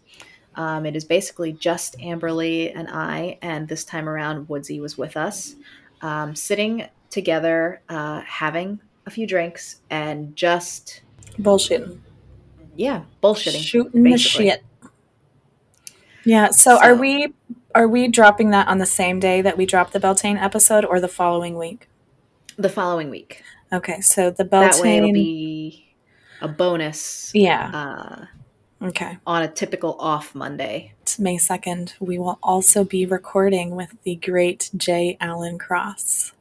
Um, 0.56 0.86
it 0.86 0.95
is 0.95 1.06
basically 1.06 1.54
just 1.54 1.98
Amberly 2.00 2.72
and 2.76 2.88
I, 2.89 3.38
and 3.41 3.68
this 3.68 3.84
time 3.84 4.08
around, 4.08 4.48
Woodsy 4.48 4.80
was 4.80 4.98
with 4.98 5.18
us, 5.18 5.56
um, 6.02 6.36
sitting 6.36 6.88
together, 7.10 7.82
uh, 7.89 8.22
having 8.22 8.80
a 9.05 9.10
few 9.10 9.26
drinks, 9.28 9.78
and 9.89 10.36
just 10.36 11.01
Bullshitting. 11.39 11.99
yeah, 12.76 13.03
bullshitting. 13.24 13.62
Shooting 13.64 14.03
the 14.03 14.18
shit. 14.18 14.64
Yeah, 16.26 16.49
so, 16.49 16.78
are 16.82 16.95
we 16.95 17.34
are 17.74 17.88
we 17.88 18.08
dropping 18.08 18.49
that 18.49 18.68
on 18.68 18.80
the 18.80 18.86
same 18.86 19.20
day 19.20 19.41
that 19.41 19.58
we 19.58 19.66
drop 19.66 19.91
the 19.91 19.99
Beltane 19.99 20.38
episode 20.38 20.84
or 20.84 20.99
the 20.99 21.08
following 21.08 21.58
week? 21.58 21.88
The 22.58 22.70
following 22.70 23.10
week. 23.10 23.43
Okay, 23.72 24.01
so 24.01 24.30
the 24.32 24.43
Beltane. 24.43 24.72
That 24.72 24.82
way 24.82 24.97
it'll 24.97 25.14
be 25.14 25.95
a 26.41 26.47
bonus 26.47 27.32
Yeah. 27.34 27.72
uh, 27.74 28.26
Okay. 28.86 29.18
on 29.26 29.41
a 29.43 29.47
typical 29.47 29.95
off 29.99 30.36
Monday. 30.36 30.93
It's 31.01 31.18
May 31.18 31.38
2nd. 31.38 31.93
We 31.99 32.20
will 32.20 32.38
also 32.43 32.84
be 32.84 33.05
recording 33.05 33.72
with 33.76 33.95
the 34.03 34.16
great 34.16 34.70
J. 34.78 35.18
Allen 35.20 35.58
Cross. 35.58 36.34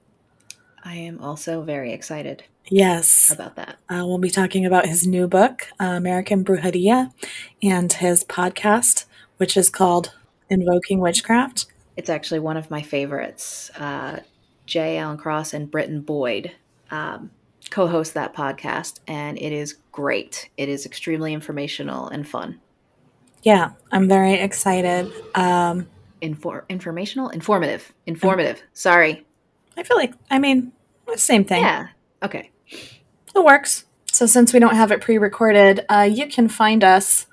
I 0.87 0.95
am 0.95 1.19
also 1.21 1.63
very 1.63 1.93
excited 1.93 2.45
Yes. 2.69 3.33
about 3.33 3.57
that. 3.57 3.79
Uh, 3.89 4.05
we'll 4.07 4.19
be 4.19 4.31
talking 4.31 4.65
about 4.65 4.87
his 4.87 5.05
new 5.05 5.27
book, 5.27 5.67
uh, 5.81 5.85
American 5.85 6.45
Brujeria, 6.45 7.13
and 7.61 7.93
his 7.93 8.23
podcast, 8.23 9.05
which 9.37 9.57
is 9.57 9.69
called 9.69 10.15
Invoking 10.49 11.01
Witchcraft. 11.01 11.67
It's 11.97 12.09
actually 12.09 12.39
one 12.39 12.57
of 12.57 12.71
my 12.71 12.83
favorites. 12.83 13.71
Uh, 13.77 14.21
J. 14.67 14.99
Allen 14.99 15.17
Cross 15.17 15.55
and 15.55 15.69
Britton 15.69 16.03
Boyd 16.03 16.53
um, 16.93 17.33
co 17.71 17.89
host 17.89 18.15
that 18.15 18.33
podcast, 18.33 19.01
and 19.09 19.37
it 19.39 19.53
is 19.53 19.77
great. 19.91 20.51
It 20.57 20.69
is 20.69 20.87
extremely 20.87 21.33
informational 21.33 22.07
and 22.09 22.29
fun. 22.29 22.61
Yeah, 23.43 23.73
I'm 23.91 24.07
very 24.09 24.35
excited. 24.35 25.13
Um, 25.35 25.89
Infor- 26.23 26.69
informational? 26.69 27.29
Informative. 27.31 27.93
Informative. 28.07 28.63
Sorry. 28.73 29.27
I 29.77 29.83
feel 29.83 29.97
like, 29.97 30.15
I 30.31 30.39
mean, 30.39 30.73
same 31.17 31.45
thing. 31.45 31.63
Yeah. 31.63 31.89
Okay. 32.23 32.51
It 33.35 33.45
works. 33.45 33.85
So 34.13 34.27
since 34.27 34.53
we 34.53 34.59
don't 34.59 34.75
have 34.75 34.91
it 34.91 35.01
pre-recorded, 35.01 35.85
uh, 35.89 36.09
you 36.11 36.27
can 36.27 36.49
find 36.49 36.83
us 36.83 37.27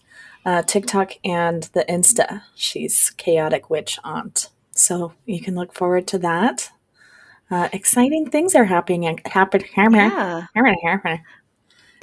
Uh, 0.45 0.61
TikTok 0.63 1.13
and 1.23 1.63
the 1.73 1.85
Insta. 1.87 2.41
She's 2.55 3.11
Chaotic 3.11 3.69
Witch 3.69 3.99
Aunt. 4.03 4.49
So 4.71 5.13
you 5.25 5.39
can 5.41 5.53
look 5.55 5.73
forward 5.73 6.07
to 6.07 6.17
that. 6.19 6.71
Uh, 7.51 7.69
exciting 7.71 8.29
things 8.31 8.55
are 8.55 8.65
happening. 8.65 9.19
Happen, 9.27 9.61
Yeah. 9.75 10.47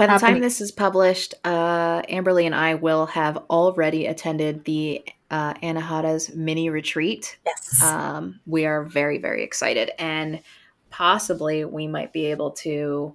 Happening. 0.08 0.20
By 0.20 0.28
the 0.28 0.34
time 0.34 0.42
this 0.42 0.60
is 0.60 0.72
published, 0.72 1.34
uh, 1.44 2.02
Amberly 2.02 2.46
and 2.46 2.54
I 2.54 2.74
will 2.74 3.06
have 3.06 3.36
already 3.50 4.06
attended 4.06 4.64
the 4.64 5.04
uh, 5.30 5.54
Anahata's 5.54 6.34
mini 6.34 6.70
retreat. 6.70 7.38
Yes. 7.46 7.82
Um, 7.82 8.40
we 8.46 8.66
are 8.66 8.84
very, 8.84 9.18
very 9.18 9.44
excited, 9.44 9.90
and 9.98 10.40
possibly 10.90 11.64
we 11.64 11.86
might 11.86 12.12
be 12.12 12.26
able 12.26 12.50
to 12.52 13.14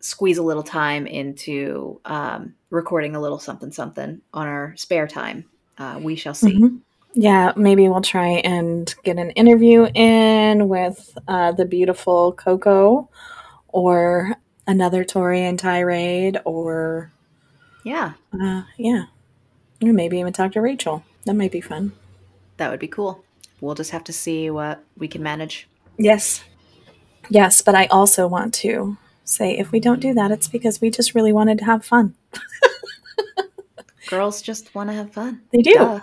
squeeze 0.00 0.38
a 0.38 0.42
little 0.42 0.62
time 0.62 1.06
into 1.06 2.00
um, 2.06 2.54
recording 2.70 3.14
a 3.16 3.20
little 3.20 3.38
something, 3.38 3.70
something 3.70 4.22
on 4.32 4.46
our 4.46 4.74
spare 4.76 5.06
time. 5.06 5.44
Uh, 5.76 5.98
we 6.02 6.16
shall 6.16 6.34
see. 6.34 6.58
Mhm. 6.58 6.80
Yeah, 7.12 7.52
maybe 7.56 7.88
we'll 7.88 8.00
try 8.02 8.40
and 8.44 8.94
get 9.02 9.18
an 9.18 9.30
interview 9.32 9.86
in 9.94 10.68
with 10.68 11.18
uh, 11.26 11.52
the 11.52 11.64
beautiful 11.64 12.32
Coco 12.32 13.08
or 13.68 14.36
another 14.70 15.04
Torian 15.04 15.58
tirade 15.58 16.38
or, 16.44 17.10
Yeah, 17.84 18.12
uh, 18.32 18.62
yeah, 18.78 19.04
or 19.82 19.92
maybe 19.92 20.18
even 20.20 20.32
talk 20.32 20.52
to 20.52 20.60
Rachel. 20.60 21.02
That 21.26 21.34
might 21.34 21.52
be 21.52 21.60
fun. 21.60 21.92
that 22.56 22.70
would 22.70 22.80
be 22.80 22.88
cool. 22.88 23.24
We'll 23.60 23.74
just 23.74 23.90
have 23.90 24.04
to 24.04 24.12
see 24.12 24.48
what 24.50 24.82
we 24.96 25.08
can 25.08 25.22
manage. 25.22 25.68
Yes. 25.98 26.42
Yes, 27.28 27.60
but 27.62 27.74
I 27.74 27.86
also 27.86 28.26
want 28.26 28.54
to 28.54 28.96
say 29.24 29.58
if 29.58 29.70
we 29.72 29.80
don't 29.80 30.00
do 30.00 30.14
that, 30.14 30.30
it's 30.30 30.48
because 30.48 30.80
we 30.80 30.90
just 30.90 31.14
really 31.14 31.32
wanted 31.32 31.58
to 31.58 31.64
have 31.64 31.84
fun. 31.84 32.14
Girls 34.08 34.42
just 34.42 34.74
want 34.74 34.90
to 34.90 34.94
have 34.94 35.12
fun. 35.12 35.42
They 35.52 35.62
do. 35.62 35.74
Duh. 35.74 36.00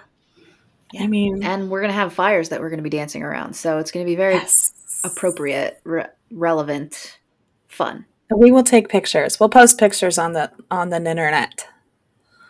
I 1.00 1.08
mean, 1.08 1.44
And 1.44 1.70
we're 1.70 1.82
going 1.82 1.90
to 1.90 1.96
have 1.96 2.14
fires 2.14 2.50
that 2.50 2.62
we're 2.62 2.70
going 2.70 2.78
to 2.80 2.84
be 2.84 2.90
dancing 2.90 3.22
around. 3.24 3.56
So 3.56 3.78
it's 3.80 3.92
going 3.92 4.06
to 4.06 4.10
be 4.10 4.16
very 4.16 4.36
yes. 4.36 4.72
appropriate, 5.04 5.82
re- 5.84 6.06
relevant, 6.32 7.20
fun. 7.68 8.06
We 8.30 8.52
will 8.52 8.64
take 8.64 8.90
pictures. 8.90 9.40
We'll 9.40 9.50
post 9.50 9.78
pictures 9.78 10.18
on 10.18 10.34
the 10.34 10.52
on 10.70 10.90
the 10.90 10.98
internet. 10.98 11.68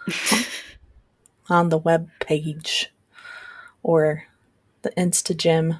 on 1.50 1.70
the 1.70 1.78
web 1.78 2.10
page 2.20 2.92
or 3.84 4.24
the 4.82 4.90
Insta 4.92 5.36
gym. 5.36 5.80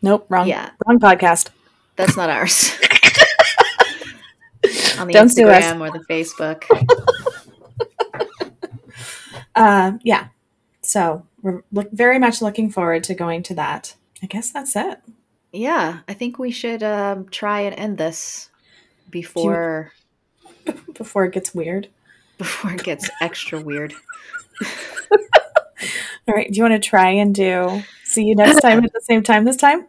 Nope, 0.00 0.26
wrong. 0.28 0.48
Yeah. 0.48 0.70
wrong 0.86 0.98
podcast. 0.98 1.50
That's 1.96 2.16
not 2.16 2.30
ours. 2.30 2.72
On 4.98 5.06
the 5.08 5.12
Don't. 5.14 5.28
Instagram 5.28 5.80
or 5.80 5.90
the 5.90 6.04
Facebook. 6.08 6.64
Uh, 9.54 9.92
yeah. 10.02 10.28
So 10.82 11.26
we're 11.42 11.62
look 11.72 11.90
very 11.92 12.18
much 12.18 12.40
looking 12.40 12.70
forward 12.70 13.04
to 13.04 13.14
going 13.14 13.42
to 13.44 13.54
that. 13.54 13.96
I 14.22 14.26
guess 14.26 14.50
that's 14.50 14.76
it. 14.76 15.00
Yeah, 15.52 16.00
I 16.08 16.14
think 16.14 16.38
we 16.38 16.50
should 16.50 16.82
um, 16.82 17.28
try 17.28 17.60
and 17.60 17.74
end 17.78 17.98
this 17.98 18.50
before 19.12 19.92
Before 20.94 21.24
it 21.24 21.32
gets 21.32 21.54
weird. 21.54 21.88
before 22.38 22.72
it 22.72 22.82
gets 22.82 23.08
extra 23.20 23.60
weird. 23.60 23.94
All 26.28 26.34
right. 26.34 26.50
Do 26.50 26.56
you 26.56 26.62
want 26.62 26.80
to 26.80 26.88
try 26.88 27.10
and 27.10 27.34
do? 27.34 27.82
See 28.04 28.24
you 28.24 28.34
next 28.36 28.60
time 28.60 28.84
at 28.84 28.92
the 28.92 29.00
same 29.00 29.22
time 29.22 29.44
this 29.44 29.56
time. 29.56 29.86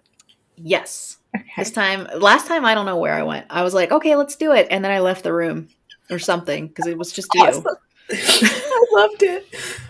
Yes. 0.56 1.18
Okay. 1.36 1.46
This 1.58 1.72
time, 1.72 2.08
last 2.20 2.48
time 2.48 2.66
I 2.66 2.74
don't 2.76 2.86
know 2.86 2.98
where 2.98 3.14
I 3.14 3.24
went. 3.24 3.46
I 3.50 3.64
was 3.64 3.74
like, 3.74 3.92
okay, 3.92 4.16
let's 4.16 4.36
do 4.36 4.52
it, 4.54 4.68
and 4.72 4.84
then 4.84 4.92
I 4.92 5.00
left 5.00 5.24
the 5.24 5.34
room 5.34 5.68
or 6.10 6.20
something 6.20 6.68
because 6.68 6.88
it 6.88 6.98
was 6.98 7.12
just 7.12 7.28
you. 7.34 7.44
I 8.12 8.86
loved 8.92 9.24
it. 9.24 9.48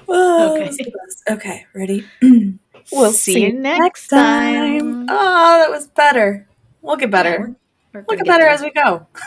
Oh, 0.07 0.53
Okay. 0.55 0.63
it 0.63 0.67
was 0.67 0.77
the 0.77 0.91
best. 1.05 1.23
Okay, 1.29 1.65
ready? 1.73 2.05
we'll 2.91 3.11
See 3.11 3.41
you 3.45 3.53
next 3.53 4.07
time. 4.07 5.05
Oh, 5.09 5.57
that 5.59 5.69
was 5.69 5.87
better. 5.87 6.47
We'll 6.81 6.95
get 6.97 7.11
better. 7.11 7.55
We're- 7.93 8.05
gonna 8.07 8.17
get 8.23 8.27
better 8.27 8.43
there. 8.45 8.49
as 8.51 8.61
we 8.61 8.71
go. 8.71 9.07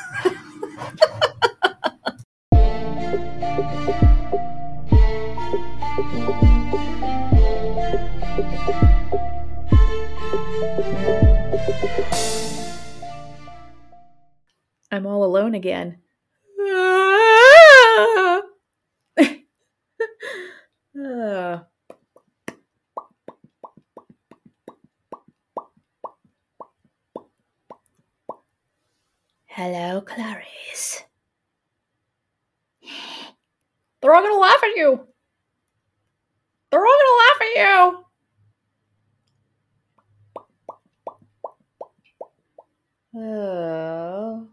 I'm 14.91 15.07
all 15.07 15.25
alone 15.25 15.55
again. 15.55 15.99
Uh. 16.59 18.41
Hello, 29.57 30.03
Clarice. 30.03 31.03
They're 34.03 34.15
all 34.15 34.23
gonna 34.23 34.39
laugh 34.39 34.63
at 34.63 34.77
you. 34.77 35.01
They're 36.71 36.85
all 36.85 36.99
gonna 36.99 37.17
laugh 37.25 37.41
at 37.41 37.57
you. 37.57 38.05
Oh. 43.19 44.49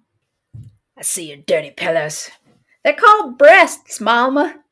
I 0.97 1.01
see 1.01 1.27
your 1.27 1.37
dirty 1.45 1.71
pillows. 1.71 2.31
They're 2.85 2.93
called 2.93 3.37
breasts, 3.37 3.99
Mama. 3.99 4.63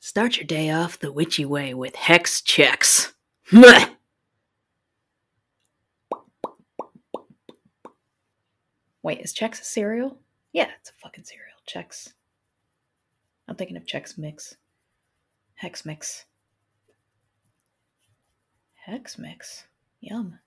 Start 0.00 0.38
your 0.38 0.46
day 0.46 0.70
off 0.70 0.98
the 0.98 1.12
witchy 1.12 1.44
way 1.44 1.74
with 1.74 1.96
hex 1.96 2.40
Chex. 2.40 3.12
Wait, 9.04 9.20
is 9.20 9.34
Chex 9.34 9.60
a 9.60 9.64
cereal? 9.64 10.16
Yeah, 10.54 10.70
it's 10.80 10.88
a 10.88 10.94
fucking 10.94 11.24
cereal. 11.24 11.58
Chex. 11.68 12.14
I'm 13.46 13.54
thinking 13.54 13.76
of 13.76 13.84
Chex 13.84 14.16
Mix. 14.16 14.56
Hex 15.56 15.84
Mix. 15.84 16.24
Hex 18.72 19.18
Mix. 19.18 19.64
Yum. 20.00 20.38